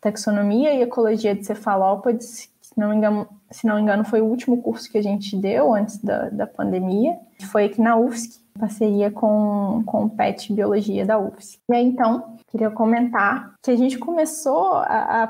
taxonomia 0.01 0.73
e 0.73 0.81
ecologia 0.81 1.35
de 1.35 1.45
cefalópodes 1.45 2.49
se 2.77 2.79
não 2.79 2.89
me 2.89 2.95
engano, 2.95 3.27
se 3.49 3.65
não 3.65 3.75
me 3.75 3.81
engano, 3.81 4.05
foi 4.05 4.21
o 4.21 4.25
último 4.25 4.61
curso 4.61 4.91
que 4.91 4.99
a 4.99 5.01
gente 5.01 5.35
deu 5.35 5.73
antes 5.73 5.97
da, 5.97 6.29
da 6.29 6.45
pandemia. 6.45 7.17
Foi 7.51 7.65
aqui 7.65 7.81
na 7.81 7.97
UFSC, 7.97 8.39
em 8.55 8.59
parceria 8.59 9.09
com, 9.09 9.81
com 9.83 10.03
o 10.03 10.09
PET 10.11 10.53
Biologia 10.53 11.03
da 11.03 11.17
UFSC. 11.17 11.57
E 11.67 11.73
aí, 11.73 11.83
então, 11.83 12.35
queria 12.51 12.69
comentar 12.69 13.55
que 13.63 13.71
a 13.71 13.75
gente 13.75 13.97
começou 13.97 14.75
a, 14.75 15.23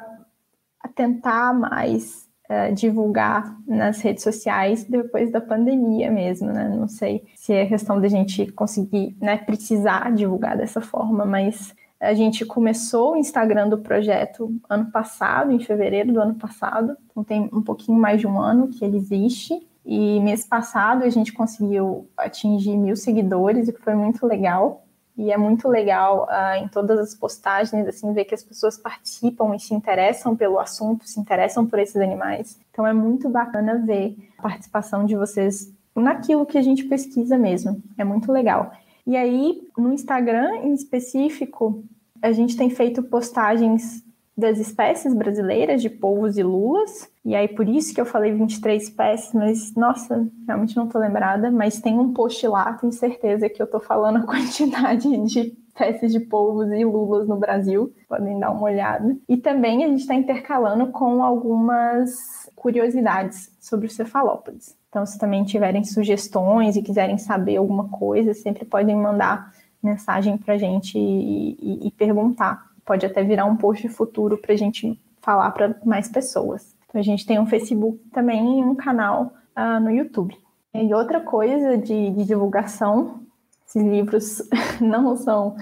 a 0.82 0.88
tentar 0.90 1.54
mais 1.54 2.27
uh, 2.50 2.74
divulgar 2.74 3.56
nas 3.68 4.02
redes 4.02 4.24
sociais 4.24 4.84
depois 4.84 5.32
da 5.32 5.42
pandemia 5.42 6.12
mesmo, 6.12 6.48
né? 6.52 6.70
Não 6.70 6.88
sei 6.88 7.24
se 7.36 7.54
é 7.54 7.66
questão 7.66 8.00
da 8.00 8.08
gente 8.08 8.52
conseguir, 8.52 9.16
né, 9.22 9.38
precisar 9.38 10.14
divulgar 10.14 10.58
dessa 10.58 10.82
forma, 10.82 11.26
mas 11.26 11.76
a 12.00 12.14
gente 12.14 12.46
começou 12.46 13.14
o 13.14 13.18
Instagram 13.18 13.70
do 13.70 13.80
projeto 13.80 14.56
ano 14.70 14.92
passado, 14.92 15.52
em 15.52 15.60
fevereiro 15.60 16.14
do 16.14 16.22
ano 16.22 16.36
passado, 16.36 16.96
então 17.10 17.24
tem 17.24 17.50
um 17.52 17.62
pouquinho 17.62 18.00
mais 18.00 18.20
de 18.20 18.28
um 18.28 18.40
ano 18.40 18.68
que 18.68 18.86
ele 18.86 18.98
existe. 18.98 19.68
E 19.84 20.20
mês 20.20 20.46
passado 20.46 21.04
a 21.04 21.10
gente 21.10 21.32
conseguiu 21.34 22.08
atingir 22.18 22.76
mil 22.76 22.96
seguidores, 22.96 23.68
o 23.68 23.74
que 23.74 23.82
foi 23.82 23.96
muito 23.96 24.26
legal. 24.28 24.86
E 25.18 25.32
é 25.32 25.38
muito 25.38 25.68
legal 25.68 26.28
uh, 26.30 26.64
em 26.64 26.68
todas 26.68 27.00
as 27.00 27.16
postagens, 27.16 27.88
assim, 27.88 28.14
ver 28.14 28.26
que 28.26 28.36
as 28.36 28.44
pessoas 28.44 28.78
participam 28.78 29.56
e 29.56 29.60
se 29.60 29.74
interessam 29.74 30.36
pelo 30.36 30.60
assunto, 30.60 31.08
se 31.08 31.20
interessam 31.20 31.66
por 31.66 31.80
esses 31.80 31.96
animais. 31.96 32.60
Então 32.72 32.86
é 32.86 32.94
muito 32.94 33.28
bacana 33.28 33.80
ver 33.80 34.16
a 34.38 34.44
participação 34.44 35.06
de 35.06 35.16
vocês 35.16 35.74
naquilo 35.96 36.46
que 36.46 36.58
a 36.58 36.62
gente 36.62 36.84
pesquisa 36.84 37.38
mesmo. 37.38 37.82
É 37.98 38.04
muito 38.04 38.32
legal. 38.32 38.72
E 39.08 39.18
aí, 39.18 39.68
no 39.76 39.92
Instagram 39.92 40.58
em 40.58 40.74
específico, 40.74 41.84
a 42.22 42.32
gente 42.32 42.56
tem 42.56 42.70
feito 42.70 43.02
postagens 43.02 44.04
das 44.38 44.60
espécies 44.60 45.16
brasileiras 45.16 45.82
de 45.82 45.90
polvos 45.90 46.38
e 46.38 46.44
lulas. 46.44 47.10
E 47.26 47.36
aí, 47.36 47.48
por 47.48 47.68
isso 47.68 47.94
que 47.94 48.00
eu 48.00 48.06
falei 48.06 48.32
23 48.32 48.84
espécies, 48.84 49.34
mas, 49.34 49.74
nossa, 49.74 50.30
realmente 50.46 50.78
não 50.78 50.88
tô 50.88 51.00
lembrada. 51.00 51.50
Mas 51.50 51.82
tem 51.82 51.98
um 51.98 52.14
post 52.14 52.48
lá, 52.48 52.74
tenho 52.74 52.94
certeza 52.94 53.50
que 53.50 53.60
eu 53.62 53.66
tô 53.66 53.80
falando 53.80 54.18
a 54.18 54.22
quantidade 54.28 55.10
de 55.26 55.58
espécies 55.68 56.12
de 56.12 56.20
polvos 56.20 56.72
e 56.72 56.86
lulas 56.86 57.28
no 57.28 57.38
Brasil. 57.38 57.92
Podem 58.08 58.40
dar 58.40 58.52
uma 58.52 58.62
olhada. 58.62 59.18
E 59.28 59.38
também 59.38 59.84
a 59.84 59.88
gente 59.88 60.02
está 60.02 60.14
intercalando 60.14 60.88
com 60.92 61.24
algumas 61.24 62.48
curiosidades 62.56 63.52
sobre 63.60 63.88
os 63.88 63.96
cefalópodes. 63.96 64.76
Então, 64.90 65.04
se 65.04 65.18
também 65.18 65.44
tiverem 65.44 65.84
sugestões 65.84 66.76
e 66.76 66.84
quiserem 66.84 67.18
saber 67.18 67.58
alguma 67.58 67.90
coisa, 67.90 68.36
sempre 68.36 68.66
podem 68.66 68.96
mandar 68.96 69.52
mensagem 69.82 70.38
para 70.38 70.58
gente 70.58 70.98
e, 70.98 71.58
e, 71.60 71.88
e 71.88 71.92
perguntar 71.92 72.67
pode 72.88 73.06
até 73.06 73.22
virar 73.22 73.46
um 73.46 73.58
post 73.58 73.88
futuro 73.90 74.38
para 74.38 74.54
a 74.54 74.58
gente 74.58 75.00
falar 75.22 75.52
para 75.52 75.76
mais 75.86 76.08
pessoas. 76.08 76.74
Então, 76.88 77.00
a 77.00 77.04
gente 77.04 77.26
tem 77.26 77.38
um 77.38 77.46
Facebook 77.46 78.00
também 78.14 78.62
e 78.62 78.64
um 78.64 78.74
canal 78.74 79.34
uh, 79.58 79.80
no 79.82 79.92
YouTube. 79.92 80.36
E 80.74 80.94
outra 80.94 81.20
coisa 81.20 81.78
de, 81.78 82.12
de 82.12 82.24
divulgação, 82.24 83.20
esses 83.68 83.84
livros 83.84 84.42
não 84.80 85.18
são 85.18 85.58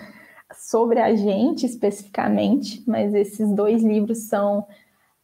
sobre 0.53 0.99
a 0.99 1.15
gente 1.15 1.65
especificamente, 1.65 2.83
mas 2.87 3.13
esses 3.15 3.51
dois 3.51 3.83
livros 3.83 4.27
são 4.27 4.59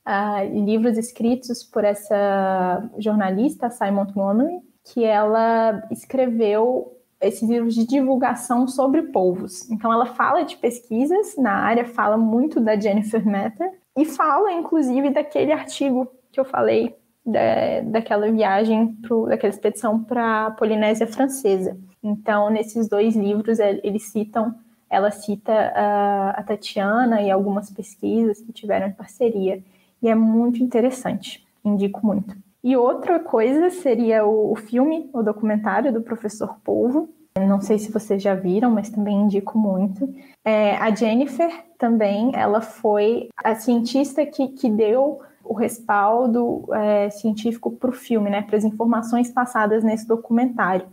uh, 0.07 0.65
livros 0.65 0.97
escritos 0.97 1.63
por 1.63 1.83
essa 1.83 2.89
jornalista, 2.97 3.69
Simon 3.69 4.05
Montgomery, 4.05 4.59
que 4.83 5.03
ela 5.03 5.87
escreveu 5.91 6.97
esses 7.21 7.47
livros 7.47 7.75
de 7.75 7.85
divulgação 7.85 8.67
sobre 8.67 9.03
polvos. 9.03 9.69
Então, 9.69 9.93
ela 9.93 10.07
fala 10.07 10.43
de 10.43 10.57
pesquisas 10.57 11.37
na 11.37 11.53
área, 11.53 11.85
fala 11.85 12.17
muito 12.17 12.59
da 12.59 12.79
Jennifer 12.79 13.25
Matter 13.25 13.71
e 13.95 14.05
fala, 14.05 14.51
inclusive, 14.51 15.11
daquele 15.11 15.51
artigo 15.51 16.11
que 16.31 16.39
eu 16.39 16.45
falei, 16.45 16.95
da, 17.25 17.81
daquela 17.85 18.31
viagem, 18.31 18.95
pro, 19.01 19.27
daquela 19.27 19.53
expedição 19.53 20.03
para 20.03 20.47
a 20.47 20.51
Polinésia 20.51 21.05
Francesa. 21.05 21.77
Então, 22.03 22.49
nesses 22.49 22.89
dois 22.89 23.15
livros, 23.15 23.59
eles 23.59 24.03
citam, 24.11 24.55
ela 24.89 25.11
cita 25.11 25.53
a, 25.53 26.29
a 26.31 26.43
Tatiana 26.43 27.21
e 27.21 27.29
algumas 27.29 27.69
pesquisas 27.69 28.41
que 28.41 28.51
tiveram 28.51 28.87
em 28.87 28.93
parceria. 28.93 29.63
E 30.01 30.09
é 30.09 30.15
muito 30.15 30.63
interessante, 30.63 31.45
indico 31.63 32.05
muito. 32.05 32.35
E 32.63 32.77
outra 32.77 33.19
coisa 33.19 33.69
seria 33.69 34.25
o, 34.25 34.51
o 34.51 34.55
filme, 34.55 35.09
o 35.13 35.23
documentário 35.23 35.91
do 35.91 36.01
professor 36.01 36.57
Polvo. 36.63 37.09
Não 37.39 37.61
sei 37.61 37.79
se 37.79 37.91
vocês 37.91 38.21
já 38.21 38.35
viram, 38.35 38.69
mas 38.69 38.89
também 38.89 39.21
indico 39.21 39.57
muito. 39.57 40.13
É, 40.43 40.75
a 40.75 40.93
Jennifer 40.93 41.49
também, 41.77 42.31
ela 42.35 42.61
foi 42.61 43.29
a 43.37 43.55
cientista 43.55 44.25
que, 44.25 44.49
que 44.49 44.69
deu 44.69 45.21
o 45.43 45.53
respaldo 45.53 46.67
é, 46.73 47.09
científico 47.09 47.71
para 47.71 47.89
o 47.89 47.93
filme, 47.93 48.29
né, 48.29 48.41
para 48.41 48.57
as 48.57 48.63
informações 48.63 49.31
passadas 49.31 49.83
nesse 49.83 50.07
documentário. 50.07 50.87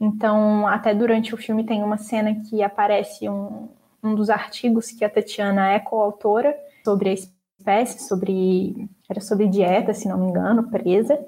Então, 0.00 0.66
até 0.66 0.94
durante 0.94 1.34
o 1.34 1.36
filme 1.36 1.64
tem 1.64 1.82
uma 1.82 1.98
cena 1.98 2.34
que 2.48 2.62
aparece 2.62 3.28
um, 3.28 3.68
um 4.02 4.14
dos 4.14 4.30
artigos 4.30 4.90
que 4.90 5.04
a 5.04 5.10
Tatiana 5.10 5.68
é 5.68 5.78
coautora 5.78 6.56
sobre 6.84 7.10
a 7.10 7.12
espécie, 7.62 8.02
sobre 8.02 8.88
era 9.08 9.20
sobre 9.20 9.46
dieta, 9.46 9.94
se 9.94 10.08
não 10.08 10.18
me 10.18 10.26
engano, 10.26 10.68
presa. 10.68 11.18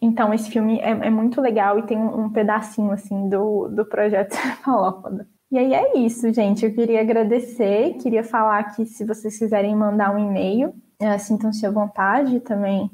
Então 0.00 0.32
esse 0.32 0.50
filme 0.50 0.78
é, 0.80 0.90
é 0.90 1.10
muito 1.10 1.40
legal 1.40 1.78
e 1.78 1.82
tem 1.82 1.98
um, 1.98 2.24
um, 2.24 2.30
pedacinho 2.30 2.90
assim 2.90 3.28
do, 3.28 3.68
do 3.68 3.84
projeto 3.84 4.32
Cefalópoda. 4.34 5.26
E 5.50 5.58
aí 5.58 5.72
é 5.74 5.98
isso, 5.98 6.32
gente. 6.32 6.64
Eu 6.64 6.74
queria 6.74 7.00
agradecer, 7.00 7.94
queria 7.94 8.24
falar 8.24 8.74
que 8.74 8.86
se 8.86 9.04
vocês 9.04 9.38
quiserem 9.38 9.74
mandar 9.76 10.14
um 10.14 10.18
e-mail, 10.18 10.74
é, 10.98 11.16
sintam-se 11.18 11.64
à 11.66 11.70
vontade 11.70 12.40
também. 12.40 12.90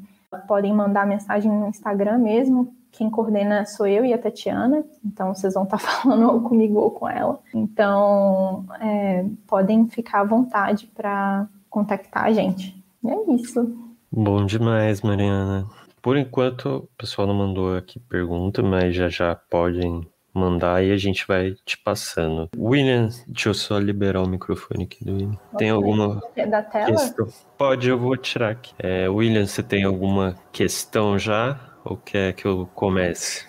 Podem 0.47 0.73
mandar 0.73 1.07
mensagem 1.07 1.51
no 1.51 1.69
Instagram 1.69 2.19
mesmo. 2.19 2.75
Quem 2.93 3.09
coordena 3.09 3.65
sou 3.65 3.87
eu 3.87 4.05
e 4.05 4.13
a 4.13 4.19
Tatiana, 4.19 4.85
então 5.05 5.33
vocês 5.33 5.55
vão 5.55 5.63
estar 5.63 5.79
falando 5.81 6.31
ou 6.31 6.41
comigo 6.43 6.79
ou 6.79 6.91
com 6.91 7.09
ela. 7.09 7.41
Então, 7.55 8.67
é, 8.81 9.25
podem 9.47 9.89
ficar 9.89 10.21
à 10.21 10.25
vontade 10.25 10.87
para 10.89 11.49
contactar 11.69 12.25
a 12.25 12.33
gente. 12.33 12.80
É 13.05 13.35
isso. 13.35 13.91
Bom 14.11 14.45
demais, 14.45 15.01
Mariana. 15.03 15.67
Por 16.03 16.17
enquanto, 16.17 16.67
o 16.67 16.89
pessoal 16.97 17.29
não 17.29 17.35
mandou 17.35 17.77
aqui 17.77 18.01
pergunta, 18.01 18.63
mas 18.63 18.95
já 18.95 19.09
já 19.09 19.35
podem 19.35 20.07
mandar 20.33 20.85
e 20.85 20.93
a 20.93 20.97
gente 20.97 21.27
vai 21.27 21.55
te 21.65 21.77
passando. 21.77 22.49
William, 22.57 23.09
deixa 23.27 23.49
eu 23.49 23.55
só 23.55 23.79
liberar 23.79 24.23
o 24.23 24.29
microfone 24.29 24.85
aqui 24.85 25.05
do 25.05 25.13
William. 25.13 25.39
Tem 25.59 25.71
alguma 25.71 26.21
é 26.37 26.47
da 26.47 26.63
tela? 26.63 26.93
questão? 26.93 27.29
Pode, 27.59 27.89
eu 27.89 27.99
vou 27.99 28.17
tirar 28.17 28.51
aqui. 28.51 28.73
É, 28.79 29.09
William, 29.09 29.47
você 29.47 29.63
tem 29.63 29.85
alguma 29.85 30.37
questão 30.53 31.19
já? 31.19 31.59
Ou 31.85 31.97
quer 31.97 32.35
que 32.35 32.47
eu 32.47 32.69
comece? 32.75 33.47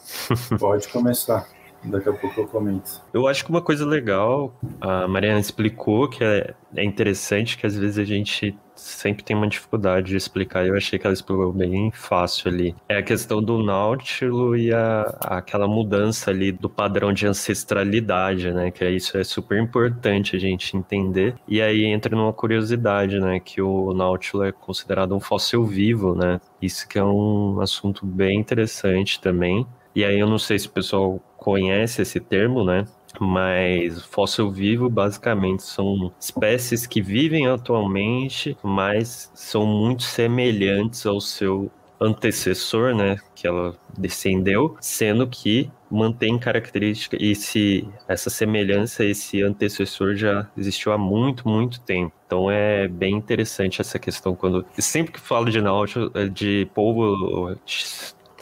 Pode 0.59 0.87
começar. 0.87 1.47
Daqui 1.83 2.09
a 2.09 2.13
pouco 2.13 2.41
eu 2.41 2.47
comento. 2.47 3.01
Eu 3.13 3.27
acho 3.27 3.43
que 3.43 3.49
uma 3.49 3.61
coisa 3.61 3.85
legal, 3.85 4.53
a 4.79 5.07
Mariana 5.07 5.39
explicou 5.39 6.07
que 6.07 6.23
é, 6.23 6.53
é 6.75 6.83
interessante 6.83 7.57
que 7.57 7.65
às 7.65 7.75
vezes 7.75 7.97
a 7.97 8.03
gente 8.03 8.57
sempre 8.75 9.23
tem 9.23 9.35
uma 9.35 9.47
dificuldade 9.47 10.07
de 10.07 10.15
explicar. 10.15 10.65
Eu 10.65 10.75
achei 10.75 10.97
que 10.97 11.05
ela 11.05 11.13
explicou 11.13 11.51
bem 11.51 11.91
fácil 11.91 12.51
ali. 12.51 12.75
É 12.89 12.97
a 12.97 13.03
questão 13.03 13.41
do 13.41 13.63
Náutilo 13.63 14.55
e 14.55 14.73
a, 14.73 15.01
aquela 15.21 15.67
mudança 15.67 16.31
ali 16.31 16.51
do 16.51 16.69
padrão 16.69 17.13
de 17.13 17.27
ancestralidade, 17.27 18.51
né? 18.51 18.71
Que 18.71 18.87
isso 18.89 19.17
é 19.17 19.23
super 19.23 19.61
importante 19.61 20.35
a 20.35 20.39
gente 20.39 20.75
entender. 20.75 21.35
E 21.47 21.61
aí 21.61 21.85
entra 21.85 22.15
numa 22.15 22.33
curiosidade, 22.33 23.19
né? 23.19 23.39
Que 23.39 23.61
o 23.61 23.93
Náutilo 23.93 24.43
é 24.43 24.51
considerado 24.51 25.15
um 25.15 25.19
fóssil 25.19 25.65
vivo, 25.65 26.15
né? 26.15 26.39
Isso 26.61 26.87
que 26.87 26.97
é 26.97 27.03
um 27.03 27.59
assunto 27.61 28.05
bem 28.05 28.39
interessante 28.39 29.19
também. 29.19 29.65
E 29.93 30.05
aí 30.05 30.19
eu 30.19 30.27
não 30.27 30.39
sei 30.39 30.57
se 30.57 30.67
o 30.67 30.71
pessoal 30.71 31.21
conhece 31.41 32.03
esse 32.03 32.19
termo, 32.19 32.63
né? 32.63 32.85
Mas 33.19 34.03
fóssil 34.05 34.49
vivo 34.51 34.89
basicamente 34.89 35.63
são 35.63 36.13
espécies 36.19 36.85
que 36.85 37.01
vivem 37.01 37.47
atualmente, 37.47 38.55
mas 38.63 39.31
são 39.33 39.65
muito 39.65 40.03
semelhantes 40.03 41.05
ao 41.05 41.19
seu 41.19 41.69
antecessor, 41.99 42.95
né, 42.95 43.17
que 43.35 43.45
ela 43.45 43.75
descendeu, 43.95 44.75
sendo 44.81 45.27
que 45.27 45.69
mantém 45.89 46.39
característica 46.39 47.15
e 47.19 47.35
se 47.35 47.87
essa 48.07 48.29
semelhança 48.29 49.03
esse 49.03 49.43
antecessor 49.43 50.15
já 50.15 50.49
existiu 50.57 50.93
há 50.93 50.97
muito 50.97 51.47
muito 51.49 51.81
tempo 51.81 52.13
então 52.25 52.49
é 52.49 52.87
bem 52.87 53.13
interessante 53.13 53.81
essa 53.81 53.99
questão 53.99 54.33
quando 54.33 54.65
sempre 54.79 55.11
que 55.11 55.19
falo 55.19 55.51
de 55.51 55.61
náutico 55.61 56.09
de 56.29 56.65
polvo 56.73 57.57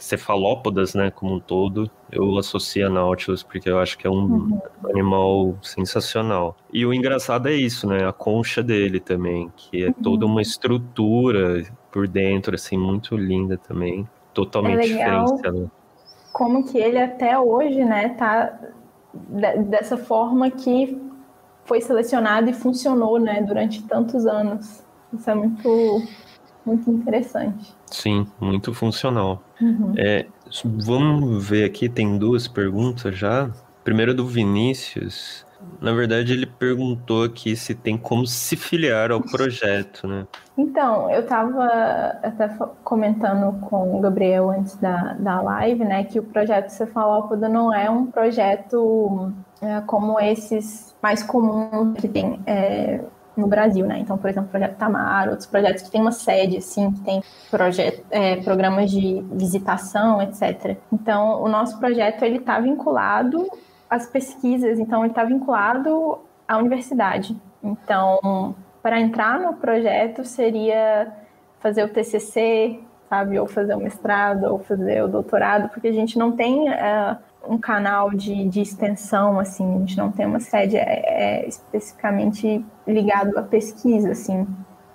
cefalópodas, 0.00 0.94
né, 0.94 1.10
como 1.10 1.34
um 1.34 1.40
todo, 1.40 1.90
eu 2.10 2.38
associo 2.38 2.86
a 2.86 2.90
Nautilus 2.90 3.42
porque 3.42 3.68
eu 3.68 3.78
acho 3.78 3.98
que 3.98 4.06
é 4.06 4.10
um 4.10 4.24
uhum. 4.24 4.60
animal 4.84 5.54
sensacional. 5.62 6.56
E 6.72 6.84
o 6.84 6.92
engraçado 6.92 7.48
é 7.48 7.54
isso, 7.54 7.86
né, 7.86 8.06
a 8.06 8.12
concha 8.12 8.62
dele 8.62 8.98
também, 8.98 9.52
que 9.56 9.84
é 9.84 9.88
uhum. 9.88 9.94
toda 10.02 10.26
uma 10.26 10.42
estrutura 10.42 11.64
por 11.92 12.08
dentro, 12.08 12.54
assim, 12.54 12.76
muito 12.76 13.16
linda 13.16 13.58
também, 13.58 14.08
totalmente 14.32 14.92
é 14.92 15.22
diferente. 15.22 15.70
Como 16.32 16.64
que 16.64 16.78
ele 16.78 16.98
até 16.98 17.38
hoje, 17.38 17.84
né, 17.84 18.10
tá 18.10 18.58
dessa 19.68 19.96
forma 19.96 20.50
que 20.50 21.00
foi 21.64 21.80
selecionado 21.80 22.48
e 22.48 22.52
funcionou, 22.52 23.18
né, 23.18 23.42
durante 23.42 23.82
tantos 23.82 24.26
anos. 24.26 24.82
Isso 25.12 25.28
é 25.28 25.34
muito 25.34 26.02
muito 26.64 26.90
interessante. 26.90 27.74
Sim, 27.86 28.26
muito 28.40 28.72
funcional. 28.74 29.42
Uhum. 29.60 29.94
É, 29.96 30.26
vamos 30.64 31.46
ver 31.48 31.64
aqui, 31.64 31.88
tem 31.88 32.18
duas 32.18 32.46
perguntas 32.48 33.16
já. 33.16 33.50
Primeiro 33.84 34.14
do 34.14 34.26
Vinícius. 34.26 35.46
Na 35.80 35.92
verdade, 35.92 36.32
ele 36.32 36.46
perguntou 36.46 37.24
aqui 37.24 37.54
se 37.54 37.74
tem 37.74 37.96
como 37.96 38.26
se 38.26 38.56
filiar 38.56 39.10
ao 39.10 39.20
projeto, 39.20 40.06
né? 40.06 40.26
Então, 40.56 41.10
eu 41.10 41.20
estava 41.20 41.64
até 42.22 42.48
comentando 42.82 43.60
com 43.60 43.96
o 43.96 44.00
Gabriel 44.00 44.50
antes 44.50 44.76
da, 44.76 45.14
da 45.14 45.40
live, 45.40 45.84
né, 45.84 46.04
que 46.04 46.18
o 46.18 46.22
projeto 46.22 46.68
Cefalópoda 46.68 47.48
não 47.48 47.74
é 47.74 47.90
um 47.90 48.06
projeto 48.06 49.32
é, 49.60 49.80
como 49.82 50.18
esses 50.20 50.94
mais 51.02 51.22
comuns 51.22 51.98
que 51.98 52.08
tem 52.08 52.40
é, 52.46 53.00
no 53.40 53.48
Brasil, 53.48 53.86
né? 53.86 53.98
Então, 53.98 54.16
por 54.16 54.30
exemplo, 54.30 54.48
o 54.48 54.50
projeto 54.50 54.76
Tamar, 54.76 55.28
outros 55.28 55.46
projetos 55.46 55.82
que 55.82 55.90
têm 55.90 56.00
uma 56.00 56.12
sede, 56.12 56.58
assim, 56.58 56.92
que 56.92 57.00
tem 57.00 57.22
projeto, 57.50 58.04
é, 58.10 58.36
programas 58.36 58.90
de 58.90 59.24
visitação, 59.32 60.22
etc. 60.22 60.76
Então, 60.92 61.42
o 61.42 61.48
nosso 61.48 61.78
projeto 61.78 62.24
ele 62.24 62.38
está 62.38 62.60
vinculado 62.60 63.48
às 63.88 64.06
pesquisas, 64.06 64.78
então 64.78 65.00
ele 65.00 65.12
está 65.12 65.24
vinculado 65.24 66.18
à 66.46 66.58
universidade. 66.58 67.36
Então, 67.62 68.54
para 68.82 69.00
entrar 69.00 69.40
no 69.40 69.54
projeto 69.54 70.24
seria 70.24 71.12
fazer 71.58 71.84
o 71.84 71.88
TCC, 71.88 72.80
sabe, 73.08 73.38
ou 73.38 73.46
fazer 73.46 73.74
o 73.74 73.80
mestrado, 73.80 74.44
ou 74.44 74.58
fazer 74.60 75.02
o 75.02 75.08
doutorado, 75.08 75.68
porque 75.68 75.88
a 75.88 75.92
gente 75.92 76.18
não 76.18 76.32
tem 76.32 76.68
uh, 76.70 77.16
um 77.48 77.58
canal 77.58 78.10
de, 78.10 78.48
de 78.48 78.60
extensão, 78.60 79.38
assim, 79.38 79.74
a 79.74 79.78
gente 79.78 79.96
não 79.96 80.10
tem 80.10 80.26
uma 80.26 80.40
sede 80.40 80.76
é, 80.76 81.42
é 81.42 81.48
especificamente 81.48 82.64
ligado 82.86 83.38
à 83.38 83.42
pesquisa, 83.42 84.10
assim. 84.10 84.46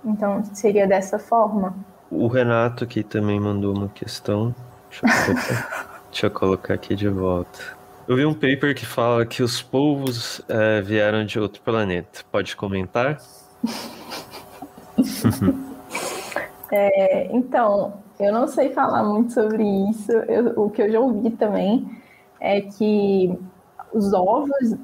Então, 0.03 0.43
seria 0.53 0.87
dessa 0.87 1.17
forma. 1.17 1.75
O 2.11 2.27
Renato 2.27 2.83
aqui 2.83 3.03
também 3.03 3.39
mandou 3.39 3.75
uma 3.75 3.89
questão. 3.89 4.53
Deixa 4.89 5.05
eu 5.05 5.11
colocar, 5.11 6.01
deixa 6.11 6.25
eu 6.27 6.31
colocar 6.31 6.73
aqui 6.75 6.95
de 6.95 7.09
volta. 7.09 7.59
Eu 8.07 8.15
vi 8.15 8.25
um 8.25 8.33
paper 8.33 8.75
que 8.75 8.85
fala 8.85 9.25
que 9.25 9.41
os 9.41 9.63
povos 9.63 10.39
é, 10.47 10.79
vieram 10.81 11.25
de 11.25 11.39
outro 11.39 11.61
planeta. 11.63 12.21
Pode 12.31 12.55
comentar? 12.55 13.17
é, 16.71 17.35
então, 17.35 17.95
eu 18.19 18.31
não 18.31 18.47
sei 18.47 18.71
falar 18.71 19.03
muito 19.03 19.33
sobre 19.33 19.63
isso. 19.89 20.11
Eu, 20.11 20.53
o 20.55 20.69
que 20.69 20.83
eu 20.83 20.91
já 20.91 20.99
ouvi 20.99 21.31
também 21.31 22.04
é 22.39 22.61
que 22.61 23.37
os 23.93 24.13
ovos 24.13 24.75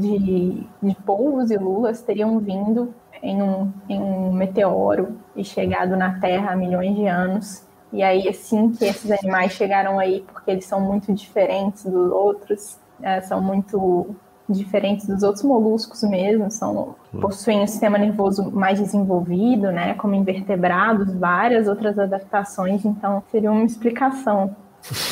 de, 0.00 0.66
de 0.82 0.94
polvos 1.04 1.50
e 1.50 1.56
lulas 1.56 2.02
teriam 2.02 2.38
vindo 2.38 2.92
em 3.22 3.40
um, 3.40 3.72
em 3.88 4.00
um 4.00 4.32
meteoro 4.32 5.16
e 5.34 5.44
chegado 5.44 5.96
na 5.96 6.18
Terra 6.18 6.52
há 6.52 6.56
milhões 6.56 6.94
de 6.96 7.06
anos. 7.06 7.66
E 7.92 8.02
aí, 8.02 8.28
assim 8.28 8.72
que 8.72 8.84
esses 8.84 9.10
animais 9.10 9.52
chegaram 9.52 9.98
aí, 9.98 10.24
porque 10.32 10.50
eles 10.50 10.64
são 10.64 10.80
muito 10.80 11.12
diferentes 11.12 11.84
dos 11.84 12.10
outros, 12.10 12.78
é, 13.00 13.20
são 13.20 13.40
muito 13.40 14.14
diferentes 14.48 15.06
dos 15.06 15.22
outros 15.22 15.44
moluscos 15.44 16.02
mesmo, 16.02 16.50
são 16.50 16.94
possuem 17.20 17.62
um 17.62 17.66
sistema 17.66 17.98
nervoso 17.98 18.50
mais 18.52 18.78
desenvolvido, 18.78 19.72
né, 19.72 19.94
como 19.94 20.14
invertebrados, 20.14 21.14
várias 21.14 21.66
outras 21.66 21.98
adaptações, 21.98 22.84
então 22.84 23.22
seria 23.30 23.50
uma 23.50 23.64
explicação, 23.64 24.54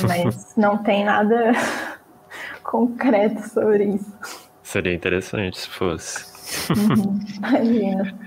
mas 0.06 0.54
não 0.56 0.78
tem 0.78 1.04
nada 1.04 1.52
concreto 2.62 3.48
sobre 3.48 3.84
isso. 3.84 4.12
Seria 4.62 4.94
interessante 4.94 5.58
se 5.58 5.68
fosse. 5.68 6.72
Uhum, 6.72 7.20
imagina. 7.36 8.18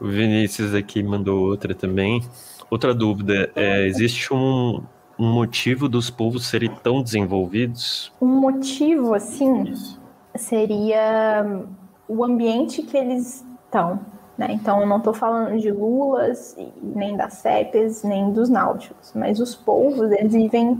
O 0.00 0.06
Vinícius 0.06 0.74
aqui 0.74 1.02
mandou 1.02 1.40
outra 1.40 1.74
também. 1.74 2.22
Outra 2.70 2.94
dúvida, 2.94 3.50
é, 3.56 3.86
existe 3.86 4.32
um, 4.32 4.82
um 5.18 5.32
motivo 5.32 5.88
dos 5.88 6.10
povos 6.10 6.46
serem 6.46 6.70
tão 6.82 7.02
desenvolvidos? 7.02 8.12
Um 8.20 8.40
motivo, 8.40 9.14
assim, 9.14 9.72
seria 10.36 11.64
o 12.06 12.24
ambiente 12.24 12.82
que 12.82 12.96
eles 12.96 13.44
estão. 13.64 14.00
Né? 14.38 14.52
Então, 14.52 14.80
eu 14.80 14.86
não 14.86 14.98
estou 14.98 15.12
falando 15.12 15.58
de 15.58 15.72
lulas, 15.72 16.56
nem 16.80 17.16
das 17.16 17.34
sépes, 17.34 18.04
nem 18.04 18.30
dos 18.32 18.48
náuticos, 18.48 19.12
mas 19.12 19.40
os 19.40 19.56
polvos, 19.56 20.12
eles 20.12 20.32
vivem, 20.32 20.78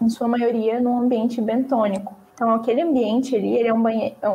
em 0.00 0.08
sua 0.08 0.28
maioria, 0.28 0.80
num 0.80 1.00
ambiente 1.00 1.40
bentônico. 1.42 2.14
Então, 2.34 2.54
aquele 2.54 2.82
ambiente 2.82 3.34
ali, 3.34 3.56
ele 3.56 3.68
é 3.68 3.74
um, 3.74 3.82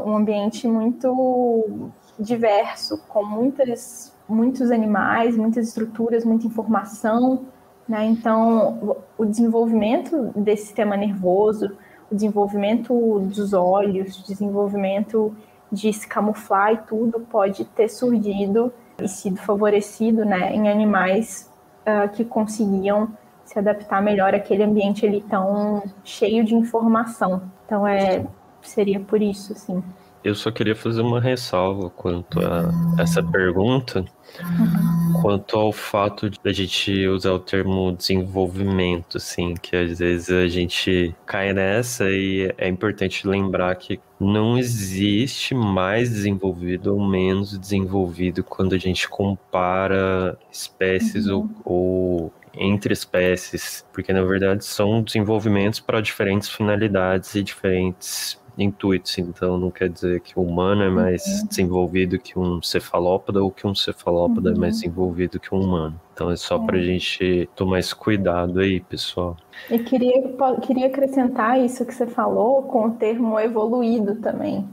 um 0.06 0.18
ambiente 0.18 0.68
muito 0.68 1.89
diverso, 2.20 3.02
com 3.08 3.24
muitas, 3.24 4.14
muitos 4.28 4.70
animais, 4.70 5.38
muitas 5.38 5.70
estruturas, 5.70 6.26
muita 6.26 6.45
informação. 6.45 7.45
Né? 7.88 8.06
Então, 8.06 8.97
o 9.18 9.26
desenvolvimento 9.26 10.32
desse 10.36 10.66
sistema 10.66 10.97
nervoso, 10.97 11.72
o 12.12 12.16
desenvolvimento 12.16 13.20
dos 13.20 13.54
olhos, 13.54 14.20
o 14.20 14.28
desenvolvimento 14.28 15.34
de 15.72 15.91
se 15.93 16.07
camuflar 16.07 16.74
e 16.74 16.78
tudo 16.78 17.19
pode 17.19 17.65
ter 17.65 17.88
surgido 17.89 18.74
e 19.01 19.07
sido 19.07 19.38
favorecido 19.38 20.26
né, 20.26 20.53
em 20.53 20.69
animais 20.69 21.49
uh, 21.82 22.09
que 22.09 22.26
conseguiam 22.26 23.09
se 23.45 23.57
adaptar 23.57 24.01
melhor 24.01 24.34
àquele 24.36 24.63
ambiente 24.63 25.05
ali 25.05 25.22
tão 25.22 25.84
cheio 26.03 26.43
de 26.43 26.55
informação. 26.55 27.41
Então 27.65 27.88
é 27.88 28.26
seria 28.61 28.99
por 28.99 29.22
isso, 29.22 29.53
assim. 29.53 29.84
Eu 30.24 30.36
só 30.36 30.51
queria 30.51 30.76
fazer 30.76 31.01
uma 31.01 31.19
ressalva 31.19 31.89
quanto 31.89 32.39
a 32.39 33.01
essa 33.01 33.24
pergunta, 33.24 34.05
uhum. 34.39 35.01
Quanto 35.22 35.57
ao 35.57 35.72
fato 35.72 36.30
de 36.30 36.39
a 36.45 36.51
gente 36.51 37.07
usar 37.07 37.32
o 37.32 37.39
termo 37.39 37.91
desenvolvimento, 37.91 39.18
assim, 39.18 39.55
que 39.55 39.76
às 39.76 39.99
vezes 39.99 40.30
a 40.30 40.47
gente 40.47 41.16
cai 41.26 41.53
nessa 41.53 42.09
e 42.09 42.53
é 42.57 42.68
importante 42.68 43.28
lembrar 43.28 43.76
que 43.76 43.99
não 44.20 44.57
existe 44.57 45.55
mais 45.55 46.09
desenvolvido 46.09 46.95
ou 46.95 47.05
menos 47.05 47.57
desenvolvido 47.57 48.43
quando 48.43 48.76
a 48.76 48.78
gente 48.78 49.09
compara 49.09 50.38
espécies 50.51 51.28
uhum. 51.28 51.49
ou, 51.66 52.24
ou 52.24 52.34
entre 52.53 52.93
espécies, 52.93 53.86
porque 53.93 54.12
na 54.12 54.22
verdade 54.24 54.66
são 54.66 55.01
desenvolvimentos 55.01 55.80
para 55.80 56.01
diferentes 56.01 56.49
finalidades 56.49 57.34
e 57.36 57.43
diferentes 57.43 58.41
intuitos, 58.58 59.18
então 59.18 59.58
não 59.58 59.72
quer 59.72 59.89
dizer 59.89 60.22
que 60.22 60.38
o 60.38 60.43
humano 60.43 60.84
é 60.84 60.89
mais 60.89 61.26
uhum. 61.26 61.47
desenvolvido 61.47 62.20
que 62.20 62.38
um 62.38 62.62
cefalópoda 62.62 63.43
ou 63.43 63.52
que 63.52 63.66
um 63.66 63.74
cefalópoda 63.74 64.49
uhum. 64.49 64.56
é 64.56 64.60
mais 64.60 64.76
uhum. 64.76 64.82
desenvolvido 64.82 65.39
que 65.39 65.54
um 65.54 65.62
humano. 65.62 65.99
Então 66.14 66.30
é 66.30 66.36
só 66.36 66.58
é. 66.58 66.66
para 66.66 66.78
a 66.78 66.82
gente 66.82 67.49
tomar 67.56 67.80
esse 67.80 67.95
cuidado 67.95 68.60
aí, 68.60 68.80
pessoal. 68.80 69.38
E 69.70 69.80
queria, 69.80 70.22
queria 70.62 70.88
acrescentar 70.88 71.60
isso 71.60 71.86
que 71.86 71.93
você 71.93 72.06
falou 72.06 72.64
com 72.64 72.88
o 72.88 72.91
termo 72.91 73.39
evoluído 73.39 74.16
também. 74.16 74.68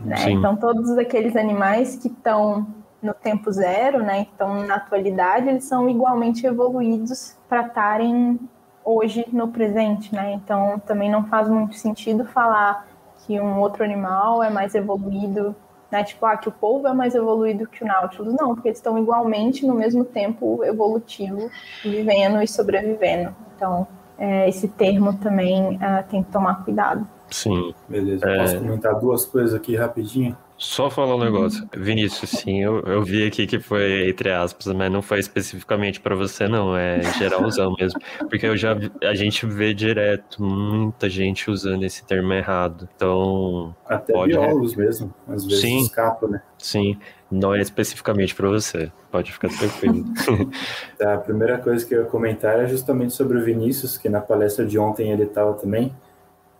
Né? 0.00 0.30
Então 0.30 0.56
todos 0.56 0.96
aqueles 0.96 1.36
animais 1.36 1.96
que 1.96 2.08
estão 2.08 2.66
no 3.02 3.14
tempo 3.14 3.50
zero, 3.50 4.02
né? 4.02 4.26
Então 4.34 4.64
na 4.64 4.76
atualidade 4.76 5.48
eles 5.48 5.64
são 5.64 5.88
igualmente 5.88 6.46
evoluídos 6.46 7.36
para 7.48 7.66
estarem 7.66 8.38
hoje 8.84 9.24
no 9.32 9.48
presente, 9.48 10.14
né? 10.14 10.32
Então 10.32 10.80
também 10.86 11.10
não 11.10 11.24
faz 11.26 11.48
muito 11.48 11.74
sentido 11.74 12.24
falar 12.24 12.86
que 13.28 13.38
um 13.38 13.60
outro 13.60 13.84
animal 13.84 14.42
é 14.42 14.48
mais 14.48 14.74
evoluído, 14.74 15.54
né? 15.92 16.02
Tipo, 16.02 16.24
ah, 16.24 16.36
que 16.38 16.48
o 16.48 16.52
polvo 16.52 16.88
é 16.88 16.94
mais 16.94 17.14
evoluído 17.14 17.66
que 17.66 17.84
o 17.84 17.86
Nautilus. 17.86 18.34
Não, 18.34 18.54
porque 18.54 18.68
eles 18.68 18.78
estão 18.78 18.98
igualmente 18.98 19.66
no 19.66 19.74
mesmo 19.74 20.02
tempo 20.02 20.64
evolutivo, 20.64 21.50
vivendo 21.84 22.42
e 22.42 22.48
sobrevivendo. 22.48 23.36
Então, 23.54 23.86
é, 24.18 24.48
esse 24.48 24.66
termo 24.66 25.12
também 25.18 25.76
uh, 25.76 26.02
tem 26.10 26.22
que 26.22 26.32
tomar 26.32 26.64
cuidado. 26.64 27.06
Sim. 27.30 27.74
Beleza, 27.86 28.26
é... 28.26 28.38
posso 28.38 28.58
comentar 28.58 28.98
duas 28.98 29.26
coisas 29.26 29.54
aqui 29.54 29.76
rapidinho? 29.76 30.34
Só 30.58 30.90
falar 30.90 31.14
um 31.14 31.20
negócio. 31.20 31.62
Uhum. 31.62 31.82
Vinícius, 31.82 32.30
sim, 32.30 32.60
eu, 32.60 32.80
eu 32.80 33.00
vi 33.00 33.24
aqui 33.24 33.46
que 33.46 33.60
foi 33.60 34.08
entre 34.08 34.32
aspas, 34.32 34.74
mas 34.74 34.90
não 34.90 35.00
foi 35.00 35.20
especificamente 35.20 36.00
para 36.00 36.16
você, 36.16 36.48
não. 36.48 36.76
É 36.76 37.00
geralzão 37.16 37.76
mesmo. 37.78 38.00
Porque 38.28 38.44
eu 38.44 38.56
já 38.56 38.76
a 39.04 39.14
gente 39.14 39.46
vê 39.46 39.72
direto 39.72 40.42
muita 40.42 41.08
gente 41.08 41.48
usando 41.48 41.84
esse 41.84 42.04
termo 42.04 42.32
errado. 42.32 42.88
Então. 42.96 43.72
Até 43.86 44.12
pode... 44.12 44.32
biólogos 44.32 44.74
mesmo, 44.74 45.14
às 45.28 45.44
vezes 45.44 45.60
sim, 45.60 45.78
escapa, 45.78 46.26
né? 46.26 46.42
Sim, 46.58 46.98
não 47.30 47.54
é 47.54 47.60
especificamente 47.60 48.34
para 48.34 48.48
você. 48.48 48.90
Pode 49.12 49.30
ficar 49.30 49.50
tranquilo. 49.50 50.04
tá, 50.98 51.14
a 51.14 51.18
primeira 51.18 51.58
coisa 51.58 51.86
que 51.86 51.94
eu 51.94 52.02
ia 52.02 52.06
comentar 52.06 52.58
é 52.58 52.66
justamente 52.66 53.14
sobre 53.14 53.38
o 53.38 53.44
Vinícius, 53.44 53.96
que 53.96 54.08
na 54.08 54.20
palestra 54.20 54.66
de 54.66 54.76
ontem 54.76 55.12
ele 55.12 55.22
estava 55.22 55.54
também. 55.54 55.94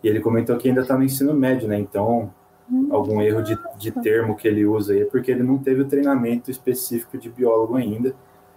E 0.04 0.06
ele 0.06 0.20
comentou 0.20 0.56
que 0.56 0.68
ainda 0.68 0.82
está 0.82 0.96
no 0.96 1.02
ensino 1.02 1.34
médio, 1.34 1.66
né? 1.66 1.76
Então 1.76 2.32
algum 2.90 3.20
erro 3.20 3.42
de, 3.42 3.58
de 3.78 3.90
termo 3.90 4.36
que 4.36 4.46
ele 4.46 4.66
usa 4.66 4.92
aí, 4.92 5.04
porque 5.04 5.30
ele 5.30 5.42
não 5.42 5.58
teve 5.58 5.82
o 5.82 5.88
treinamento 5.88 6.50
específico 6.50 7.16
de 7.16 7.28
biólogo 7.28 7.76
ainda. 7.76 8.14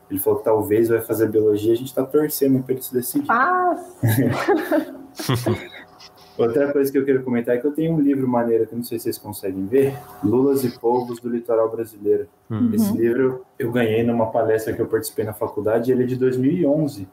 Ele 0.09 0.19
falou 0.19 0.39
que 0.39 0.45
talvez 0.45 0.89
vai 0.89 0.99
fazer 0.99 1.29
biologia, 1.29 1.71
a 1.71 1.75
gente 1.75 1.87
está 1.87 2.03
torcendo 2.03 2.61
para 2.61 2.73
ele 2.73 2.81
se 2.81 2.93
decidir. 2.93 3.25
Ah. 3.29 3.75
Outra 6.37 6.71
coisa 6.71 6.91
que 6.91 6.97
eu 6.97 7.05
quero 7.05 7.23
comentar 7.23 7.55
é 7.55 7.59
que 7.59 7.67
eu 7.67 7.71
tenho 7.71 7.93
um 7.93 7.99
livro 7.99 8.27
maneiro 8.27 8.65
que 8.65 8.75
não 8.75 8.83
sei 8.83 8.97
se 8.97 9.03
vocês 9.03 9.17
conseguem 9.17 9.65
ver, 9.67 9.95
Lulas 10.23 10.63
e 10.63 10.79
Povos 10.79 11.19
do 11.19 11.29
Litoral 11.29 11.69
Brasileiro. 11.69 12.27
Uhum. 12.49 12.73
Esse 12.73 12.91
livro 12.97 13.45
eu 13.59 13.71
ganhei 13.71 14.03
numa 14.03 14.31
palestra 14.31 14.73
que 14.73 14.81
eu 14.81 14.87
participei 14.87 15.23
na 15.23 15.33
faculdade, 15.33 15.91
ele 15.91 16.03
é 16.03 16.05
de 16.05 16.15
2011. 16.15 17.07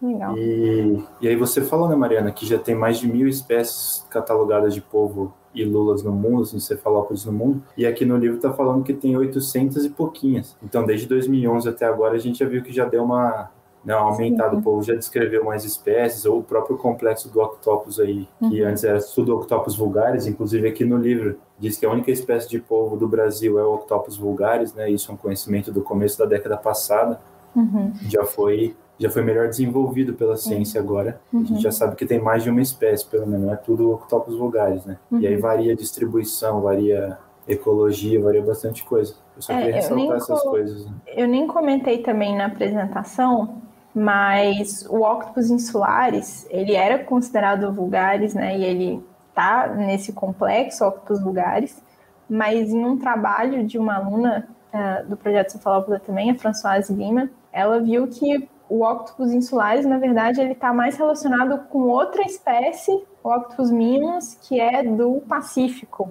Legal. 0.00 0.36
E, 0.36 1.04
e 1.20 1.28
aí 1.28 1.36
você 1.36 1.62
falou, 1.62 1.88
né, 1.88 1.94
Mariana, 1.94 2.32
que 2.32 2.46
já 2.46 2.58
tem 2.58 2.74
mais 2.74 2.98
de 2.98 3.06
mil 3.06 3.28
espécies 3.28 4.04
catalogadas 4.10 4.74
de 4.74 4.80
polvo 4.80 5.32
e 5.54 5.64
lulas 5.64 6.02
no 6.02 6.12
mundo, 6.12 6.42
assim, 6.42 6.58
cefalópodes 6.58 7.24
no 7.24 7.32
mundo. 7.32 7.62
E 7.76 7.86
aqui 7.86 8.04
no 8.04 8.16
livro 8.16 8.36
está 8.36 8.52
falando 8.52 8.82
que 8.82 8.92
tem 8.92 9.16
800 9.16 9.84
e 9.84 9.90
pouquinhas. 9.90 10.56
Então, 10.62 10.84
desde 10.84 11.06
2011 11.06 11.68
até 11.68 11.86
agora, 11.86 12.14
a 12.14 12.18
gente 12.18 12.38
já 12.38 12.46
viu 12.46 12.62
que 12.62 12.72
já 12.72 12.84
deu 12.84 13.04
uma, 13.04 13.50
né, 13.84 13.94
aumentado. 13.94 14.58
O 14.58 14.62
povo 14.62 14.82
já 14.82 14.94
descreveu 14.94 15.44
mais 15.44 15.64
espécies, 15.64 16.24
ou 16.24 16.38
o 16.38 16.42
próprio 16.42 16.76
complexo 16.76 17.30
do 17.30 17.40
octopus 17.40 18.00
aí, 18.00 18.26
que 18.48 18.62
uhum. 18.62 18.68
antes 18.68 18.82
era 18.82 18.98
tudo 19.00 19.36
octopus 19.36 19.76
vulgares, 19.76 20.26
inclusive 20.26 20.66
aqui 20.66 20.84
no 20.84 20.96
livro 20.96 21.38
diz 21.58 21.76
que 21.76 21.86
a 21.86 21.90
única 21.90 22.10
espécie 22.10 22.48
de 22.48 22.58
polvo 22.58 22.96
do 22.96 23.06
Brasil 23.06 23.58
é 23.58 23.64
o 23.64 23.74
octopus 23.74 24.16
vulgares, 24.16 24.74
né? 24.74 24.90
Isso 24.90 25.10
é 25.10 25.14
um 25.14 25.16
conhecimento 25.16 25.70
do 25.70 25.82
começo 25.82 26.18
da 26.18 26.24
década 26.24 26.56
passada. 26.56 27.20
Uhum. 27.54 27.92
Já 28.08 28.24
foi 28.24 28.74
já 28.98 29.10
foi 29.10 29.22
melhor 29.22 29.48
desenvolvido 29.48 30.14
pela 30.14 30.36
ciência 30.36 30.80
uhum. 30.80 30.86
agora. 30.86 31.20
Uhum. 31.32 31.42
A 31.42 31.44
gente 31.44 31.62
já 31.62 31.72
sabe 31.72 31.96
que 31.96 32.06
tem 32.06 32.20
mais 32.20 32.42
de 32.42 32.50
uma 32.50 32.60
espécie, 32.60 33.06
pelo 33.06 33.26
menos, 33.26 33.46
não 33.46 33.52
é 33.52 33.56
tudo 33.56 33.92
octopus 33.92 34.36
vulgares, 34.36 34.84
né? 34.84 34.98
Uhum. 35.10 35.20
E 35.20 35.26
aí 35.26 35.34
uhum. 35.34 35.40
varia 35.40 35.72
a 35.72 35.76
distribuição, 35.76 36.60
varia 36.60 37.18
ecologia, 37.46 38.22
varia 38.22 38.42
bastante 38.42 38.84
coisa. 38.84 39.14
Eu 39.36 39.42
só 39.42 39.52
é, 39.52 39.58
queria 39.58 39.74
ressaltar 39.74 40.16
essas 40.16 40.42
coisas. 40.42 40.86
Né? 40.86 40.92
Eu 41.08 41.28
nem 41.28 41.46
comentei 41.46 41.98
também 41.98 42.36
na 42.36 42.46
apresentação, 42.46 43.62
mas 43.94 44.86
o 44.88 45.02
octopus 45.02 45.50
insulares, 45.50 46.46
ele 46.50 46.74
era 46.74 46.98
considerado 46.98 47.72
vulgares, 47.72 48.34
né? 48.34 48.58
E 48.58 48.64
ele 48.64 49.04
tá 49.34 49.68
nesse 49.68 50.12
complexo 50.12 50.86
octopus 50.86 51.20
vulgares, 51.20 51.82
mas 52.28 52.70
em 52.70 52.84
um 52.84 52.96
trabalho 52.96 53.66
de 53.66 53.76
uma 53.76 53.96
aluna 53.96 54.48
uh, 54.72 55.08
do 55.08 55.16
projeto 55.16 55.50
Cefalópoda 55.50 56.00
também, 56.00 56.30
a 56.30 56.34
Françoise 56.34 56.92
Lima, 56.94 57.28
ela 57.52 57.80
viu 57.80 58.06
que 58.08 58.48
o 58.68 58.84
octopus 58.84 59.32
insulares, 59.32 59.84
na 59.84 59.98
verdade, 59.98 60.40
ele 60.40 60.52
está 60.52 60.72
mais 60.72 60.96
relacionado 60.96 61.58
com 61.68 61.80
outra 61.80 62.22
espécie, 62.22 62.90
o 63.22 63.28
octopus 63.28 63.70
minus, 63.70 64.34
que 64.34 64.58
é 64.58 64.82
do 64.82 65.20
Pacífico, 65.28 66.10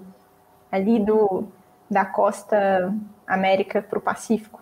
ali 0.71 0.99
do, 0.99 1.45
da 1.89 2.05
costa 2.05 2.93
América 3.27 3.81
para 3.81 3.97
o 3.97 4.01
Pacífico, 4.01 4.61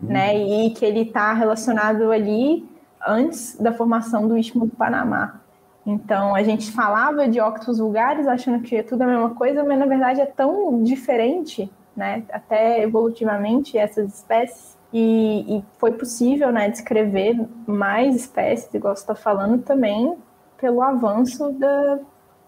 uhum. 0.00 0.08
né? 0.08 0.36
E 0.36 0.70
que 0.70 0.84
ele 0.84 1.02
está 1.02 1.32
relacionado 1.32 2.10
ali 2.10 2.68
antes 3.06 3.56
da 3.56 3.72
formação 3.72 4.26
do 4.26 4.36
Istmo 4.36 4.66
do 4.66 4.74
Panamá. 4.74 5.40
Então, 5.86 6.34
a 6.34 6.42
gente 6.42 6.72
falava 6.72 7.28
de 7.28 7.40
octopus 7.40 7.78
vulgares 7.78 8.26
achando 8.26 8.62
que 8.62 8.76
é 8.76 8.82
tudo 8.82 9.02
a 9.02 9.06
mesma 9.06 9.30
coisa, 9.30 9.62
mas 9.62 9.78
na 9.78 9.86
verdade 9.86 10.20
é 10.20 10.26
tão 10.26 10.82
diferente, 10.82 11.70
né? 11.96 12.24
Até 12.32 12.82
evolutivamente, 12.82 13.78
essas 13.78 14.14
espécies, 14.14 14.75
e, 14.98 15.58
e 15.58 15.64
foi 15.76 15.92
possível 15.92 16.50
né, 16.50 16.70
descrever 16.70 17.38
mais 17.66 18.16
espécies, 18.16 18.72
igual 18.72 18.96
você 18.96 19.02
está 19.02 19.14
falando, 19.14 19.62
também 19.62 20.16
pelo 20.58 20.80
avanço 20.80 21.52
da, 21.52 21.98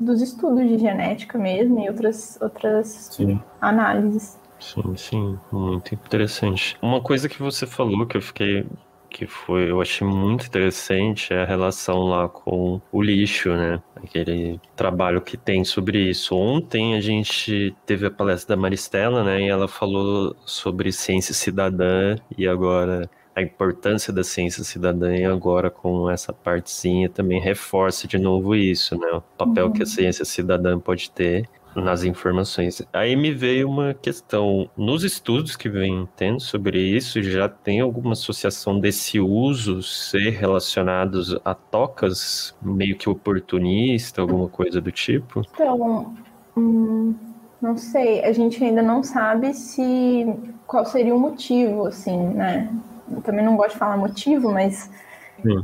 dos 0.00 0.22
estudos 0.22 0.66
de 0.66 0.78
genética 0.78 1.36
mesmo 1.36 1.78
e 1.78 1.90
outras, 1.90 2.38
outras 2.40 2.88
sim. 3.12 3.38
análises. 3.60 4.40
Sim, 4.58 4.96
sim, 4.96 5.38
muito 5.52 5.94
interessante. 5.94 6.78
Uma 6.80 7.02
coisa 7.02 7.28
que 7.28 7.38
você 7.38 7.66
falou 7.66 8.06
que 8.06 8.16
eu 8.16 8.22
fiquei 8.22 8.66
que 9.10 9.26
foi, 9.26 9.70
eu 9.70 9.80
achei 9.80 10.06
muito 10.06 10.46
interessante 10.46 11.32
é 11.32 11.42
a 11.42 11.44
relação 11.44 12.04
lá 12.04 12.28
com 12.28 12.80
o 12.92 13.02
lixo, 13.02 13.50
né? 13.50 13.82
Aquele 13.96 14.60
trabalho 14.76 15.20
que 15.20 15.36
tem 15.36 15.64
sobre 15.64 16.10
isso. 16.10 16.36
Ontem 16.36 16.94
a 16.94 17.00
gente 17.00 17.74
teve 17.86 18.06
a 18.06 18.10
palestra 18.10 18.54
da 18.54 18.60
Maristela, 18.60 19.24
né? 19.24 19.42
E 19.42 19.48
ela 19.48 19.68
falou 19.68 20.36
sobre 20.44 20.92
ciência 20.92 21.34
cidadã 21.34 22.16
e 22.36 22.46
agora 22.46 23.08
a 23.34 23.42
importância 23.42 24.12
da 24.12 24.24
ciência 24.24 24.64
cidadã 24.64 25.14
e 25.14 25.24
agora 25.24 25.70
com 25.70 26.10
essa 26.10 26.32
partezinha 26.32 27.08
também 27.08 27.40
reforça 27.40 28.08
de 28.08 28.18
novo 28.18 28.54
isso, 28.54 28.98
né? 28.98 29.08
O 29.12 29.20
papel 29.20 29.66
uhum. 29.66 29.72
que 29.72 29.82
a 29.82 29.84
uhum. 29.84 29.90
ciência 29.90 30.24
cidadã 30.24 30.78
pode 30.78 31.10
ter 31.10 31.48
nas 31.82 32.04
informações. 32.04 32.82
Aí 32.92 33.16
me 33.16 33.32
veio 33.32 33.68
uma 33.68 33.94
questão, 33.94 34.68
nos 34.76 35.04
estudos 35.04 35.56
que 35.56 35.68
vem 35.68 36.08
tendo 36.16 36.40
sobre 36.40 36.80
isso, 36.80 37.22
já 37.22 37.48
tem 37.48 37.80
alguma 37.80 38.12
associação 38.12 38.78
desse 38.78 39.20
uso 39.20 39.82
ser 39.82 40.30
relacionados 40.30 41.38
a 41.44 41.54
tocas 41.54 42.54
meio 42.62 42.96
que 42.96 43.08
oportunista, 43.08 44.20
alguma 44.20 44.48
coisa 44.48 44.80
do 44.80 44.92
tipo? 44.92 45.42
Então, 45.54 46.14
hum, 46.56 47.14
não 47.60 47.76
sei, 47.76 48.24
a 48.24 48.32
gente 48.32 48.62
ainda 48.62 48.82
não 48.82 49.02
sabe 49.02 49.52
se 49.54 50.26
qual 50.66 50.84
seria 50.84 51.14
o 51.14 51.18
motivo, 51.18 51.86
assim, 51.86 52.16
né? 52.16 52.70
Eu 53.10 53.22
também 53.22 53.44
não 53.44 53.56
gosto 53.56 53.72
de 53.72 53.78
falar 53.78 53.96
motivo, 53.96 54.52
mas 54.52 54.90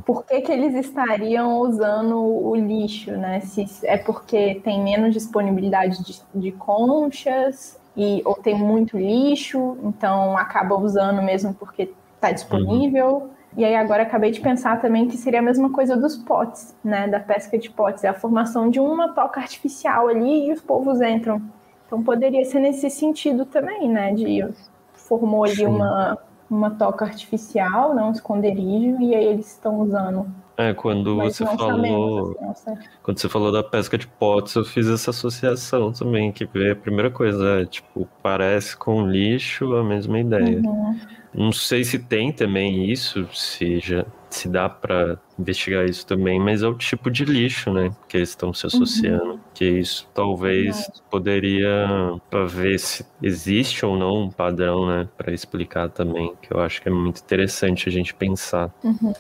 por 0.05 0.25
que, 0.25 0.41
que 0.41 0.53
eles 0.53 0.75
estariam 0.75 1.59
usando 1.59 2.17
o 2.17 2.55
lixo, 2.55 3.13
né? 3.13 3.41
Se 3.41 3.67
é 3.85 3.97
porque 3.97 4.61
tem 4.63 4.83
menos 4.83 5.13
disponibilidade 5.13 6.03
de, 6.05 6.23
de 6.35 6.53
conchas 6.53 7.79
e 7.97 8.23
ou 8.25 8.35
tem 8.35 8.57
muito 8.57 8.97
lixo, 8.97 9.77
então 9.83 10.37
acaba 10.37 10.77
usando 10.77 11.23
mesmo 11.23 11.55
porque 11.55 11.93
está 12.15 12.31
disponível. 12.31 13.15
Uhum. 13.15 13.31
E 13.57 13.65
aí 13.65 13.77
agora 13.77 14.03
acabei 14.03 14.33
de 14.33 14.41
pensar 14.41 14.81
também 14.81 15.07
que 15.07 15.17
seria 15.17 15.39
a 15.39 15.43
mesma 15.43 15.71
coisa 15.71 15.97
dos 15.97 16.17
potes, 16.17 16.75
né? 16.83 17.07
Da 17.07 17.21
pesca 17.21 17.57
de 17.59 17.71
potes, 17.71 18.05
é 18.05 18.09
a 18.09 18.15
formação 18.15 18.69
de 18.69 18.81
uma 18.81 19.13
toca 19.13 19.41
artificial 19.41 20.09
ali 20.09 20.49
e 20.49 20.53
os 20.53 20.61
povos 20.61 21.01
entram. 21.01 21.41
Então 21.87 22.03
poderia 22.03 22.45
ser 22.45 22.61
nesse 22.61 22.91
sentido 22.91 23.45
também, 23.45 23.89
né? 23.89 24.13
De 24.13 24.49
formou 24.93 25.45
ali 25.45 25.67
uma 25.67 26.19
uma 26.55 26.71
toca 26.71 27.05
artificial, 27.05 27.95
não 27.95 28.09
um 28.09 28.13
esconderijo, 28.13 29.01
e 29.01 29.15
aí 29.15 29.27
eles 29.27 29.53
estão 29.53 29.81
usando. 29.81 30.27
É, 30.57 30.73
quando 30.73 31.17
Mas 31.17 31.37
você 31.37 31.45
falou. 31.45 32.37
Assim, 32.49 32.75
quando 33.03 33.19
você 33.19 33.29
falou 33.29 33.51
da 33.51 33.63
pesca 33.63 33.99
de 33.99 34.07
potes, 34.07 34.55
eu 34.55 34.65
fiz 34.65 34.89
essa 34.89 35.11
associação 35.11 35.93
também, 35.93 36.31
que 36.31 36.45
veio 36.47 36.73
a 36.73 36.77
primeira 36.77 37.11
coisa, 37.11 37.63
é, 37.63 37.67
tipo, 37.67 38.09
parece 38.23 38.77
com 38.77 39.07
lixo 39.07 39.75
a 39.75 39.83
mesma 39.83 40.21
ideia. 40.21 40.61
Uhum. 40.61 40.99
Não 41.35 41.53
sei 41.53 41.83
se 41.83 41.99
tem 41.99 42.33
também 42.33 42.89
isso, 42.89 43.29
se 43.33 43.81
já 43.81 44.07
se 44.31 44.49
dá 44.49 44.69
para 44.69 45.19
investigar 45.39 45.85
isso 45.85 46.07
também, 46.07 46.39
mas 46.39 46.63
é 46.63 46.69
o 46.69 46.75
tipo 46.75 47.11
de 47.11 47.25
lixo, 47.25 47.73
né, 47.73 47.91
que 48.09 48.17
eles 48.17 48.31
estão 48.31 48.53
se 48.53 48.67
associando. 48.67 49.33
Uhum. 49.33 49.39
Que 49.53 49.65
isso 49.65 50.09
talvez 50.15 50.91
poderia 51.11 51.87
para 52.31 52.45
ver 52.47 52.79
se 52.79 53.05
existe 53.23 53.85
ou 53.85 53.97
não 53.97 54.25
um 54.25 54.31
padrão, 54.31 54.87
né, 54.87 55.09
para 55.17 55.33
explicar 55.33 55.89
também, 55.89 56.35
que 56.41 56.53
eu 56.53 56.61
acho 56.61 56.81
que 56.81 56.89
é 56.89 56.93
muito 56.93 57.21
interessante 57.21 57.89
a 57.89 57.93
gente 57.93 58.15
pensar. 58.15 58.73
Uhum. 58.83 59.13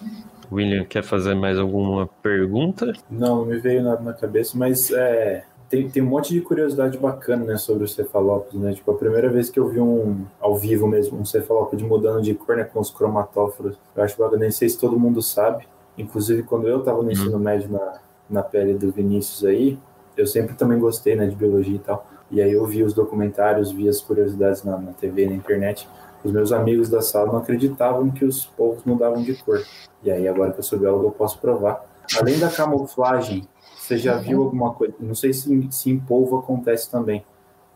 William, 0.52 0.84
quer 0.84 1.02
fazer 1.02 1.34
mais 1.34 1.58
alguma 1.58 2.06
pergunta? 2.22 2.92
Não, 3.10 3.36
não 3.38 3.46
me 3.46 3.58
veio 3.58 3.82
nada 3.82 4.02
na 4.02 4.12
cabeça, 4.12 4.56
mas 4.56 4.90
é, 4.90 5.44
tem, 5.68 5.88
tem 5.88 6.02
um 6.02 6.06
monte 6.06 6.32
de 6.32 6.40
curiosidade 6.40 6.98
bacana, 6.98 7.44
né, 7.44 7.56
sobre 7.56 7.84
os 7.84 7.94
cefalópodes, 7.94 8.60
né? 8.60 8.72
Tipo, 8.74 8.92
a 8.92 8.94
primeira 8.94 9.28
vez 9.28 9.50
que 9.50 9.58
eu 9.58 9.68
vi 9.68 9.80
um, 9.80 10.24
ao 10.40 10.56
vivo 10.56 10.86
mesmo, 10.86 11.18
um 11.18 11.24
cefalópode 11.24 11.82
mudando 11.82 12.22
de 12.22 12.34
cor, 12.34 12.56
né, 12.56 12.64
com 12.64 12.78
os 12.80 12.90
cromatóforos, 12.90 13.76
eu 13.96 14.02
acho 14.02 14.16
bacana, 14.16 14.42
nem 14.42 14.50
sei 14.50 14.68
se 14.68 14.78
todo 14.78 14.98
mundo 14.98 15.20
sabe. 15.20 15.66
Inclusive, 15.96 16.42
quando 16.42 16.68
eu 16.68 16.80
estava 16.80 16.98
no 16.98 17.04
uhum. 17.04 17.12
ensino 17.12 17.38
médio 17.38 17.70
na, 17.70 17.98
na 18.28 18.42
pele 18.42 18.74
do 18.74 18.90
Vinícius 18.90 19.44
aí, 19.44 19.78
eu 20.16 20.26
sempre 20.26 20.54
também 20.54 20.78
gostei, 20.78 21.16
né, 21.16 21.26
de 21.26 21.34
biologia 21.34 21.76
e 21.76 21.78
tal. 21.78 22.06
E 22.30 22.40
aí 22.40 22.52
eu 22.52 22.64
vi 22.66 22.82
os 22.82 22.94
documentários, 22.94 23.70
vi 23.70 23.88
as 23.88 24.00
curiosidades 24.00 24.62
na, 24.64 24.76
na 24.78 24.92
TV, 24.92 25.26
na 25.26 25.34
internet. 25.34 25.88
Os 26.22 26.32
meus 26.32 26.52
amigos 26.52 26.88
da 26.88 27.02
sala 27.02 27.32
não 27.32 27.38
acreditavam 27.38 28.10
que 28.10 28.24
os 28.24 28.46
povos 28.46 28.82
mudavam 28.84 29.22
de 29.22 29.34
cor. 29.34 29.62
E 30.02 30.10
aí, 30.10 30.26
agora 30.26 30.52
que 30.52 30.58
eu 30.58 30.62
sou 30.64 30.78
biólogo, 30.78 31.06
eu 31.06 31.12
posso 31.12 31.38
provar. 31.38 31.84
Além 32.18 32.38
da 32.38 32.50
camuflagem 32.50 33.46
você 33.84 33.98
já 33.98 34.16
viu 34.16 34.42
alguma 34.42 34.72
coisa? 34.72 34.94
Não 34.98 35.14
sei 35.14 35.34
se, 35.34 35.68
se 35.70 35.90
em 35.90 36.00
polvo 36.00 36.38
acontece 36.38 36.90
também. 36.90 37.22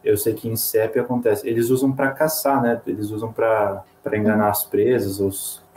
Eu 0.03 0.17
sei 0.17 0.33
que 0.33 0.49
em 0.49 0.57
CEP 0.57 0.99
acontece. 0.99 1.47
Eles 1.47 1.69
usam 1.69 1.93
para 1.93 2.11
caçar, 2.13 2.63
né? 2.63 2.81
Eles 2.87 3.11
usam 3.11 3.31
para 3.31 3.85
enganar 4.15 4.49
as 4.49 4.65
presas 4.65 5.21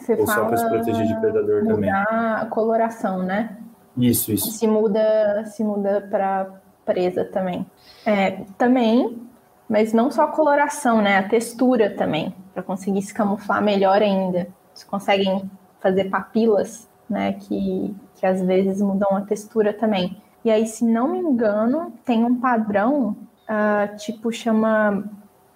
ou, 0.09 0.19
ou 0.19 0.27
só 0.27 0.45
para 0.45 0.57
se 0.57 0.67
proteger 0.67 1.07
de 1.07 1.19
predador 1.19 1.63
mudar 1.63 1.73
também. 1.75 1.91
a 1.91 2.47
coloração, 2.49 3.23
né? 3.23 3.57
Isso, 3.97 4.31
isso. 4.31 4.51
Se 4.51 4.67
muda, 4.67 5.43
se 5.45 5.63
muda 5.63 6.07
para 6.09 6.47
presa 6.85 7.25
também. 7.25 7.65
É, 8.05 8.43
também, 8.57 9.21
mas 9.67 9.93
não 9.93 10.09
só 10.09 10.23
a 10.23 10.27
coloração, 10.27 11.01
né? 11.01 11.17
A 11.17 11.27
textura 11.27 11.89
também, 11.89 12.33
para 12.53 12.63
conseguir 12.63 13.01
se 13.01 13.13
camuflar 13.13 13.61
melhor 13.61 14.01
ainda. 14.01 14.47
Eles 14.71 14.83
conseguem 14.83 15.49
fazer 15.79 16.05
papilas, 16.05 16.87
né? 17.09 17.33
Que 17.33 17.93
que 18.21 18.25
às 18.27 18.39
vezes 18.39 18.79
mudam 18.79 19.17
a 19.17 19.21
textura 19.21 19.73
também. 19.73 20.15
E 20.45 20.51
aí, 20.51 20.67
se 20.67 20.85
não 20.85 21.07
me 21.07 21.17
engano, 21.17 21.91
tem 22.05 22.23
um 22.23 22.39
padrão, 22.39 23.17
uh, 23.49 23.97
tipo, 23.97 24.31
chama 24.31 25.03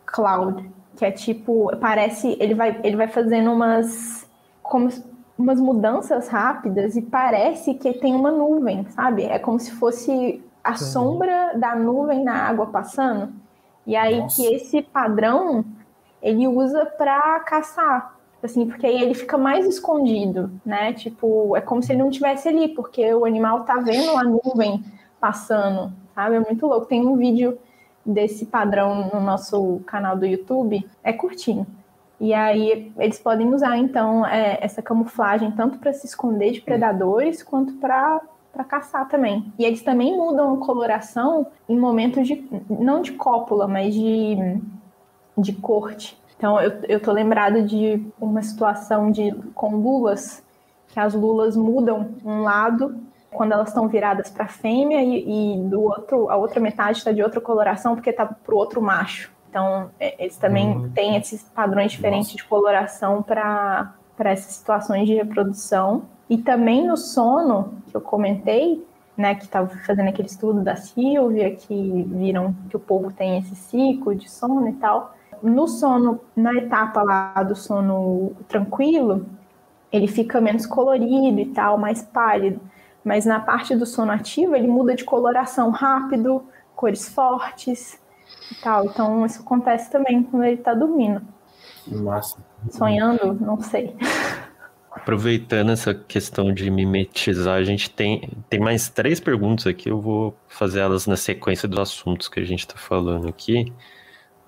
cloud, 0.04 0.68
que 0.98 1.06
é 1.06 1.12
tipo, 1.12 1.72
parece, 1.78 2.36
ele 2.40 2.56
vai, 2.56 2.80
ele 2.84 2.96
vai 2.96 3.08
fazendo 3.08 3.52
umas, 3.52 4.25
como, 4.70 4.90
umas 5.38 5.60
mudanças 5.60 6.28
rápidas 6.28 6.96
e 6.96 7.02
parece 7.02 7.74
que 7.74 7.94
tem 7.94 8.16
uma 8.16 8.32
nuvem, 8.32 8.86
sabe? 8.90 9.24
É 9.24 9.40
como 9.40 9.60
se 9.60 9.72
fosse 9.72 10.44
a 10.64 10.72
uhum. 10.72 10.78
sombra 10.78 11.54
da 11.58 11.76
nuvem 11.76 12.24
na 12.24 12.48
água 12.48 12.68
passando. 12.68 13.34
E 13.86 13.96
aí 13.96 14.20
Nossa. 14.20 14.36
que 14.36 14.54
esse 14.54 14.82
padrão 14.82 15.64
ele 16.22 16.48
usa 16.48 16.86
para 16.86 17.40
caçar 17.42 18.16
assim, 18.46 18.68
porque 18.68 18.86
aí 18.86 19.02
ele 19.02 19.14
fica 19.14 19.38
mais 19.38 19.66
escondido, 19.66 20.52
né? 20.66 20.94
Tipo, 20.94 21.56
é 21.56 21.62
como 21.62 21.82
se 21.82 21.92
ele 21.92 22.02
não 22.02 22.10
estivesse 22.10 22.48
ali, 22.48 22.70
porque 22.70 23.14
o 23.14 23.26
animal 23.26 23.64
tá 23.64 23.76
vendo 23.76 24.16
a 24.18 24.24
nuvem 24.24 24.84
passando, 25.20 25.92
sabe? 26.14 26.36
É 26.36 26.40
muito 26.40 26.66
louco. 26.68 26.86
Tem 26.86 27.06
um 27.06 27.16
vídeo 27.16 27.58
desse 28.06 28.46
padrão 28.46 29.10
no 29.12 29.20
nosso 29.20 29.82
canal 29.86 30.16
do 30.16 30.26
YouTube, 30.26 30.88
é 31.04 31.12
curtinho. 31.12 31.66
E 32.20 32.34
aí 32.34 32.92
eles 32.98 33.20
podem 33.20 33.54
usar 33.54 33.78
então 33.78 34.26
é, 34.26 34.58
essa 34.62 34.82
camuflagem 34.82 35.52
tanto 35.52 35.78
para 35.80 35.94
se 35.94 36.06
esconder 36.06 36.52
de 36.52 36.62
predadores 36.62 37.44
quanto 37.44 37.74
para 37.74 38.22
para 38.54 38.64
caçar 38.64 39.06
também. 39.10 39.52
E 39.60 39.66
eles 39.66 39.82
também 39.82 40.16
mudam 40.16 40.54
a 40.54 40.66
coloração 40.66 41.48
em 41.68 41.78
momentos 41.78 42.26
de 42.26 42.48
não 42.70 43.02
de 43.02 43.12
cópula, 43.12 43.68
mas 43.68 43.94
de 43.94 44.38
de 45.38 45.52
corte. 45.54 46.18
Então 46.38 46.62
eu, 46.62 46.72
eu 46.88 47.00
tô 47.02 47.12
lembrado 47.12 47.64
de 47.64 48.02
uma 48.20 48.42
situação 48.42 49.12
de 49.12 49.34
com 49.54 49.76
lulas 49.76 50.42
que 50.88 51.00
as 51.00 51.14
lulas 51.14 51.58
mudam 51.58 52.12
um 52.24 52.44
lado 52.44 52.98
quando 53.30 53.52
elas 53.52 53.68
estão 53.68 53.90
viradas 53.90 54.30
para 54.30 54.48
fêmea 54.48 55.04
e, 55.04 55.58
e, 55.58 55.70
do 55.70 55.82
outro 55.84 56.30
a 56.30 56.38
outra 56.38 56.62
metade 56.62 57.00
está 57.00 57.12
de 57.12 57.22
outra 57.22 57.42
coloração 57.42 57.96
porque 57.96 58.12
está 58.12 58.26
para 58.26 58.56
o 58.56 58.58
outro 58.58 58.82
macho. 58.82 59.35
Então, 59.56 59.90
é, 59.98 60.22
eles 60.22 60.36
também 60.36 60.68
uhum. 60.68 60.90
têm 60.90 61.16
esses 61.16 61.42
padrões 61.42 61.94
diferentes 61.94 62.28
Nossa. 62.28 62.38
de 62.40 62.44
coloração 62.44 63.24
para 63.24 63.96
essas 64.20 64.52
situações 64.56 65.08
de 65.08 65.14
reprodução. 65.14 66.04
E 66.30 66.38
também 66.38 66.86
no 66.86 66.98
sono, 66.98 67.74
que 67.88 67.96
eu 67.96 68.02
comentei, 68.02 68.86
né, 69.16 69.34
que 69.34 69.46
estava 69.46 69.70
fazendo 69.86 70.10
aquele 70.10 70.28
estudo 70.28 70.62
da 70.62 70.76
Silvia, 70.76 71.56
que 71.56 72.04
viram 72.04 72.54
que 72.70 72.76
o 72.76 72.80
povo 72.82 73.14
tem 73.14 73.38
esse 73.38 73.56
ciclo 73.56 74.14
de 74.14 74.30
sono 74.30 74.68
e 74.68 74.74
tal. 74.74 75.16
No 75.42 75.70
sono, 75.70 76.20
na 76.36 76.54
etapa 76.56 77.02
lá 77.02 77.42
do 77.42 77.56
sono 77.56 78.34
tranquilo, 78.50 79.26
ele 79.90 80.10
fica 80.10 80.42
menos 80.42 80.66
colorido 80.66 81.40
e 81.40 81.46
tal, 81.46 81.78
mais 81.78 82.04
pálido. 82.04 82.60
Mas 83.06 83.26
na 83.26 83.40
parte 83.40 83.74
do 83.74 83.86
sono 83.86 84.12
ativo, 84.12 84.54
ele 84.54 84.68
muda 84.68 84.96
de 84.96 85.06
coloração 85.06 85.70
rápido, 85.70 86.44
cores 86.76 87.08
fortes 87.08 88.04
e 88.52 88.56
tal. 88.56 88.86
Então 88.86 89.26
isso 89.26 89.42
acontece 89.42 89.92
também 89.92 90.24
quando 90.24 90.44
ele 90.44 90.58
tá 90.58 90.74
dormindo. 90.74 91.22
Massa. 91.88 92.38
Sonhando, 92.70 93.34
não 93.34 93.62
sei. 93.62 93.96
Aproveitando 94.92 95.72
essa 95.72 95.94
questão 95.94 96.54
de 96.54 96.72
mimetizar, 96.72 97.58
a 97.58 97.64
gente 97.64 97.90
tem, 97.90 98.30
tem 98.50 98.60
mais 98.60 98.90
três 98.90 99.20
perguntas 99.20 99.68
aqui, 99.68 99.90
eu 99.90 100.00
vou 100.00 100.36
fazer 100.48 100.80
elas 100.80 101.06
na 101.06 101.18
sequência 101.18 101.68
dos 101.68 101.80
assuntos 101.80 102.28
que 102.28 102.40
a 102.40 102.46
gente 102.46 102.62
está 102.62 102.76
falando 102.76 103.28
aqui. 103.28 103.72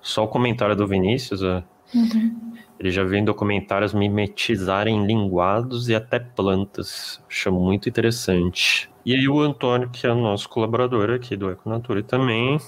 Só 0.00 0.24
o 0.24 0.28
comentário 0.28 0.74
do 0.74 0.86
Vinícius, 0.86 1.42
ó. 1.42 1.62
Uhum. 1.94 2.52
ele 2.78 2.90
já 2.90 3.02
vem 3.02 3.24
documentários 3.24 3.94
mimetizarem 3.94 5.06
linguados 5.06 5.88
e 5.88 5.94
até 5.94 6.18
plantas. 6.18 7.18
Acho 7.28 7.50
muito 7.50 7.88
interessante. 7.88 8.90
E 9.06 9.14
aí 9.14 9.26
o 9.26 9.40
Antônio, 9.40 9.88
que 9.88 10.06
é 10.06 10.12
o 10.12 10.14
nosso 10.14 10.48
colaborador 10.48 11.10
aqui 11.10 11.34
do 11.34 11.50
Econatura 11.50 12.02
também, 12.02 12.58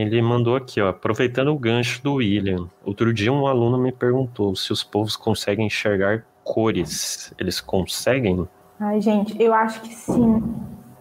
ele 0.00 0.22
mandou 0.22 0.56
aqui, 0.56 0.80
ó, 0.80 0.88
aproveitando 0.88 1.48
o 1.48 1.58
gancho 1.58 2.02
do 2.02 2.14
William. 2.14 2.68
Outro 2.84 3.12
dia 3.12 3.32
um 3.32 3.46
aluno 3.46 3.78
me 3.78 3.92
perguntou 3.92 4.54
se 4.56 4.72
os 4.72 4.82
povos 4.82 5.16
conseguem 5.16 5.66
enxergar 5.66 6.24
cores. 6.44 7.32
Eles 7.38 7.60
conseguem? 7.60 8.48
Ai, 8.78 9.00
gente, 9.00 9.40
eu 9.40 9.52
acho 9.54 9.80
que 9.82 9.94
sim. 9.94 10.42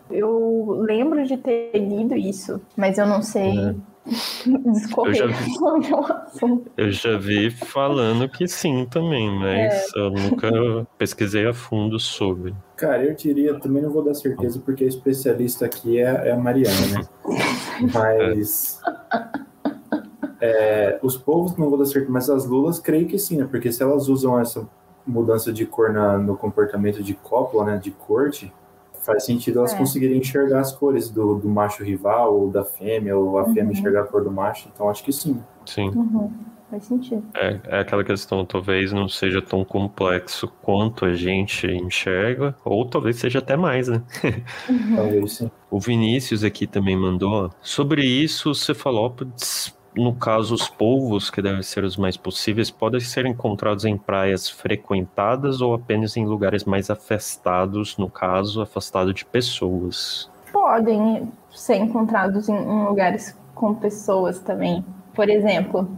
Eu 0.10 0.82
lembro 0.82 1.26
de 1.26 1.38
ter 1.38 1.72
lido 1.74 2.16
isso, 2.16 2.62
mas 2.76 2.98
eu 2.98 3.08
não 3.08 3.22
sei 3.22 3.58
é. 3.58 3.76
Discorrer 4.06 5.22
eu 5.22 5.28
já 5.28 5.28
vi, 5.38 5.93
assunto. 5.93 6.72
Eu 6.76 6.91
já 6.91 7.18
vi 7.18 7.52
falando 7.52 8.28
que 8.28 8.47
sim 8.47 8.86
também, 8.89 9.30
mas 9.30 9.74
é. 9.74 9.99
eu 9.99 10.10
nunca 10.10 10.88
pesquisei 10.97 11.47
a 11.47 11.54
fundo 11.54 11.99
sobre. 11.99 12.56
Cara, 12.76 13.04
eu 13.04 13.14
diria, 13.14 13.60
também 13.60 13.84
não 13.84 13.91
vou 13.91 14.04
dar 14.04 14.14
certeza, 14.14 14.60
porque 14.60 14.84
a 14.84 14.88
especialista 14.88 15.66
aqui 15.66 15.99
é, 15.99 16.30
é 16.30 16.32
a 16.32 16.38
Mariana, 16.38 16.88
né? 16.88 17.08
Mas. 17.93 18.82
É, 20.39 20.99
os 21.04 21.16
povos 21.16 21.56
não 21.56 21.70
vou 21.70 21.78
dar 21.78 21.86
certeza, 21.86 22.12
mas 22.12 22.28
as 22.28 22.45
lulas 22.45 22.80
creio 22.80 23.08
que 23.08 23.20
sim, 23.20 23.38
né? 23.38 23.47
Porque 23.49 23.72
se 23.72 23.84
elas 23.84 24.08
usam 24.08 24.39
essa 24.39 24.68
mudança 25.06 25.54
de 25.54 25.68
cor 25.68 25.93
na, 25.93 26.18
no 26.18 26.36
comportamento 26.36 27.04
de 27.04 27.14
cópula, 27.14 27.66
né? 27.66 27.78
De 27.78 27.91
corte, 27.91 28.52
faz 29.06 29.26
sentido 29.26 29.60
elas 29.60 29.74
é. 29.74 29.78
conseguirem 29.78 30.18
enxergar 30.18 30.60
as 30.60 30.72
cores 30.72 31.10
do, 31.10 31.36
do 31.36 31.49
macho 31.49 31.84
rival, 31.84 32.39
ou 32.39 32.49
da 32.49 32.64
fêmea, 32.64 33.18
ou 33.18 33.38
a 33.38 33.45
fêmea 33.45 33.66
uhum. 33.66 33.72
enxergar 33.72 34.02
a 34.02 34.06
cor 34.06 34.24
do 34.24 34.32
macho. 34.32 34.70
Então 34.74 34.89
acho 34.89 35.04
que 35.04 35.12
sim. 35.12 35.41
Sim. 35.66 35.89
Uhum. 35.89 36.32
Faz 36.70 36.86
sentido. 36.86 37.24
É, 37.36 37.60
é 37.66 37.80
aquela 37.82 38.02
questão, 38.02 38.45
talvez 38.45 38.93
não 38.93 39.10
seja 39.10 39.41
tão 39.41 39.66
complexo 39.66 40.47
quanto 40.62 41.04
a 41.04 41.14
gente 41.14 41.68
enxerga, 41.68 42.56
ou 42.64 42.86
talvez 42.86 43.18
seja 43.18 43.39
até 43.39 43.58
mais, 43.58 43.89
né? 43.89 44.02
Uhum. 44.70 44.95
talvez 44.95 45.34
sim. 45.34 45.52
O 45.70 45.80
Vinícius 45.80 46.45
aqui 46.45 46.66
também 46.66 46.95
mandou. 46.95 47.49
Sobre 47.62 48.06
isso, 48.06 48.52
os 48.52 48.64
cefalópodes 48.64 49.74
no 49.96 50.16
caso, 50.16 50.56
os 50.56 50.70
polvos, 50.70 51.30
que 51.30 51.42
devem 51.42 51.62
ser 51.62 51.84
os 51.84 51.98
mais 51.98 52.16
possíveis, 52.16 52.72
podem 52.72 53.00
ser 53.02 53.26
encontrados 53.26 53.84
em 53.84 53.98
praias 53.98 54.50
frequentadas 54.50 55.62
ou 55.62 55.74
apenas 55.74 56.16
em 56.16 56.26
lugares 56.26 56.64
mais 56.64 56.89
afastados, 56.89 57.98
no 57.98 58.10
caso, 58.10 58.62
afastado 58.62 59.14
de 59.14 59.26
pessoas? 59.26 60.30
Podem 60.52 61.32
ser 61.50 61.76
encontrados 61.76 62.48
em, 62.48 62.86
lugares 62.86 63.36
com 63.54 63.76
pessoas 63.76 64.39
também. 64.39 64.84
Por 65.14 65.30
exemplo, 65.30 65.89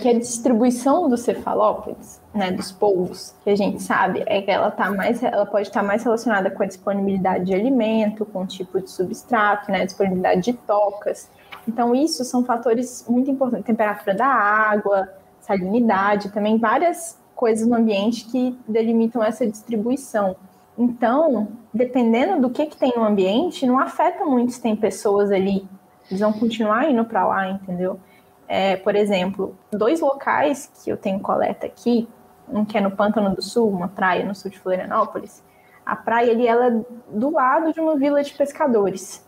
que 0.00 0.08
a 0.08 0.18
distribuição 0.18 1.08
dos 1.08 1.20
cefalópodes, 1.20 2.20
né, 2.34 2.50
dos 2.50 2.72
polvos, 2.72 3.34
que 3.44 3.50
a 3.50 3.56
gente 3.56 3.80
sabe, 3.80 4.24
é 4.26 4.42
que 4.42 4.50
ela 4.50 4.70
tá 4.70 4.90
mais, 4.90 5.22
ela 5.22 5.46
pode 5.46 5.68
estar 5.68 5.82
mais 5.82 6.02
relacionada 6.02 6.50
com 6.50 6.62
a 6.62 6.66
disponibilidade 6.66 7.46
de 7.46 7.54
alimento, 7.54 8.26
com 8.26 8.42
o 8.42 8.46
tipo 8.46 8.80
de 8.80 8.90
substrato, 8.90 9.70
né, 9.70 9.86
disponibilidade 9.86 10.42
de 10.42 10.52
tocas. 10.54 11.30
Então, 11.66 11.94
isso 11.94 12.24
são 12.24 12.44
fatores 12.44 13.04
muito 13.08 13.30
importantes. 13.30 13.66
Temperatura 13.66 14.14
da 14.14 14.26
água, 14.26 15.08
salinidade, 15.40 16.30
também 16.30 16.58
várias 16.58 17.18
coisas 17.34 17.66
no 17.66 17.74
ambiente 17.74 18.26
que 18.26 18.58
delimitam 18.68 19.22
essa 19.22 19.46
distribuição. 19.46 20.36
Então, 20.76 21.48
dependendo 21.72 22.40
do 22.40 22.50
que, 22.50 22.66
que 22.66 22.76
tem 22.76 22.92
no 22.96 23.04
ambiente, 23.04 23.66
não 23.66 23.78
afeta 23.78 24.24
muito 24.24 24.52
se 24.52 24.62
tem 24.62 24.74
pessoas 24.74 25.30
ali. 25.30 25.68
Eles 26.10 26.20
vão 26.20 26.32
continuar 26.32 26.90
indo 26.90 27.04
para 27.04 27.26
lá, 27.26 27.50
entendeu? 27.50 28.00
É, 28.48 28.76
por 28.76 28.96
exemplo, 28.96 29.56
dois 29.70 30.00
locais 30.00 30.70
que 30.82 30.90
eu 30.90 30.96
tenho 30.96 31.20
coleta 31.20 31.66
aqui, 31.66 32.08
um 32.48 32.64
que 32.64 32.76
é 32.76 32.80
no 32.80 32.90
Pântano 32.90 33.34
do 33.34 33.42
Sul, 33.42 33.68
uma 33.68 33.88
praia 33.88 34.24
no 34.24 34.34
sul 34.34 34.50
de 34.50 34.58
Florianópolis. 34.58 35.42
A 35.86 35.94
praia 35.94 36.32
ali, 36.32 36.46
ela 36.46 36.66
é 36.66 36.80
do 37.12 37.30
lado 37.30 37.72
de 37.72 37.80
uma 37.80 37.96
vila 37.96 38.22
de 38.22 38.32
pescadores. 38.34 39.24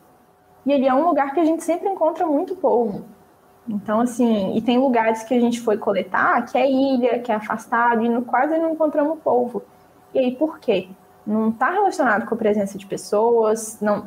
E 0.65 0.73
ele 0.73 0.87
é 0.87 0.95
um 0.95 1.07
lugar 1.07 1.33
que 1.33 1.41
a 1.41 1.45
gente 1.45 1.63
sempre 1.65 1.89
encontra 1.89 2.27
muito 2.27 2.55
povo. 2.57 3.05
Então, 3.69 4.01
assim, 4.01 4.57
e 4.57 4.61
tem 4.61 4.79
lugares 4.79 5.23
que 5.23 5.35
a 5.35 5.41
gente 5.41 5.61
foi 5.61 5.77
coletar, 5.77 6.45
que 6.47 6.59
é 6.59 6.69
ilha, 6.69 7.19
que 7.21 7.31
é 7.31 7.35
afastado, 7.35 8.05
e 8.05 8.09
no, 8.09 8.23
quase 8.23 8.59
não 8.59 8.73
encontramos 8.73 9.19
povo. 9.21 9.63
E 10.13 10.19
aí, 10.19 10.35
por 10.35 10.59
quê? 10.59 10.89
Não 11.27 11.51
está 11.51 11.71
relacionado 11.71 12.27
com 12.27 12.35
a 12.35 12.39
presença 12.39 12.77
de 12.77 12.87
pessoas, 12.87 13.81
não 13.81 14.07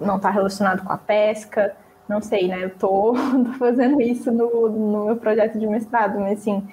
não 0.00 0.16
está 0.16 0.30
relacionado 0.30 0.84
com 0.84 0.92
a 0.92 0.98
pesca, 0.98 1.74
não 2.08 2.20
sei, 2.20 2.48
né? 2.48 2.62
Eu 2.62 2.70
tô, 2.70 3.14
fazendo 3.58 4.00
isso 4.00 4.30
no, 4.30 4.68
no 4.68 5.04
meu 5.06 5.16
projeto 5.16 5.58
de 5.58 5.66
mestrado, 5.66 6.18
mas 6.20 6.40
assim, 6.40 6.66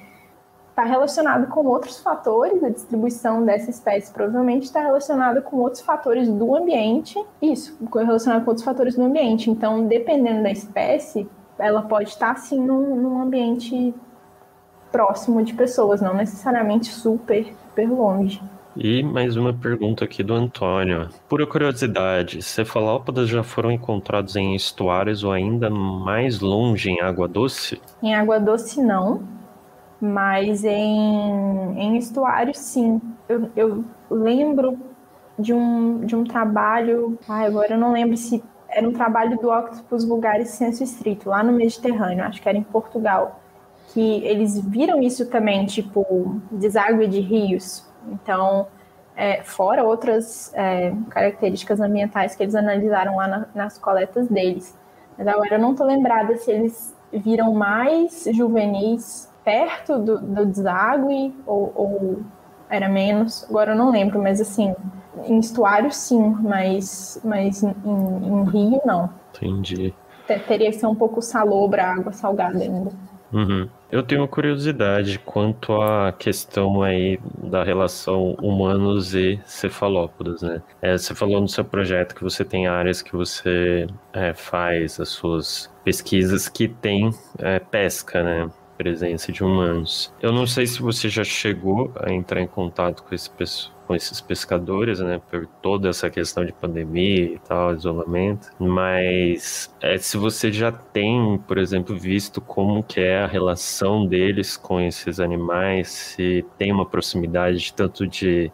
está 0.74 0.84
relacionado 0.84 1.48
com 1.48 1.68
outros 1.68 2.00
fatores, 2.00 2.64
a 2.64 2.70
distribuição 2.70 3.46
dessa 3.46 3.70
espécie 3.70 4.12
provavelmente 4.12 4.64
está 4.64 4.82
relacionada 4.82 5.40
com 5.40 5.58
outros 5.58 5.84
fatores 5.84 6.28
do 6.28 6.56
ambiente, 6.56 7.24
isso, 7.40 7.78
relacionado 7.94 8.44
com 8.44 8.50
outros 8.50 8.66
fatores 8.66 8.96
do 8.96 9.04
ambiente. 9.04 9.52
Então, 9.52 9.88
dependendo 9.88 10.42
da 10.42 10.50
espécie, 10.50 11.30
ela 11.60 11.84
pode 11.84 12.10
estar 12.10 12.36
sim 12.38 12.60
num, 12.60 12.96
num 12.96 13.22
ambiente 13.22 13.94
próximo 14.92 15.44
de 15.44 15.54
pessoas, 15.54 16.02
não 16.02 16.16
necessariamente 16.16 16.88
super, 16.88 17.46
super 17.46 17.90
longe. 17.92 18.42
E 18.76 19.04
mais 19.04 19.38
uma 19.38 19.54
pergunta 19.54 20.04
aqui 20.04 20.24
do 20.24 20.34
Antônio. 20.34 21.08
Pura 21.30 21.46
curiosidade, 21.46 22.42
cefalópodas 22.42 23.30
já 23.30 23.44
foram 23.44 23.72
encontrados 23.72 24.36
em 24.36 24.56
estuários 24.56 25.24
ou 25.24 25.32
ainda 25.32 25.70
mais 25.70 26.40
longe 26.40 26.90
em 26.90 27.00
água 27.00 27.28
doce? 27.28 27.80
Em 28.02 28.16
água 28.16 28.40
doce, 28.40 28.82
não 28.82 29.43
mas 30.04 30.66
em, 30.66 31.80
em 31.80 31.95
estuário, 31.95 32.54
sim. 32.54 32.99
Eu, 33.30 33.49
eu 33.56 33.86
lembro 34.10 34.78
de 35.39 35.54
um, 35.54 36.01
de 36.01 36.14
um 36.14 36.26
trabalho, 36.26 37.18
ai, 37.26 37.47
agora 37.47 37.76
eu 37.76 37.78
não 37.78 37.93
lembro 37.93 38.18
se 38.18 38.43
era 38.68 38.86
um 38.86 38.91
trabalho 38.91 39.38
do 39.38 39.49
Octopus 39.49 40.04
vulgaris 40.04 40.49
senso 40.49 40.84
estrito, 40.84 41.30
lá 41.30 41.41
no 41.41 41.54
Mediterrâneo, 41.54 42.26
acho 42.26 42.41
que 42.41 42.49
era 42.49 42.58
em 42.58 42.64
Portugal, 42.64 43.39
que 43.93 44.22
eles 44.26 44.60
viram 44.60 45.01
isso 45.01 45.30
também, 45.30 45.66
tipo, 45.66 46.41
deságue 46.51 47.08
de 47.08 47.22
rios. 47.22 47.89
Então, 48.12 48.68
é, 49.16 49.41
fora 49.41 49.86
outras 49.86 50.54
é, 50.54 50.93
características 51.12 51.80
ambientais 51.80 52.36
que 52.36 52.43
eles 52.43 52.56
analisaram 52.56 53.16
lá 53.16 53.28
na, 53.30 53.47
nas 53.56 53.78
coletas 53.78 54.28
deles. 54.28 54.78
Mas 55.18 55.28
agora 55.28 55.56
eu 55.56 55.60
não 55.60 55.74
tô 55.74 55.86
lembrada 55.86 56.36
se 56.36 56.51
eles 56.51 56.93
viram 57.14 57.54
mais 57.54 58.28
juvenis 58.34 59.32
perto 59.44 60.00
do, 60.00 60.20
do 60.20 60.46
deságue 60.46 61.36
ou, 61.46 61.72
ou, 61.76 62.22
era 62.70 62.89
menos? 62.89 63.46
Agora 63.50 63.72
eu 63.72 63.78
não 63.78 63.91
lembro, 63.91 64.22
mas 64.22 64.41
assim, 64.41 64.74
em 65.26 65.39
estuário 65.39 65.91
sim, 65.91 66.36
mas, 66.41 67.20
mas 67.24 67.64
em, 67.64 67.74
em 67.86 68.44
rio 68.46 68.82
não. 68.86 69.10
Entendi. 69.36 69.94
Teria 70.48 70.72
que 70.72 70.78
ser 70.78 70.88
um 70.88 70.96
pouco 70.96 71.22
salobra 71.22 71.84
a 71.84 71.94
água 71.94 72.12
salgada 72.12 72.60
ainda. 72.60 72.91
Uhum. 73.34 73.68
Eu 73.91 74.04
tenho 74.04 74.28
curiosidade 74.28 75.18
quanto 75.20 75.82
à 75.82 76.12
questão 76.12 76.84
aí 76.84 77.20
da 77.44 77.64
relação 77.64 78.36
humanos 78.41 79.16
e 79.16 79.41
cefalópodos, 79.44 80.44
né? 80.44 80.62
É, 80.82 80.96
você 80.96 81.16
falou 81.16 81.41
no 81.41 81.48
seu 81.48 81.66
projeto 81.66 82.14
que 82.14 82.24
você 82.24 82.46
tem 82.46 82.68
áreas 82.68 83.02
que 83.02 83.16
você 83.16 83.88
é, 84.14 84.34
faz 84.34 85.00
as 85.00 85.10
suas 85.10 85.72
pesquisas 85.84 86.48
que 86.48 86.68
tem 86.68 87.10
é, 87.39 87.60
pesca, 87.60 88.24
né? 88.24 88.50
Presença 88.78 89.32
de 89.32 89.44
humanos. 89.44 90.14
Eu 90.22 90.32
não 90.32 90.48
sei 90.48 90.66
se 90.66 90.82
você 90.82 91.08
já 91.10 91.24
chegou 91.24 91.92
a 91.96 92.12
entrar 92.12 92.42
em 92.42 92.48
contato 92.48 93.04
com 93.04 93.14
esse 93.14 93.30
com 93.88 93.96
esses 93.96 94.22
pescadores, 94.22 95.00
né, 95.00 95.22
por 95.30 95.46
toda 95.62 95.90
essa 95.90 96.10
questão 96.10 96.46
de 96.46 96.54
pandemia 96.54 97.34
e 97.34 97.40
tal, 97.40 97.74
isolamento. 97.74 98.50
Mas 98.60 99.74
é, 99.82 99.98
se 99.98 100.18
você 100.18 100.52
já 100.52 100.72
tem, 100.72 101.38
por 101.48 101.58
exemplo, 101.58 101.98
visto 101.98 102.40
como 102.40 102.84
que 102.84 103.00
é 103.00 103.24
a 103.24 103.28
relação 103.28 104.06
deles 104.06 104.58
com 104.58 104.80
esses 104.80 105.20
animais, 105.20 105.90
se 105.90 106.46
tem 106.58 106.72
uma 106.72 106.86
proximidade 106.86 107.74
tanto 107.74 108.08
de 108.08 108.52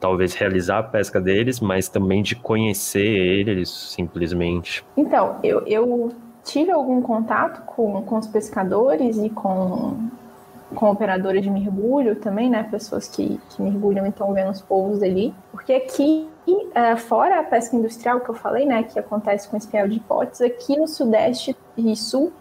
talvez 0.00 0.34
realizar 0.34 0.78
a 0.78 0.82
pesca 0.82 1.20
deles, 1.20 1.60
mas 1.60 1.88
também 1.88 2.22
de 2.22 2.34
conhecer 2.34 3.06
eles 3.06 3.68
simplesmente. 3.68 4.84
Então, 4.96 5.38
eu, 5.44 5.62
eu 5.66 6.10
tive 6.50 6.70
algum 6.70 7.00
contato 7.00 7.62
com, 7.62 8.02
com 8.02 8.18
os 8.18 8.26
pescadores 8.26 9.18
e 9.18 9.30
com 9.30 10.10
com 10.74 10.90
operadores 10.90 11.42
de 11.42 11.50
mergulho 11.50 12.16
também, 12.16 12.48
né? 12.48 12.62
Pessoas 12.62 13.08
que, 13.08 13.40
que 13.50 13.62
mergulham 13.62 14.06
e 14.06 14.10
estão 14.10 14.32
vendo 14.32 14.50
os 14.50 14.62
povos 14.62 15.02
ali. 15.02 15.34
Porque 15.50 15.72
aqui, 15.72 16.28
é, 16.74 16.96
fora 16.96 17.40
a 17.40 17.44
pesca 17.44 17.76
industrial 17.76 18.20
que 18.20 18.28
eu 18.28 18.34
falei, 18.34 18.66
né? 18.66 18.84
Que 18.84 18.98
acontece 18.98 19.48
com 19.48 19.56
espiel 19.56 19.88
de 19.88 19.96
hipóteses, 19.96 20.40
aqui 20.42 20.78
no 20.78 20.86
Sudeste 20.86 21.56
e 21.76 21.96
Sul 21.96 22.32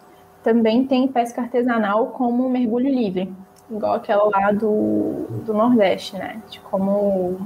também 0.43 0.85
tem 0.85 1.07
pesca 1.07 1.41
artesanal 1.41 2.07
como 2.07 2.47
mergulho 2.49 2.89
livre. 2.89 3.33
Igual 3.69 3.95
aquela 3.95 4.23
lá 4.29 4.51
do, 4.51 5.25
do 5.45 5.53
Nordeste, 5.53 6.15
né? 6.15 6.41
De 6.49 6.59
como 6.59 7.39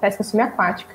pesca 0.00 0.22
subaquática. 0.22 0.94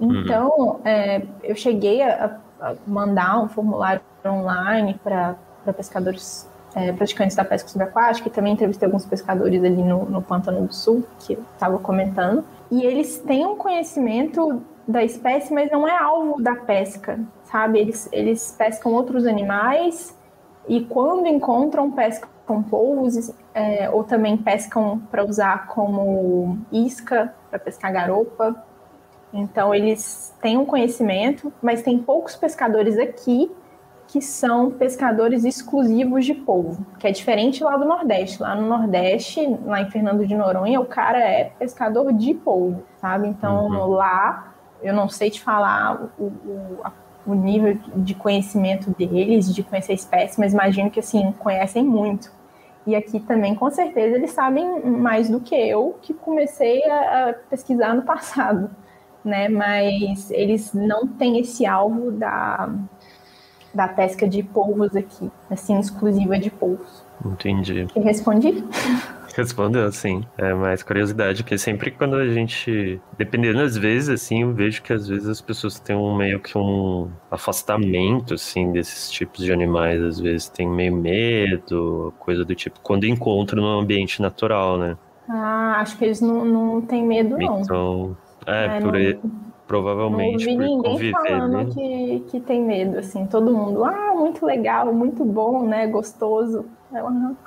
Uhum. 0.00 0.20
Então, 0.20 0.50
uhum. 0.58 0.80
é, 0.84 1.22
eu 1.42 1.54
cheguei 1.54 2.02
a 2.02 2.40
mandar 2.86 3.42
um 3.42 3.48
formulário 3.48 4.00
online 4.24 4.98
para 5.02 5.36
pescadores 5.76 6.48
é, 6.74 6.92
praticantes 6.92 7.36
da 7.36 7.44
pesca 7.44 7.68
subaquática, 7.68 8.28
e 8.28 8.32
também 8.32 8.54
entrevistei 8.54 8.86
alguns 8.86 9.04
pescadores 9.04 9.62
ali 9.62 9.82
no, 9.82 10.04
no 10.04 10.22
Pântano 10.22 10.66
do 10.66 10.74
Sul, 10.74 11.04
que 11.20 11.34
eu 11.34 11.44
estava 11.54 11.78
comentando. 11.78 12.44
E 12.70 12.84
eles 12.84 13.18
têm 13.18 13.46
um 13.46 13.56
conhecimento 13.56 14.62
da 14.86 15.04
espécie, 15.04 15.52
mas 15.52 15.70
não 15.70 15.86
é 15.86 15.96
alvo 15.96 16.42
da 16.42 16.56
pesca, 16.56 17.20
sabe? 17.44 17.78
Eles, 17.78 18.08
eles 18.12 18.54
pescam 18.56 18.92
outros 18.92 19.26
animais 19.26 20.16
e 20.66 20.80
quando 20.84 21.26
encontram, 21.26 21.90
pescam 21.90 22.62
polvos 22.68 23.32
é, 23.54 23.88
ou 23.90 24.04
também 24.04 24.36
pescam 24.36 25.00
para 25.10 25.24
usar 25.24 25.66
como 25.68 26.58
isca, 26.70 27.34
para 27.50 27.58
pescar 27.58 27.92
garopa. 27.92 28.56
Então, 29.32 29.74
eles 29.74 30.34
têm 30.40 30.58
um 30.58 30.64
conhecimento, 30.64 31.52
mas 31.62 31.82
tem 31.82 31.98
poucos 31.98 32.36
pescadores 32.36 32.98
aqui 32.98 33.50
que 34.12 34.20
são 34.20 34.70
pescadores 34.70 35.42
exclusivos 35.42 36.26
de 36.26 36.34
polvo, 36.34 36.84
que 36.98 37.06
é 37.06 37.10
diferente 37.10 37.64
lá 37.64 37.78
do 37.78 37.86
Nordeste. 37.86 38.42
Lá 38.42 38.54
no 38.54 38.68
Nordeste, 38.68 39.58
lá 39.64 39.80
em 39.80 39.90
Fernando 39.90 40.26
de 40.26 40.34
Noronha, 40.34 40.78
o 40.78 40.84
cara 40.84 41.18
é 41.18 41.44
pescador 41.58 42.12
de 42.12 42.34
polvo, 42.34 42.82
sabe? 43.00 43.26
Então 43.26 43.68
uhum. 43.68 43.86
lá, 43.86 44.52
eu 44.82 44.92
não 44.92 45.08
sei 45.08 45.30
te 45.30 45.40
falar 45.40 46.10
o, 46.18 46.24
o, 46.24 46.80
o, 47.28 47.34
nível 47.34 47.78
de 47.96 48.14
conhecimento 48.14 48.90
deles, 48.90 49.54
de 49.54 49.62
conhecer 49.62 49.92
a 49.92 49.94
espécie, 49.94 50.38
mas 50.38 50.52
imagino 50.52 50.90
que 50.90 51.00
assim, 51.00 51.32
conhecem 51.38 51.82
muito. 51.82 52.30
E 52.86 52.94
aqui 52.94 53.18
também, 53.18 53.54
com 53.54 53.70
certeza, 53.70 54.16
eles 54.16 54.32
sabem 54.32 54.84
mais 54.84 55.30
do 55.30 55.40
que 55.40 55.54
eu, 55.54 55.96
que 56.02 56.12
comecei 56.12 56.84
a, 56.84 57.30
a 57.30 57.32
pesquisar 57.48 57.94
no 57.94 58.02
passado. 58.04 58.68
Né, 59.24 59.48
mas 59.48 60.30
eles 60.32 60.72
não 60.74 61.06
têm 61.06 61.38
esse 61.38 61.64
alvo 61.64 62.10
da, 62.10 62.74
da 63.72 63.86
pesca 63.86 64.28
de 64.28 64.42
polvos 64.42 64.96
aqui, 64.96 65.30
assim, 65.48 65.78
exclusiva 65.78 66.36
de 66.38 66.50
polvos. 66.50 67.04
Entendi. 67.24 67.86
E 67.94 68.00
respondi? 68.00 68.64
Respondeu, 69.34 69.90
sim. 69.92 70.24
É 70.36 70.52
mais 70.52 70.82
curiosidade, 70.82 71.42
porque 71.42 71.56
sempre 71.56 71.90
quando 71.90 72.16
a 72.16 72.28
gente. 72.28 73.00
Dependendo 73.16 73.58
das 73.58 73.76
vezes, 73.76 74.08
assim, 74.10 74.42
eu 74.42 74.52
vejo 74.52 74.82
que 74.82 74.92
às 74.92 75.08
vezes 75.08 75.26
as 75.26 75.40
pessoas 75.40 75.80
têm 75.80 75.96
um 75.96 76.14
meio 76.14 76.38
que 76.38 76.56
um 76.56 77.08
afastamento, 77.30 78.34
assim, 78.34 78.72
desses 78.72 79.10
tipos 79.10 79.44
de 79.44 79.52
animais. 79.52 80.02
Às 80.02 80.20
vezes 80.20 80.48
tem 80.48 80.68
meio 80.68 80.94
medo, 80.94 82.12
coisa 82.18 82.44
do 82.44 82.54
tipo, 82.54 82.78
quando 82.80 83.04
encontram 83.04 83.62
no 83.62 83.80
ambiente 83.80 84.20
natural, 84.20 84.76
né? 84.76 84.96
Ah, 85.28 85.76
acho 85.80 85.96
que 85.96 86.04
eles 86.04 86.20
não, 86.20 86.44
não 86.44 86.82
têm 86.82 87.04
medo, 87.06 87.38
não. 87.38 87.60
Então, 87.62 88.16
é, 88.46 88.76
é 88.76 88.80
por, 88.80 88.92
não 88.92 89.52
provavelmente 89.72 90.54
não 90.54 90.82
ouvi 90.82 91.04
ninguém 91.04 91.12
falando 91.12 91.52
né? 91.52 91.66
que, 91.72 92.20
que 92.30 92.40
tem 92.40 92.62
medo, 92.62 92.98
assim, 92.98 93.26
todo 93.26 93.50
mundo, 93.50 93.82
ah, 93.84 94.12
muito 94.14 94.44
legal, 94.44 94.92
muito 94.92 95.24
bom, 95.24 95.66
né, 95.66 95.86
gostoso. 95.86 96.66
Não. 96.90 97.34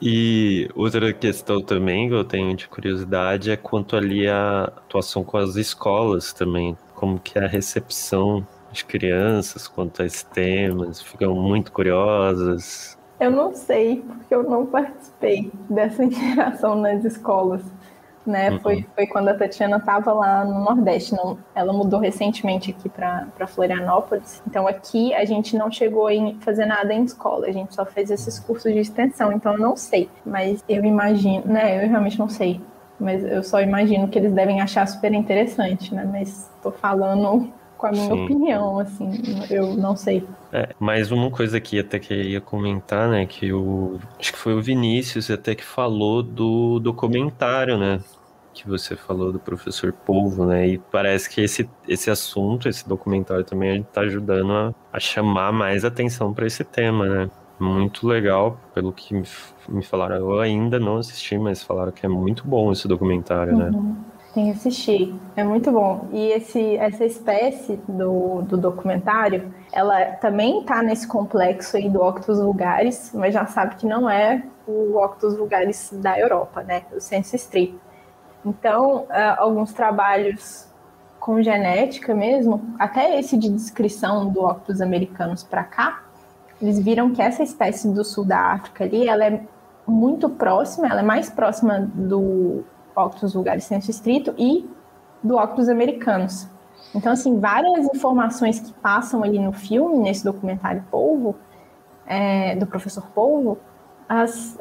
e 0.00 0.66
outra 0.74 1.12
questão 1.12 1.60
também 1.60 2.08
que 2.08 2.14
eu 2.14 2.24
tenho 2.24 2.56
de 2.56 2.66
curiosidade 2.66 3.50
é 3.50 3.56
quanto 3.56 3.96
ali 3.96 4.26
a 4.26 4.64
atuação 4.64 5.22
com 5.22 5.36
as 5.36 5.56
escolas 5.56 6.32
também, 6.32 6.74
como 6.94 7.20
que 7.20 7.38
é 7.38 7.44
a 7.44 7.48
recepção 7.48 8.46
de 8.72 8.82
crianças 8.82 9.68
quanto 9.68 10.00
a 10.00 10.06
esses 10.06 10.22
temas, 10.22 11.02
ficam 11.02 11.34
muito 11.34 11.70
curiosas. 11.70 12.96
Eu 13.18 13.30
não 13.30 13.54
sei, 13.54 14.02
porque 14.02 14.34
eu 14.34 14.42
não 14.42 14.66
participei 14.66 15.50
dessa 15.68 16.02
interação 16.04 16.74
nas 16.74 17.04
escolas 17.04 17.62
né? 18.26 18.50
Uhum. 18.50 18.60
Foi, 18.60 18.86
foi 18.94 19.06
quando 19.06 19.28
a 19.28 19.34
Tatiana 19.34 19.76
estava 19.76 20.12
lá 20.12 20.44
no 20.44 20.60
Nordeste. 20.60 21.14
Não, 21.14 21.38
ela 21.54 21.72
mudou 21.72 22.00
recentemente 22.00 22.70
aqui 22.70 22.88
para 22.88 23.46
Florianópolis. 23.46 24.42
Então 24.46 24.66
aqui 24.66 25.14
a 25.14 25.24
gente 25.24 25.56
não 25.56 25.70
chegou 25.70 26.08
a 26.08 26.12
fazer 26.40 26.66
nada 26.66 26.92
em 26.92 27.04
escola, 27.04 27.46
a 27.46 27.52
gente 27.52 27.74
só 27.74 27.84
fez 27.84 28.10
esses 28.10 28.38
cursos 28.38 28.72
de 28.72 28.78
extensão. 28.78 29.32
Então 29.32 29.52
eu 29.52 29.58
não 29.58 29.76
sei, 29.76 30.08
mas 30.24 30.64
eu 30.68 30.84
imagino, 30.84 31.44
né? 31.46 31.84
Eu 31.84 31.88
realmente 31.88 32.18
não 32.18 32.28
sei. 32.28 32.60
Mas 32.98 33.24
eu 33.24 33.42
só 33.42 33.60
imagino 33.60 34.08
que 34.08 34.18
eles 34.18 34.32
devem 34.32 34.60
achar 34.60 34.86
super 34.86 35.12
interessante, 35.12 35.94
né? 35.94 36.08
Mas 36.10 36.48
estou 36.56 36.72
falando 36.72 37.52
com 37.84 37.88
a 37.88 37.92
minha 37.92 38.14
Sim. 38.14 38.24
opinião, 38.24 38.78
assim, 38.78 39.10
eu 39.50 39.74
não 39.74 39.94
sei. 39.94 40.24
É, 40.50 40.70
mais 40.80 41.12
uma 41.12 41.30
coisa 41.30 41.58
aqui 41.58 41.78
até 41.78 41.98
que 41.98 42.14
eu 42.14 42.22
ia 42.22 42.40
comentar, 42.40 43.10
né, 43.10 43.26
que 43.26 43.52
o 43.52 43.98
acho 44.18 44.32
que 44.32 44.38
foi 44.38 44.54
o 44.54 44.62
Vinícius 44.62 45.30
até 45.30 45.54
que 45.54 45.62
falou 45.62 46.22
do 46.22 46.80
documentário, 46.80 47.76
né, 47.76 48.00
que 48.54 48.66
você 48.66 48.96
falou 48.96 49.30
do 49.30 49.38
professor 49.38 49.92
Polvo, 49.92 50.46
né, 50.46 50.66
e 50.66 50.78
parece 50.78 51.28
que 51.28 51.42
esse, 51.42 51.68
esse 51.86 52.10
assunto, 52.10 52.70
esse 52.70 52.88
documentário 52.88 53.44
também 53.44 53.82
está 53.82 54.00
ajudando 54.00 54.52
a, 54.52 54.74
a 54.90 54.98
chamar 54.98 55.52
mais 55.52 55.84
atenção 55.84 56.32
para 56.32 56.46
esse 56.46 56.64
tema, 56.64 57.06
né. 57.06 57.30
Muito 57.60 58.08
legal, 58.08 58.58
pelo 58.74 58.92
que 58.92 59.14
me, 59.14 59.22
me, 59.68 59.82
falaram. 59.84 60.16
Eu 60.16 60.40
ainda 60.40 60.80
não 60.80 60.96
assisti, 60.96 61.38
mas 61.38 61.62
falaram 61.62 61.92
que 61.92 62.04
é 62.04 62.08
muito 62.08 62.44
bom 62.44 62.72
esse 62.72 62.88
documentário, 62.88 63.56
né. 63.56 63.66
uhum. 63.66 63.82
né. 63.82 63.96
Tem 64.34 64.46
que 64.46 64.58
assistir, 64.58 65.14
é 65.36 65.44
muito 65.44 65.70
bom. 65.70 66.08
E 66.12 66.32
esse, 66.32 66.76
essa 66.76 67.04
espécie 67.04 67.76
do, 67.88 68.42
do 68.42 68.56
documentário, 68.56 69.54
ela 69.72 70.06
também 70.16 70.60
está 70.60 70.82
nesse 70.82 71.06
complexo 71.06 71.76
aí 71.76 71.88
do 71.88 72.02
Octus 72.02 72.40
vulgaris, 72.40 73.12
mas 73.14 73.32
já 73.32 73.46
sabe 73.46 73.76
que 73.76 73.86
não 73.86 74.10
é 74.10 74.42
o 74.66 74.96
Octus 74.96 75.36
vulgaris 75.36 75.90
da 75.92 76.18
Europa, 76.18 76.64
né? 76.64 76.82
O 76.92 77.00
senso 77.00 77.36
estrito. 77.36 77.80
Então, 78.44 79.02
uh, 79.04 79.38
alguns 79.38 79.72
trabalhos 79.72 80.68
com 81.20 81.40
genética 81.40 82.12
mesmo, 82.12 82.74
até 82.76 83.16
esse 83.18 83.38
de 83.38 83.48
descrição 83.48 84.28
do 84.28 84.44
Octus 84.44 84.80
americanos 84.80 85.44
para 85.44 85.62
cá, 85.62 86.02
eles 86.60 86.78
viram 86.80 87.12
que 87.12 87.22
essa 87.22 87.44
espécie 87.44 87.88
do 87.88 88.04
sul 88.04 88.24
da 88.24 88.52
África 88.52 88.82
ali, 88.82 89.08
ela 89.08 89.24
é 89.24 89.40
muito 89.86 90.28
próxima, 90.28 90.88
ela 90.88 91.00
é 91.00 91.04
mais 91.04 91.30
próxima 91.30 91.88
do 91.94 92.64
Octus 92.96 93.34
vulgaris 93.34 93.64
senso 93.64 93.90
estrito 93.90 94.34
e 94.38 94.68
do 95.22 95.36
Octus 95.36 95.68
americanos. 95.68 96.48
Então, 96.94 97.12
assim, 97.12 97.40
várias 97.40 97.86
informações 97.86 98.60
que 98.60 98.72
passam 98.74 99.24
ali 99.24 99.38
no 99.38 99.52
filme, 99.52 99.98
nesse 99.98 100.24
documentário 100.24 100.84
Polvo, 100.90 101.34
é, 102.06 102.54
do 102.56 102.66
professor 102.66 103.04
Polvo, 103.14 103.58
as 104.08 104.56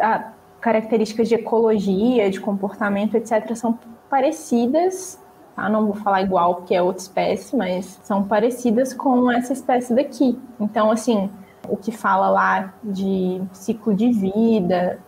características 0.59 1.27
de 1.27 1.35
ecologia, 1.35 2.29
de 2.31 2.39
comportamento, 2.39 3.15
etc., 3.15 3.53
são 3.55 3.77
parecidas, 4.09 5.19
tá? 5.55 5.69
não 5.69 5.85
vou 5.85 5.95
falar 5.95 6.21
igual 6.21 6.55
porque 6.55 6.73
é 6.73 6.81
outra 6.81 7.01
espécie, 7.01 7.55
mas 7.55 7.99
são 8.03 8.23
parecidas 8.23 8.93
com 8.93 9.29
essa 9.29 9.53
espécie 9.53 9.93
daqui. 9.93 10.39
Então, 10.59 10.89
assim, 10.89 11.29
o 11.67 11.77
que 11.77 11.91
fala 11.91 12.29
lá 12.29 12.73
de 12.83 13.41
ciclo 13.51 13.93
de 13.93 14.11
vida, 14.11 14.99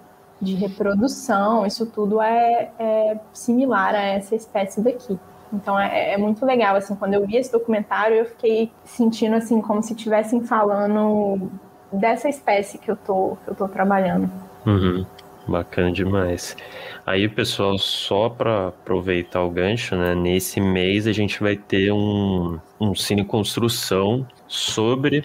de 0.46 0.56
reprodução, 0.56 1.66
isso 1.66 1.86
tudo 1.86 2.22
é, 2.22 2.72
é, 2.80 3.20
similar 3.34 3.94
a 3.94 4.02
essa 4.02 4.36
espécie 4.36 4.82
daqui. 4.82 5.18
Então 5.52 5.80
é, 5.80 6.14
é, 6.14 6.18
muito 6.18 6.46
legal, 6.46 6.76
assim, 6.76 6.96
quando 6.96 7.14
eu 7.14 7.26
vi 7.26 7.38
esse 7.38 7.52
documentário, 7.52 8.18
eu 8.18 8.26
fiquei 8.26 8.72
sentindo 8.84 9.36
assim 9.36 9.62
como 9.62 9.82
se 9.82 9.94
estivessem 9.94 10.44
falando 10.44 11.50
dessa 11.92 12.30
espécie 12.30 12.78
que 12.78 12.90
eu 12.90 12.96
tô, 12.96 13.38
que 13.44 13.52
eu 13.52 13.56
tô 13.56 13.68
trabalhando. 13.68 14.30
Uhum. 14.66 15.06
Bacana 15.48 15.92
demais. 15.92 16.58
Aí, 17.06 17.30
pessoal, 17.30 17.78
só 17.78 18.30
para 18.30 18.70
aproveitar 18.70 19.44
o 19.44 19.50
gancho, 19.50 19.96
né? 19.96 20.16
Nesse 20.16 20.60
mês 20.60 21.06
a 21.06 21.12
gente 21.12 21.40
vai 21.40 21.56
ter 21.56 21.92
um, 21.92 22.58
um 22.80 22.96
Cine 22.96 23.24
Construção 23.24 24.26
sobre 24.48 25.24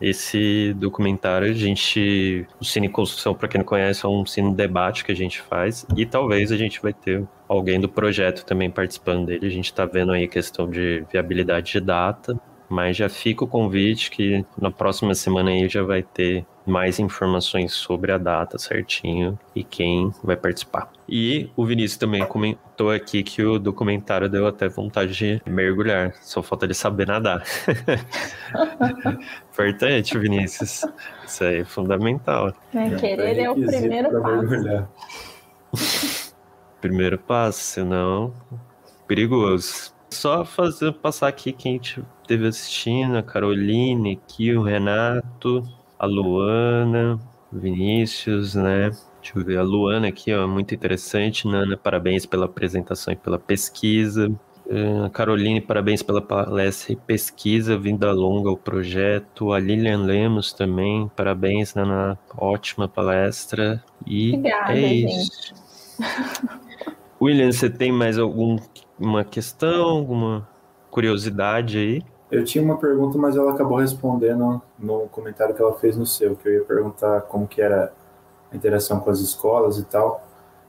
esse 0.00 0.74
documentário. 0.76 1.48
A 1.48 1.52
gente. 1.52 2.46
O 2.60 2.64
Cine 2.64 2.88
Construção, 2.88 3.34
para 3.34 3.48
quem 3.48 3.58
não 3.58 3.66
conhece, 3.66 4.04
é 4.04 4.08
um 4.08 4.24
cine 4.26 4.54
debate 4.54 5.04
que 5.04 5.12
a 5.12 5.16
gente 5.16 5.40
faz. 5.40 5.86
E 5.96 6.04
talvez 6.04 6.52
a 6.52 6.56
gente 6.56 6.80
vai 6.82 6.92
ter 6.92 7.26
alguém 7.48 7.80
do 7.80 7.88
projeto 7.88 8.44
também 8.44 8.70
participando 8.70 9.26
dele. 9.26 9.46
A 9.46 9.50
gente 9.50 9.66
está 9.66 9.84
vendo 9.84 10.12
aí 10.12 10.24
a 10.24 10.28
questão 10.28 10.68
de 10.68 11.04
viabilidade 11.10 11.72
de 11.72 11.80
data. 11.80 12.38
Mas 12.70 12.96
já 12.96 13.08
fica 13.08 13.44
o 13.44 13.48
convite 13.48 14.12
que 14.12 14.46
na 14.56 14.70
próxima 14.70 15.12
semana 15.14 15.50
aí 15.50 15.68
já 15.68 15.82
vai 15.82 16.04
ter 16.04 16.46
mais 16.64 17.00
informações 17.00 17.72
sobre 17.72 18.12
a 18.12 18.18
data 18.18 18.58
certinho 18.58 19.36
e 19.54 19.64
quem 19.64 20.12
vai 20.22 20.36
participar. 20.36 20.88
E 21.08 21.50
o 21.56 21.66
Vinícius 21.66 21.98
também 21.98 22.24
comentou 22.24 22.92
aqui 22.92 23.24
que 23.24 23.42
o 23.42 23.58
documentário 23.58 24.28
deu 24.28 24.46
até 24.46 24.68
vontade 24.68 25.12
de 25.12 25.42
mergulhar, 25.50 26.14
só 26.22 26.42
falta 26.42 26.66
ele 26.66 26.74
saber 26.74 27.08
nadar. 27.08 27.42
Importante, 29.50 30.16
Vinícius. 30.16 30.84
Isso 31.26 31.44
aí 31.44 31.58
é 31.58 31.64
fundamental. 31.64 32.54
É, 32.72 32.90
querer 32.94 33.38
é 33.40 33.50
o 33.50 33.54
primeiro 33.54 34.22
passo. 34.22 34.88
primeiro 36.80 37.18
passo, 37.18 37.60
senão 37.60 38.32
perigoso. 39.08 39.92
Só 40.08 40.44
fazer 40.44 40.92
passar 40.92 41.26
aqui 41.26 41.52
quem 41.52 41.78
esteve 42.30 42.46
assistindo, 42.46 43.18
a 43.18 43.22
Caroline, 43.24 44.12
aqui, 44.12 44.54
o 44.54 44.62
Renato, 44.62 45.64
a 45.98 46.06
Luana, 46.06 47.18
Vinícius, 47.52 48.54
né? 48.54 48.90
Deixa 49.20 49.36
eu 49.38 49.44
ver, 49.44 49.58
a 49.58 49.62
Luana 49.62 50.06
aqui, 50.06 50.32
ó, 50.32 50.46
muito 50.46 50.72
interessante, 50.72 51.48
Nana, 51.48 51.76
parabéns 51.76 52.24
pela 52.24 52.46
apresentação 52.46 53.12
e 53.12 53.16
pela 53.16 53.38
pesquisa. 53.38 54.30
Uh, 54.64 55.10
Caroline, 55.10 55.60
parabéns 55.60 56.04
pela 56.04 56.22
palestra 56.22 56.92
e 56.92 56.96
pesquisa, 56.96 57.76
vinda 57.76 58.12
longa 58.12 58.48
ao 58.48 58.56
projeto. 58.56 59.52
A 59.52 59.58
Lilian 59.58 60.04
Lemos 60.04 60.52
também, 60.52 61.10
parabéns, 61.16 61.74
Nana, 61.74 62.16
ótima 62.38 62.86
palestra. 62.86 63.82
E 64.06 64.36
Obrigada, 64.36 64.72
é 64.78 64.92
isso. 64.92 65.52
William, 67.20 67.50
você 67.50 67.68
tem 67.68 67.90
mais 67.90 68.16
alguma 68.16 69.24
questão, 69.28 69.88
alguma 69.88 70.48
curiosidade 70.90 71.76
aí? 71.76 72.19
Eu 72.30 72.44
tinha 72.44 72.62
uma 72.62 72.76
pergunta, 72.76 73.18
mas 73.18 73.36
ela 73.36 73.52
acabou 73.52 73.78
respondendo 73.78 74.62
no 74.78 75.08
comentário 75.08 75.54
que 75.54 75.60
ela 75.60 75.74
fez 75.74 75.96
no 75.96 76.06
seu, 76.06 76.36
que 76.36 76.48
eu 76.48 76.54
ia 76.54 76.64
perguntar 76.64 77.22
como 77.22 77.46
que 77.46 77.60
era 77.60 77.92
a 78.52 78.56
interação 78.56 79.00
com 79.00 79.10
as 79.10 79.18
escolas 79.20 79.78
e 79.78 79.84
tal, 79.84 80.24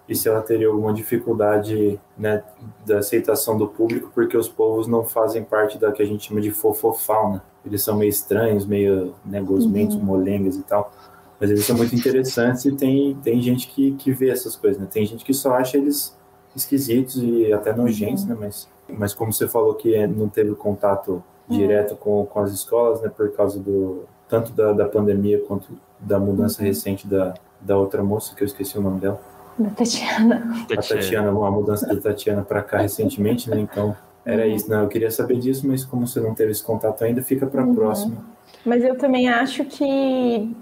e 0.10 0.16
se 0.16 0.28
ela 0.28 0.42
teria 0.42 0.68
alguma 0.68 0.94
dificuldade 0.94 2.00
né, 2.18 2.44
da 2.86 2.98
aceitação 2.98 3.58
do 3.58 3.68
público, 3.68 4.12
porque 4.14 4.36
os 4.36 4.50
povos 4.50 4.88
não 4.88 5.06
fazem 5.06 5.44
parte 5.44 5.78
da 5.78 5.92
que 5.92 6.02
a 6.02 6.06
gente 6.06 6.28
chama 6.28 6.42
de 6.42 6.52
fofofauna. 6.52 7.44
Eles 7.66 7.84
são 7.84 7.96
meio 7.96 8.10
estranhos, 8.10 8.66
meio 8.66 9.14
né, 9.24 9.40
gosmentos, 9.40 9.96
uhum. 9.96 10.04
molengas 10.04 10.56
e 10.56 10.64
tal, 10.64 10.92
mas 11.40 11.50
eles 11.50 11.66
são 11.66 11.78
muito 11.78 11.96
interessantes 11.96 12.66
e 12.66 12.72
tem, 12.72 13.16
tem 13.24 13.42
gente 13.42 13.68
que, 13.68 13.94
que 13.94 14.12
vê 14.12 14.30
essas 14.30 14.56
coisas, 14.56 14.82
né? 14.82 14.88
Tem 14.92 15.06
gente 15.06 15.24
que 15.24 15.34
só 15.34 15.54
acha 15.54 15.78
eles 15.78 16.18
esquisitos 16.56 17.16
e 17.18 17.54
até 17.54 17.74
nojentos, 17.74 18.24
uhum. 18.24 18.30
né? 18.30 18.38
Mas, 18.40 18.68
mas 18.90 19.14
como 19.14 19.32
você 19.32 19.48
falou 19.48 19.76
que 19.76 20.06
não 20.08 20.28
teve 20.28 20.54
contato 20.56 21.24
direto 21.50 21.96
com, 21.96 22.26
com 22.26 22.40
as 22.40 22.52
escolas, 22.52 23.02
né, 23.02 23.10
por 23.10 23.32
causa 23.34 23.60
do 23.60 24.04
tanto 24.30 24.52
da, 24.54 24.72
da 24.72 24.86
pandemia 24.86 25.42
quanto 25.46 25.68
da 26.00 26.18
mudança 26.18 26.62
uhum. 26.62 26.68
recente 26.68 27.06
da, 27.06 27.34
da 27.60 27.78
outra 27.78 28.02
moça, 28.02 28.34
que 28.36 28.44
eu 28.44 28.46
esqueci 28.46 28.78
o 28.78 28.82
nome 28.82 29.00
dela. 29.00 29.20
Da 29.58 29.70
Tatiana. 29.70 30.66
A 30.72 30.82
Tatiana, 30.82 31.30
a 31.30 31.52
mudança 31.52 31.86
da 31.86 32.00
Tatiana 32.00 32.42
para 32.42 32.64
cá 32.64 32.80
recentemente, 32.80 33.50
né? 33.50 33.60
Então, 33.60 33.96
era 34.26 34.46
uhum. 34.46 34.56
isso, 34.56 34.70
né? 34.70 34.82
Eu 34.82 34.88
queria 34.88 35.12
saber 35.12 35.38
disso, 35.38 35.68
mas 35.68 35.84
como 35.84 36.08
você 36.08 36.20
não 36.20 36.34
teve 36.34 36.52
esse 36.52 36.64
contato 36.64 37.04
ainda, 37.04 37.22
fica 37.22 37.46
para 37.46 37.62
a 37.62 37.66
uhum. 37.66 37.76
próxima. 37.76 38.18
Mas 38.66 38.84
eu 38.84 38.98
também 38.98 39.28
acho 39.28 39.66
que 39.66 40.56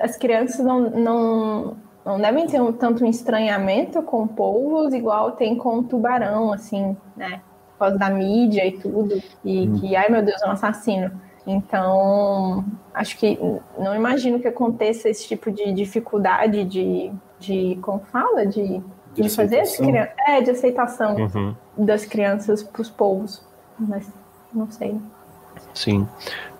as 0.00 0.16
crianças 0.16 0.64
não, 0.64 0.90
não, 0.90 1.76
não 2.04 2.20
devem 2.20 2.46
ter 2.46 2.60
um, 2.60 2.72
tanto 2.72 3.04
um 3.04 3.08
estranhamento 3.08 4.02
com 4.02 4.26
povos 4.26 4.92
igual 4.92 5.32
tem 5.32 5.56
com 5.56 5.78
o 5.78 5.82
tubarão, 5.82 6.52
assim, 6.52 6.96
né? 7.16 7.40
Causa 7.84 7.98
da 7.98 8.10
mídia 8.10 8.66
e 8.66 8.72
tudo, 8.72 9.22
e 9.44 9.68
hum. 9.68 9.80
que, 9.80 9.96
ai 9.96 10.08
meu 10.08 10.22
Deus, 10.22 10.40
é 10.42 10.48
um 10.48 10.52
assassino. 10.52 11.10
Então, 11.46 12.64
acho 12.94 13.18
que 13.18 13.38
não 13.78 13.94
imagino 13.94 14.38
que 14.38 14.46
aconteça 14.46 15.08
esse 15.08 15.26
tipo 15.26 15.50
de 15.50 15.72
dificuldade 15.72 16.64
de, 16.64 17.10
de 17.38 17.78
como 17.82 18.00
fala, 18.12 18.46
de, 18.46 18.80
de, 19.12 19.22
de 19.22 19.28
fazer 19.28 19.60
as 19.60 19.76
crianças, 19.76 20.14
é, 20.26 20.40
de 20.40 20.50
aceitação 20.50 21.16
uhum. 21.16 21.54
das 21.76 22.04
crianças 22.04 22.62
para 22.62 22.82
os 22.82 22.90
povos. 22.90 23.44
Mas 23.78 24.08
não 24.54 24.70
sei. 24.70 24.96
Sim. 25.74 26.06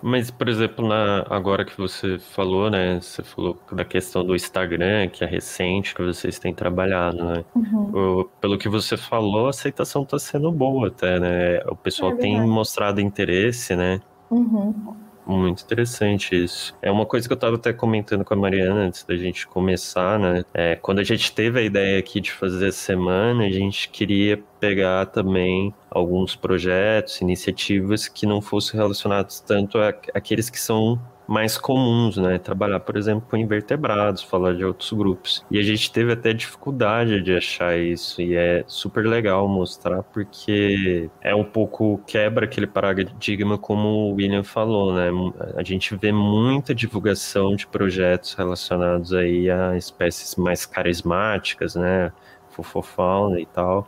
Mas, 0.01 0.29
por 0.29 0.49
exemplo, 0.49 0.87
na, 0.87 1.25
agora 1.29 1.63
que 1.63 1.77
você 1.77 2.19
falou, 2.19 2.69
né? 2.69 2.99
Você 2.99 3.23
falou 3.23 3.57
da 3.71 3.85
questão 3.85 4.25
do 4.25 4.35
Instagram, 4.35 5.07
que 5.07 5.23
é 5.23 5.27
recente, 5.27 5.95
que 5.95 6.03
vocês 6.03 6.37
têm 6.39 6.53
trabalhado, 6.53 7.23
né? 7.23 7.45
Uhum. 7.55 8.19
O, 8.21 8.25
pelo 8.41 8.57
que 8.57 8.67
você 8.67 8.97
falou, 8.97 9.47
a 9.47 9.51
aceitação 9.51 10.03
está 10.03 10.19
sendo 10.19 10.51
boa 10.51 10.87
até, 10.87 11.19
né? 11.19 11.59
O 11.67 11.75
pessoal 11.75 12.11
é 12.11 12.15
tem 12.15 12.41
mostrado 12.41 12.99
interesse, 12.99 13.75
né? 13.75 14.01
Uhum. 14.29 14.95
Muito 15.25 15.63
interessante 15.63 16.35
isso. 16.35 16.75
É 16.81 16.91
uma 16.91 17.05
coisa 17.05 17.27
que 17.27 17.31
eu 17.33 17.35
estava 17.35 17.55
até 17.55 17.71
comentando 17.71 18.25
com 18.25 18.33
a 18.33 18.37
Mariana 18.37 18.81
antes 18.81 19.05
da 19.05 19.15
gente 19.15 19.47
começar, 19.47 20.19
né? 20.19 20.43
É, 20.53 20.75
quando 20.75 20.99
a 20.99 21.03
gente 21.03 21.31
teve 21.31 21.59
a 21.59 21.61
ideia 21.61 21.97
aqui 21.97 22.19
de 22.19 22.29
fazer 22.29 22.67
a 22.67 22.71
semana, 22.73 23.45
a 23.45 23.49
gente 23.49 23.87
queria 23.89 24.43
pegar 24.59 25.05
também 25.05 25.73
alguns 25.89 26.35
projetos, 26.35 27.21
iniciativas 27.21 28.09
que 28.09 28.25
não 28.25 28.41
fossem 28.41 28.77
relacionados 28.77 29.39
tanto 29.39 29.77
àqueles 30.13 30.49
que 30.49 30.59
são 30.59 30.99
mais 31.27 31.57
comuns, 31.57 32.17
né? 32.17 32.37
Trabalhar, 32.37 32.79
por 32.79 32.97
exemplo, 32.97 33.25
com 33.29 33.37
invertebrados, 33.37 34.21
falar 34.21 34.53
de 34.55 34.65
outros 34.65 34.91
grupos. 34.93 35.45
E 35.49 35.59
a 35.59 35.63
gente 35.63 35.91
teve 35.91 36.11
até 36.11 36.33
dificuldade 36.33 37.21
de 37.21 37.35
achar 37.35 37.77
isso, 37.77 38.21
e 38.21 38.35
é 38.35 38.63
super 38.67 39.05
legal 39.05 39.47
mostrar, 39.47 40.03
porque 40.03 41.09
é 41.21 41.33
um 41.33 41.43
pouco 41.43 42.01
quebra 42.05 42.45
aquele 42.45 42.67
paradigma, 42.67 43.57
como 43.57 43.87
o 43.87 44.13
William 44.15 44.43
falou, 44.43 44.93
né? 44.93 45.09
A 45.55 45.63
gente 45.63 45.95
vê 45.95 46.11
muita 46.11 46.75
divulgação 46.75 47.55
de 47.55 47.67
projetos 47.67 48.33
relacionados 48.33 49.13
aí 49.13 49.49
a 49.49 49.77
espécies 49.77 50.35
mais 50.35 50.65
carismáticas, 50.65 51.75
né? 51.75 52.11
Fofofauna 52.49 53.39
e 53.39 53.45
tal. 53.45 53.87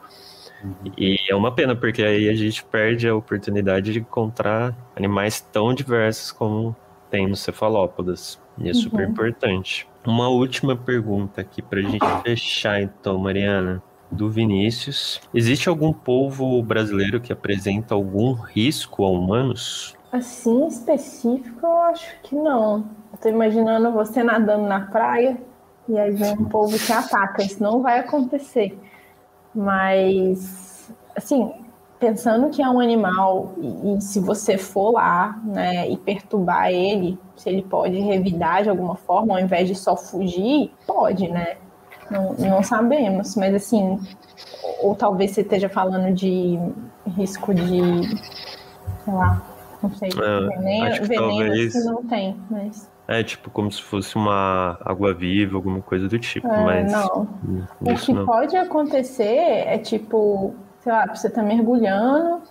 Uhum. 0.63 0.91
E 0.97 1.17
é 1.29 1.35
uma 1.35 1.51
pena, 1.53 1.75
porque 1.75 2.01
aí 2.01 2.29
a 2.29 2.33
gente 2.33 2.63
perde 2.63 3.07
a 3.07 3.15
oportunidade 3.15 3.93
de 3.93 3.99
encontrar 3.99 4.75
animais 4.95 5.39
tão 5.39 5.73
diversos 5.73 6.31
como 6.31 6.75
tem 7.09 7.27
no 7.27 7.35
cefalópodas. 7.35 8.39
E 8.57 8.65
é 8.65 8.67
uhum. 8.67 8.73
super 8.73 9.09
importante. 9.09 9.87
Uma 10.05 10.29
última 10.29 10.75
pergunta 10.75 11.41
aqui 11.41 11.61
para 11.61 11.79
a 11.79 11.83
gente 11.83 12.05
fechar, 12.23 12.81
então, 12.81 13.17
Mariana. 13.17 13.81
Do 14.11 14.29
Vinícius. 14.29 15.19
Existe 15.33 15.67
algum 15.67 15.91
povo 15.91 16.61
brasileiro 16.61 17.19
que 17.19 17.33
apresenta 17.33 17.95
algum 17.95 18.33
risco 18.33 19.03
a 19.03 19.09
humanos? 19.09 19.95
Assim, 20.11 20.67
específico, 20.67 21.65
eu 21.65 21.81
acho 21.81 22.21
que 22.21 22.35
não. 22.35 22.85
Estou 23.13 23.31
imaginando 23.31 23.91
você 23.91 24.23
nadando 24.23 24.67
na 24.67 24.81
praia 24.81 25.37
e 25.89 25.97
aí 25.97 26.11
vem 26.11 26.33
um 26.33 26.45
povo 26.45 26.77
que 26.77 26.91
ataca. 26.91 27.43
Isso 27.43 27.61
não 27.61 27.81
vai 27.81 27.99
acontecer. 27.99 28.79
Mas, 29.53 30.93
assim, 31.15 31.51
pensando 31.99 32.49
que 32.49 32.61
é 32.61 32.69
um 32.69 32.79
animal 32.79 33.53
e, 33.57 33.95
e, 33.95 34.01
se 34.01 34.19
você 34.19 34.57
for 34.57 34.91
lá, 34.91 35.39
né, 35.43 35.89
e 35.89 35.97
perturbar 35.97 36.69
ele, 36.69 37.17
se 37.35 37.49
ele 37.49 37.61
pode 37.61 37.97
revidar 37.99 38.63
de 38.63 38.69
alguma 38.69 38.95
forma, 38.95 39.33
ao 39.33 39.39
invés 39.39 39.67
de 39.67 39.75
só 39.75 39.95
fugir, 39.95 40.71
pode, 40.85 41.27
né? 41.27 41.57
Não, 42.09 42.33
não 42.33 42.61
sabemos, 42.61 43.35
mas 43.35 43.55
assim, 43.55 43.99
ou, 44.81 44.95
talvez 44.95 45.31
você 45.31 45.41
esteja 45.41 45.67
falando 45.67 46.13
de 46.13 46.59
risco 47.17 47.53
de, 47.53 47.81
sei 49.03 49.13
lá, 49.13 49.41
não 49.81 49.89
sei, 49.95 50.09
é, 50.09 50.47
veneno, 50.57 51.07
veneno 51.07 51.27
talvez... 51.29 51.73
que 51.73 51.79
não 51.79 52.03
tem, 52.03 52.37
mas... 52.49 52.95
É 53.07 53.21
tipo 53.21 53.51
como 53.51 53.71
se 53.71 53.81
fosse 53.83 54.15
uma 54.15 54.79
água-viva, 54.83 55.55
alguma 55.55 55.79
coisa 55.79 56.07
do 56.07 56.17
tipo, 56.17 56.47
é, 56.47 56.63
mas. 56.63 56.91
Não. 56.91 57.27
O 57.79 57.93
que 57.93 58.11
não. 58.11 58.25
pode 58.25 58.57
acontecer 58.57 59.37
é 59.67 59.77
tipo 59.77 60.55
sei 60.85 60.93
lá, 60.93 61.07
você 61.07 61.27
tá 61.31 61.41
mergulhando 61.41 62.43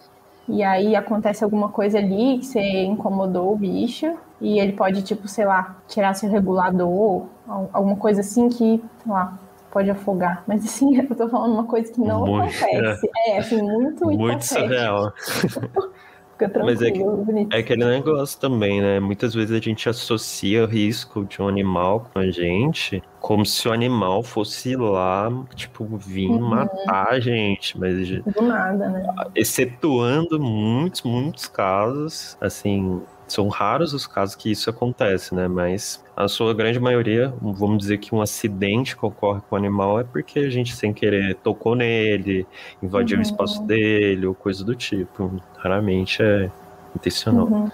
e 0.49 0.63
aí 0.65 0.97
acontece 0.97 1.45
alguma 1.45 1.69
coisa 1.69 1.99
ali 1.99 2.39
que 2.39 2.47
você 2.47 2.83
incomodou 2.83 3.53
o 3.53 3.57
bicho 3.57 4.13
e 4.41 4.59
ele 4.59 4.73
pode, 4.73 5.03
tipo, 5.03 5.29
sei 5.29 5.45
lá, 5.45 5.77
tirar 5.87 6.15
seu 6.15 6.29
regulador, 6.29 7.27
alguma 7.73 7.97
coisa 7.97 8.23
assim 8.23 8.49
que, 8.49 8.83
sei 9.03 9.13
lá, 9.13 9.39
pode 9.71 9.89
afogar. 9.89 10.43
Mas 10.49 10.65
assim, 10.65 10.97
eu 10.99 11.17
tô 11.17 11.29
falando 11.29 11.55
uma 11.55 11.65
coisa 11.65 11.93
que 11.93 12.01
não 12.01 12.27
muito, 12.27 12.43
acontece. 12.43 13.09
É, 13.17 13.31
é 13.31 13.39
assim, 13.39 13.63
muito 13.63 14.05
Muito 14.05 14.45
surreal. 14.45 15.13
Fica 16.35 16.49
tranquilo, 16.49 16.67
Mas 16.67 16.83
é, 16.83 16.91
que, 16.91 17.57
é 17.57 17.59
aquele 17.61 17.85
negócio 17.85 18.39
também, 18.41 18.81
né? 18.81 18.99
Muitas 19.01 19.35
vezes 19.35 19.53
a 19.53 19.61
gente 19.61 19.89
associa 19.89 20.65
o 20.65 20.67
risco 20.67 21.25
de 21.25 21.41
um 21.41 21.49
animal 21.49 22.11
com 22.13 22.19
a 22.19 22.31
gente 22.31 23.03
como 23.25 23.47
se 23.47 23.67
o 23.67 23.73
animal 23.73 24.23
fosse 24.23 24.77
lá, 24.77 25.31
tipo, 25.55 25.87
vir 25.97 26.29
uhum. 26.29 26.41
matar 26.41 27.09
a 27.09 27.21
gente. 27.21 27.79
Mas. 27.81 28.07
Do 28.07 28.43
nada, 28.43 28.87
né? 28.91 29.03
Excetuando 29.35 30.39
muitos, 30.39 31.01
muitos 31.01 31.47
casos, 31.47 32.37
assim, 32.39 33.01
são 33.27 33.49
raros 33.49 33.93
os 33.95 34.07
casos 34.07 34.35
que 34.35 34.51
isso 34.51 34.69
acontece, 34.71 35.35
né? 35.35 35.49
Mas 35.49 36.05
a 36.17 36.29
sua 36.29 36.55
grande 36.55 36.79
maioria, 36.79 37.33
vamos 37.41 37.79
dizer 37.79 37.99
que 37.99 38.15
um 38.15 38.21
acidente 38.21 38.97
que 38.97 39.05
ocorre 39.05 39.41
com 39.49 39.55
o 39.55 39.59
animal 39.59 39.99
é 39.99 40.05
porque 40.05 40.41
a 40.41 40.51
gente 40.51 40.75
sem 40.75 40.93
querer 40.93 41.35
tocou 41.37 41.75
nele, 41.75 42.47
invadiu 42.83 43.17
uhum. 43.17 43.23
o 43.23 43.27
espaço 43.27 43.63
dele 43.63 44.27
ou 44.27 44.35
coisa 44.35 44.65
do 44.65 44.75
tipo. 44.75 45.31
Raramente 45.59 46.23
é 46.23 46.51
intencional. 46.95 47.47
Uhum. 47.47 47.71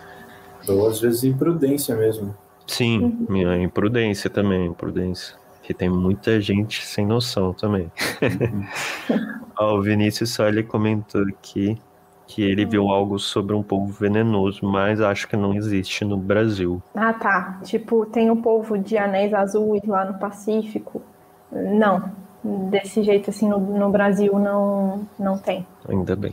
Ou 0.69 0.89
às 0.89 1.01
vezes 1.01 1.25
imprudência 1.25 1.95
mesmo. 1.97 2.35
Sim, 2.67 3.27
minha 3.29 3.57
imprudência 3.57 4.31
também, 4.31 4.67
imprudência. 4.67 5.35
Que 5.63 5.75
tem 5.75 5.89
muita 5.89 6.41
gente 6.41 6.85
sem 6.87 7.07
noção 7.07 7.53
também. 7.53 7.91
Uhum. 9.59 9.77
o 9.77 9.83
Vinícius 9.83 10.31
só 10.31 10.49
ele 10.49 10.63
comentou 10.63 11.23
aqui 11.23 11.79
que 12.31 12.43
ele 12.43 12.65
viu 12.65 12.85
hum. 12.85 12.91
algo 12.91 13.19
sobre 13.19 13.57
um 13.57 13.63
polvo 13.63 13.93
venenoso, 13.93 14.65
mas 14.65 15.01
acho 15.01 15.27
que 15.27 15.37
não 15.37 15.53
existe 15.53 16.05
no 16.05 16.17
Brasil. 16.17 16.81
Ah, 16.95 17.13
tá. 17.13 17.59
Tipo, 17.65 18.07
tem 18.07 18.31
o 18.31 18.35
um 18.35 18.41
polvo 18.41 18.79
de 18.79 18.97
anéis 18.97 19.35
azuis 19.35 19.83
lá 19.85 20.05
no 20.05 20.17
Pacífico. 20.17 21.03
Não, 21.51 22.13
desse 22.71 23.03
jeito 23.03 23.31
assim 23.31 23.49
no, 23.49 23.59
no 23.59 23.91
Brasil 23.91 24.39
não, 24.39 25.09
não 25.19 25.39
tem. 25.39 25.67
Ainda 25.89 26.15
bem. 26.15 26.33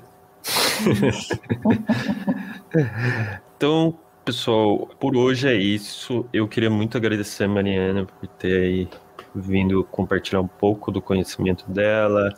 então, 3.58 3.96
pessoal, 4.24 4.88
por 5.00 5.18
hoje 5.18 5.48
é 5.48 5.56
isso. 5.56 6.28
Eu 6.32 6.48
queria 6.48 6.70
muito 6.70 6.96
agradecer 6.96 7.46
a 7.46 7.50
Mariana 7.50 8.06
por 8.06 8.28
ter 8.28 8.62
aí 8.62 8.88
vindo 9.34 9.84
compartilhar 9.86 10.42
um 10.42 10.48
pouco 10.48 10.92
do 10.92 11.02
conhecimento 11.02 11.68
dela 11.72 12.32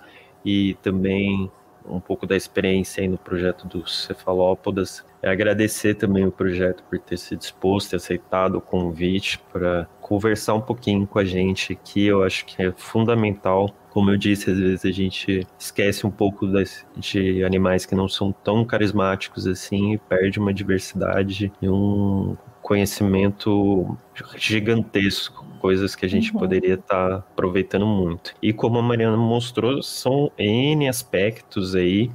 e 0.46 0.76
também 0.82 1.52
um 1.86 2.00
pouco 2.00 2.26
da 2.26 2.36
experiência 2.36 3.02
aí 3.02 3.08
no 3.08 3.18
projeto 3.18 3.68
dos 3.68 4.06
Cefalópodas. 4.06 5.04
É 5.22 5.30
agradecer 5.30 5.96
também 5.96 6.26
o 6.26 6.32
projeto 6.32 6.84
por 6.90 6.98
ter 7.00 7.18
se 7.18 7.36
disposto 7.36 7.94
e 7.94 7.96
aceitado 7.96 8.56
o 8.56 8.62
convite 8.62 9.40
para 9.52 9.88
conversar 10.02 10.54
um 10.54 10.62
pouquinho 10.62 11.06
com 11.06 11.20
a 11.20 11.26
gente 11.26 11.74
aqui. 11.74 12.06
Eu 12.06 12.24
acho 12.24 12.46
que 12.46 12.62
é 12.64 12.72
fundamental. 12.72 13.74
Como 13.90 14.12
eu 14.12 14.18
disse, 14.18 14.52
às 14.52 14.58
vezes 14.58 14.86
a 14.86 14.92
gente 14.92 15.46
esquece 15.58 16.06
um 16.06 16.12
pouco 16.12 16.48
das, 16.48 16.86
de 16.96 17.44
animais 17.44 17.86
que 17.86 17.96
não 17.96 18.08
são 18.08 18.32
tão 18.32 18.64
carismáticos 18.64 19.46
assim 19.46 19.94
e 19.94 19.98
perde 19.98 20.40
uma 20.40 20.54
diversidade 20.54 21.52
e 21.62 21.68
um 21.68 22.38
conhecimento 22.70 23.98
gigantesco 24.38 25.44
coisas 25.60 25.96
que 25.96 26.06
a 26.06 26.08
gente 26.08 26.32
uhum. 26.32 26.40
poderia 26.40 26.76
estar 26.76 27.10
tá 27.10 27.16
aproveitando 27.16 27.88
muito. 27.88 28.36
E 28.40 28.54
como 28.54 28.78
a 28.78 28.82
Mariana 28.82 29.18
mostrou, 29.18 29.82
são 29.82 30.32
N 30.38 30.88
aspectos 30.88 31.76
aí 31.76 32.12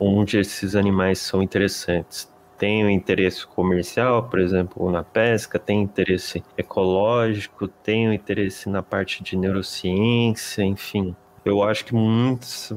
onde 0.00 0.38
esses 0.38 0.74
animais 0.74 1.20
são 1.20 1.40
interessantes. 1.40 2.28
Tem 2.58 2.84
o 2.84 2.90
interesse 2.90 3.46
comercial, 3.46 4.24
por 4.24 4.40
exemplo, 4.40 4.90
na 4.90 5.04
pesca, 5.04 5.56
tem 5.56 5.82
interesse 5.82 6.42
ecológico, 6.58 7.68
tem 7.68 8.08
o 8.08 8.12
interesse 8.12 8.68
na 8.68 8.82
parte 8.82 9.22
de 9.22 9.36
neurociência, 9.36 10.64
enfim. 10.64 11.14
Eu 11.44 11.62
acho 11.62 11.84
que 11.84 11.94
muitas 11.94 12.72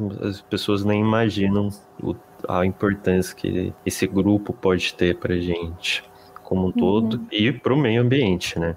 pessoas 0.48 0.86
nem 0.86 1.02
imaginam 1.02 1.70
o, 2.02 2.16
a 2.48 2.64
importância 2.64 3.36
que 3.36 3.74
esse 3.84 4.06
grupo 4.06 4.54
pode 4.54 4.94
ter 4.94 5.18
para 5.18 5.36
gente 5.36 6.04
como 6.44 6.64
um 6.64 6.66
uhum. 6.66 6.72
todo 6.72 7.22
e 7.32 7.52
para 7.52 7.74
o 7.74 7.78
meio 7.78 8.02
ambiente, 8.02 8.60
né? 8.60 8.76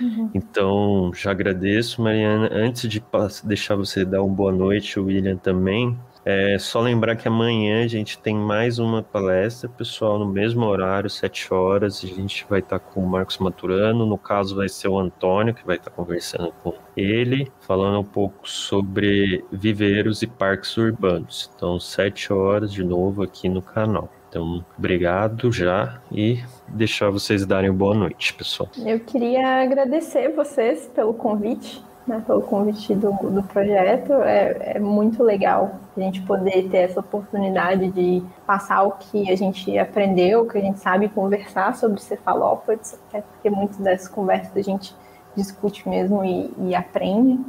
Uhum. 0.00 0.30
Então, 0.34 1.10
já 1.14 1.30
agradeço, 1.30 2.02
Mariana. 2.02 2.50
Antes 2.52 2.88
de 2.88 3.02
deixar 3.44 3.76
você 3.76 4.04
dar 4.04 4.22
uma 4.22 4.34
boa 4.34 4.52
noite, 4.52 5.00
o 5.00 5.06
William 5.06 5.36
também, 5.36 5.96
é 6.28 6.58
só 6.58 6.80
lembrar 6.80 7.14
que 7.14 7.28
amanhã 7.28 7.84
a 7.84 7.86
gente 7.86 8.18
tem 8.18 8.34
mais 8.34 8.80
uma 8.80 9.00
palestra, 9.00 9.68
pessoal, 9.68 10.18
no 10.18 10.26
mesmo 10.26 10.66
horário, 10.66 11.08
7 11.08 11.54
horas. 11.54 12.02
A 12.02 12.08
gente 12.08 12.44
vai 12.50 12.58
estar 12.58 12.80
com 12.80 13.00
o 13.00 13.08
Marcos 13.08 13.38
Maturano. 13.38 14.04
No 14.04 14.18
caso, 14.18 14.56
vai 14.56 14.68
ser 14.68 14.88
o 14.88 14.98
Antônio, 14.98 15.54
que 15.54 15.64
vai 15.64 15.76
estar 15.76 15.92
conversando 15.92 16.52
com 16.64 16.74
ele, 16.96 17.50
falando 17.60 18.00
um 18.00 18.04
pouco 18.04 18.48
sobre 18.48 19.44
viveiros 19.52 20.20
e 20.22 20.26
parques 20.26 20.76
urbanos. 20.76 21.48
Então, 21.54 21.78
7 21.78 22.32
horas 22.32 22.72
de 22.72 22.82
novo 22.82 23.22
aqui 23.22 23.48
no 23.48 23.62
canal. 23.62 24.10
Então, 24.36 24.62
obrigado 24.76 25.50
já 25.50 25.98
e 26.12 26.38
deixar 26.68 27.08
vocês 27.08 27.46
darem 27.46 27.72
boa 27.72 27.94
noite, 27.94 28.34
pessoal. 28.34 28.68
Eu 28.84 29.00
queria 29.00 29.62
agradecer 29.62 30.28
vocês 30.28 30.90
pelo 30.94 31.14
convite, 31.14 31.82
né, 32.06 32.22
pelo 32.26 32.42
convite 32.42 32.94
do, 32.94 33.12
do 33.12 33.42
projeto. 33.44 34.12
É, 34.12 34.74
é 34.74 34.78
muito 34.78 35.22
legal 35.22 35.80
a 35.96 36.00
gente 36.00 36.20
poder 36.20 36.68
ter 36.68 36.80
essa 36.80 37.00
oportunidade 37.00 37.90
de 37.92 38.22
passar 38.46 38.82
o 38.82 38.92
que 38.92 39.30
a 39.30 39.34
gente 39.34 39.78
aprendeu, 39.78 40.42
o 40.42 40.46
que 40.46 40.58
a 40.58 40.60
gente 40.60 40.80
sabe 40.80 41.08
conversar 41.08 41.74
sobre 41.74 41.98
cefalópodes, 41.98 43.00
porque 43.10 43.48
muitas 43.48 43.78
dessas 43.78 44.08
conversas 44.08 44.54
a 44.54 44.60
gente 44.60 44.94
discute 45.34 45.88
mesmo 45.88 46.22
e, 46.22 46.52
e 46.58 46.74
aprende. 46.74 47.40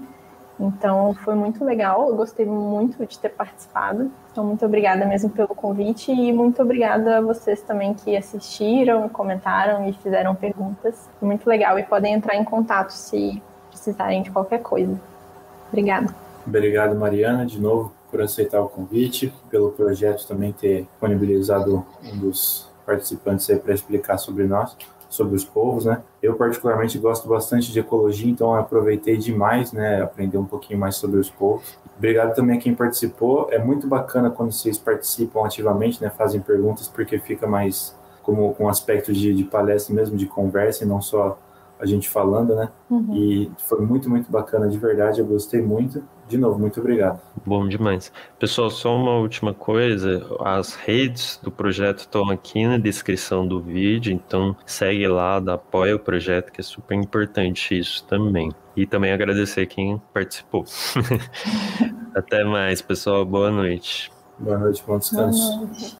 Então 0.60 1.14
foi 1.24 1.36
muito 1.36 1.64
legal, 1.64 2.10
eu 2.10 2.16
gostei 2.16 2.46
muito 2.46 3.06
de 3.06 3.20
ter 3.20 3.30
participado. 3.30 4.12
Então, 4.32 4.44
muito 4.44 4.66
obrigada 4.66 5.06
mesmo 5.06 5.30
pelo 5.30 5.50
convite 5.50 6.12
e 6.12 6.32
muito 6.32 6.62
obrigada 6.62 7.18
a 7.18 7.22
vocês 7.22 7.62
também 7.62 7.94
que 7.94 8.16
assistiram, 8.16 9.08
comentaram 9.10 9.88
e 9.88 9.94
fizeram 9.94 10.36
perguntas. 10.36 11.10
Muito 11.22 11.48
legal 11.48 11.78
e 11.78 11.84
podem 11.84 12.14
entrar 12.14 12.36
em 12.36 12.44
contato 12.44 12.92
se 12.92 13.42
precisarem 13.70 14.22
de 14.22 14.32
qualquer 14.32 14.62
coisa. 14.62 15.00
Obrigada. 15.70 16.14
Obrigado, 16.46 16.96
Mariana, 16.96 17.46
de 17.46 17.60
novo 17.60 17.92
por 18.10 18.22
aceitar 18.22 18.62
o 18.62 18.70
convite, 18.70 19.34
pelo 19.50 19.72
projeto 19.72 20.26
também 20.28 20.54
ter 20.54 20.84
disponibilizado 20.84 21.86
um 22.04 22.18
dos 22.18 22.68
participantes 22.86 23.50
aí 23.50 23.60
para 23.60 23.74
explicar 23.74 24.18
sobre 24.18 24.46
nós 24.46 24.76
sobre 25.10 25.36
os 25.36 25.44
povos, 25.44 25.86
né? 25.86 26.02
Eu 26.22 26.36
particularmente 26.36 26.98
gosto 26.98 27.28
bastante 27.28 27.72
de 27.72 27.80
ecologia, 27.80 28.30
então 28.30 28.54
aproveitei 28.54 29.18
demais, 29.18 29.72
né, 29.72 30.02
aprender 30.02 30.38
um 30.38 30.46
pouquinho 30.46 30.80
mais 30.80 30.96
sobre 30.96 31.20
os 31.20 31.30
povos. 31.30 31.78
Obrigado 31.98 32.36
também 32.36 32.58
a 32.58 32.62
quem 32.62 32.76
participou. 32.76 33.48
É 33.52 33.58
muito 33.58 33.88
bacana 33.88 34.30
quando 34.30 34.52
vocês 34.52 34.78
participam 34.78 35.46
ativamente, 35.46 36.02
né, 36.02 36.10
fazem 36.10 36.42
perguntas, 36.42 36.88
porque 36.88 37.18
fica 37.20 37.48
mais 37.48 37.96
como 38.22 38.54
com 38.56 38.66
um 38.66 38.70
aspecto 38.70 39.14
de, 39.14 39.34
de 39.34 39.46
palestra 39.46 39.96
mesmo, 39.96 40.18
de 40.18 40.26
conversa 40.26 40.84
e 40.84 40.88
não 40.88 41.02
só 41.02 41.40
a 41.80 41.86
gente 41.86 42.10
falando, 42.10 42.56
né? 42.56 42.70
Uhum. 42.90 43.16
E 43.16 43.52
foi 43.58 43.82
muito, 43.82 44.10
muito 44.10 44.32
bacana, 44.32 44.68
de 44.68 44.78
verdade, 44.78 45.20
eu 45.20 45.26
gostei 45.26 45.62
muito. 45.62 46.04
De 46.28 46.38
novo, 46.38 46.60
muito 46.60 46.80
obrigado. 46.82 47.22
Bom 47.46 47.68
demais. 47.68 48.12
Pessoal, 48.38 48.70
só 48.70 48.94
uma 48.96 49.18
última 49.18 49.54
coisa, 49.54 50.28
as 50.42 50.76
redes 50.76 51.40
do 51.42 51.50
projeto 51.50 52.00
estão 52.00 52.30
aqui 52.30 52.66
na 52.66 52.78
descrição 52.78 53.48
do 53.48 53.62
vídeo, 53.62 54.12
então 54.12 54.56
segue 54.66 55.08
lá, 55.08 55.40
dá 55.40 55.54
apoio 55.54 55.94
ao 55.94 56.00
projeto, 56.00 56.52
que 56.52 56.60
é 56.60 56.64
super 56.64 56.96
importante 56.96 57.78
isso 57.78 58.06
também. 58.06 58.52
E 58.76 58.86
também 58.86 59.14
agradecer 59.14 59.66
quem 59.68 60.02
participou. 60.14 60.66
Até 62.14 62.44
mais, 62.44 62.82
pessoal. 62.82 63.26
Boa 63.26 63.50
noite. 63.50 64.12
Boa 64.38 64.58
noite, 64.58 64.84
bom 64.86 64.98
descanso. 64.98 65.40
Boa 65.40 65.66
noite. 65.68 65.96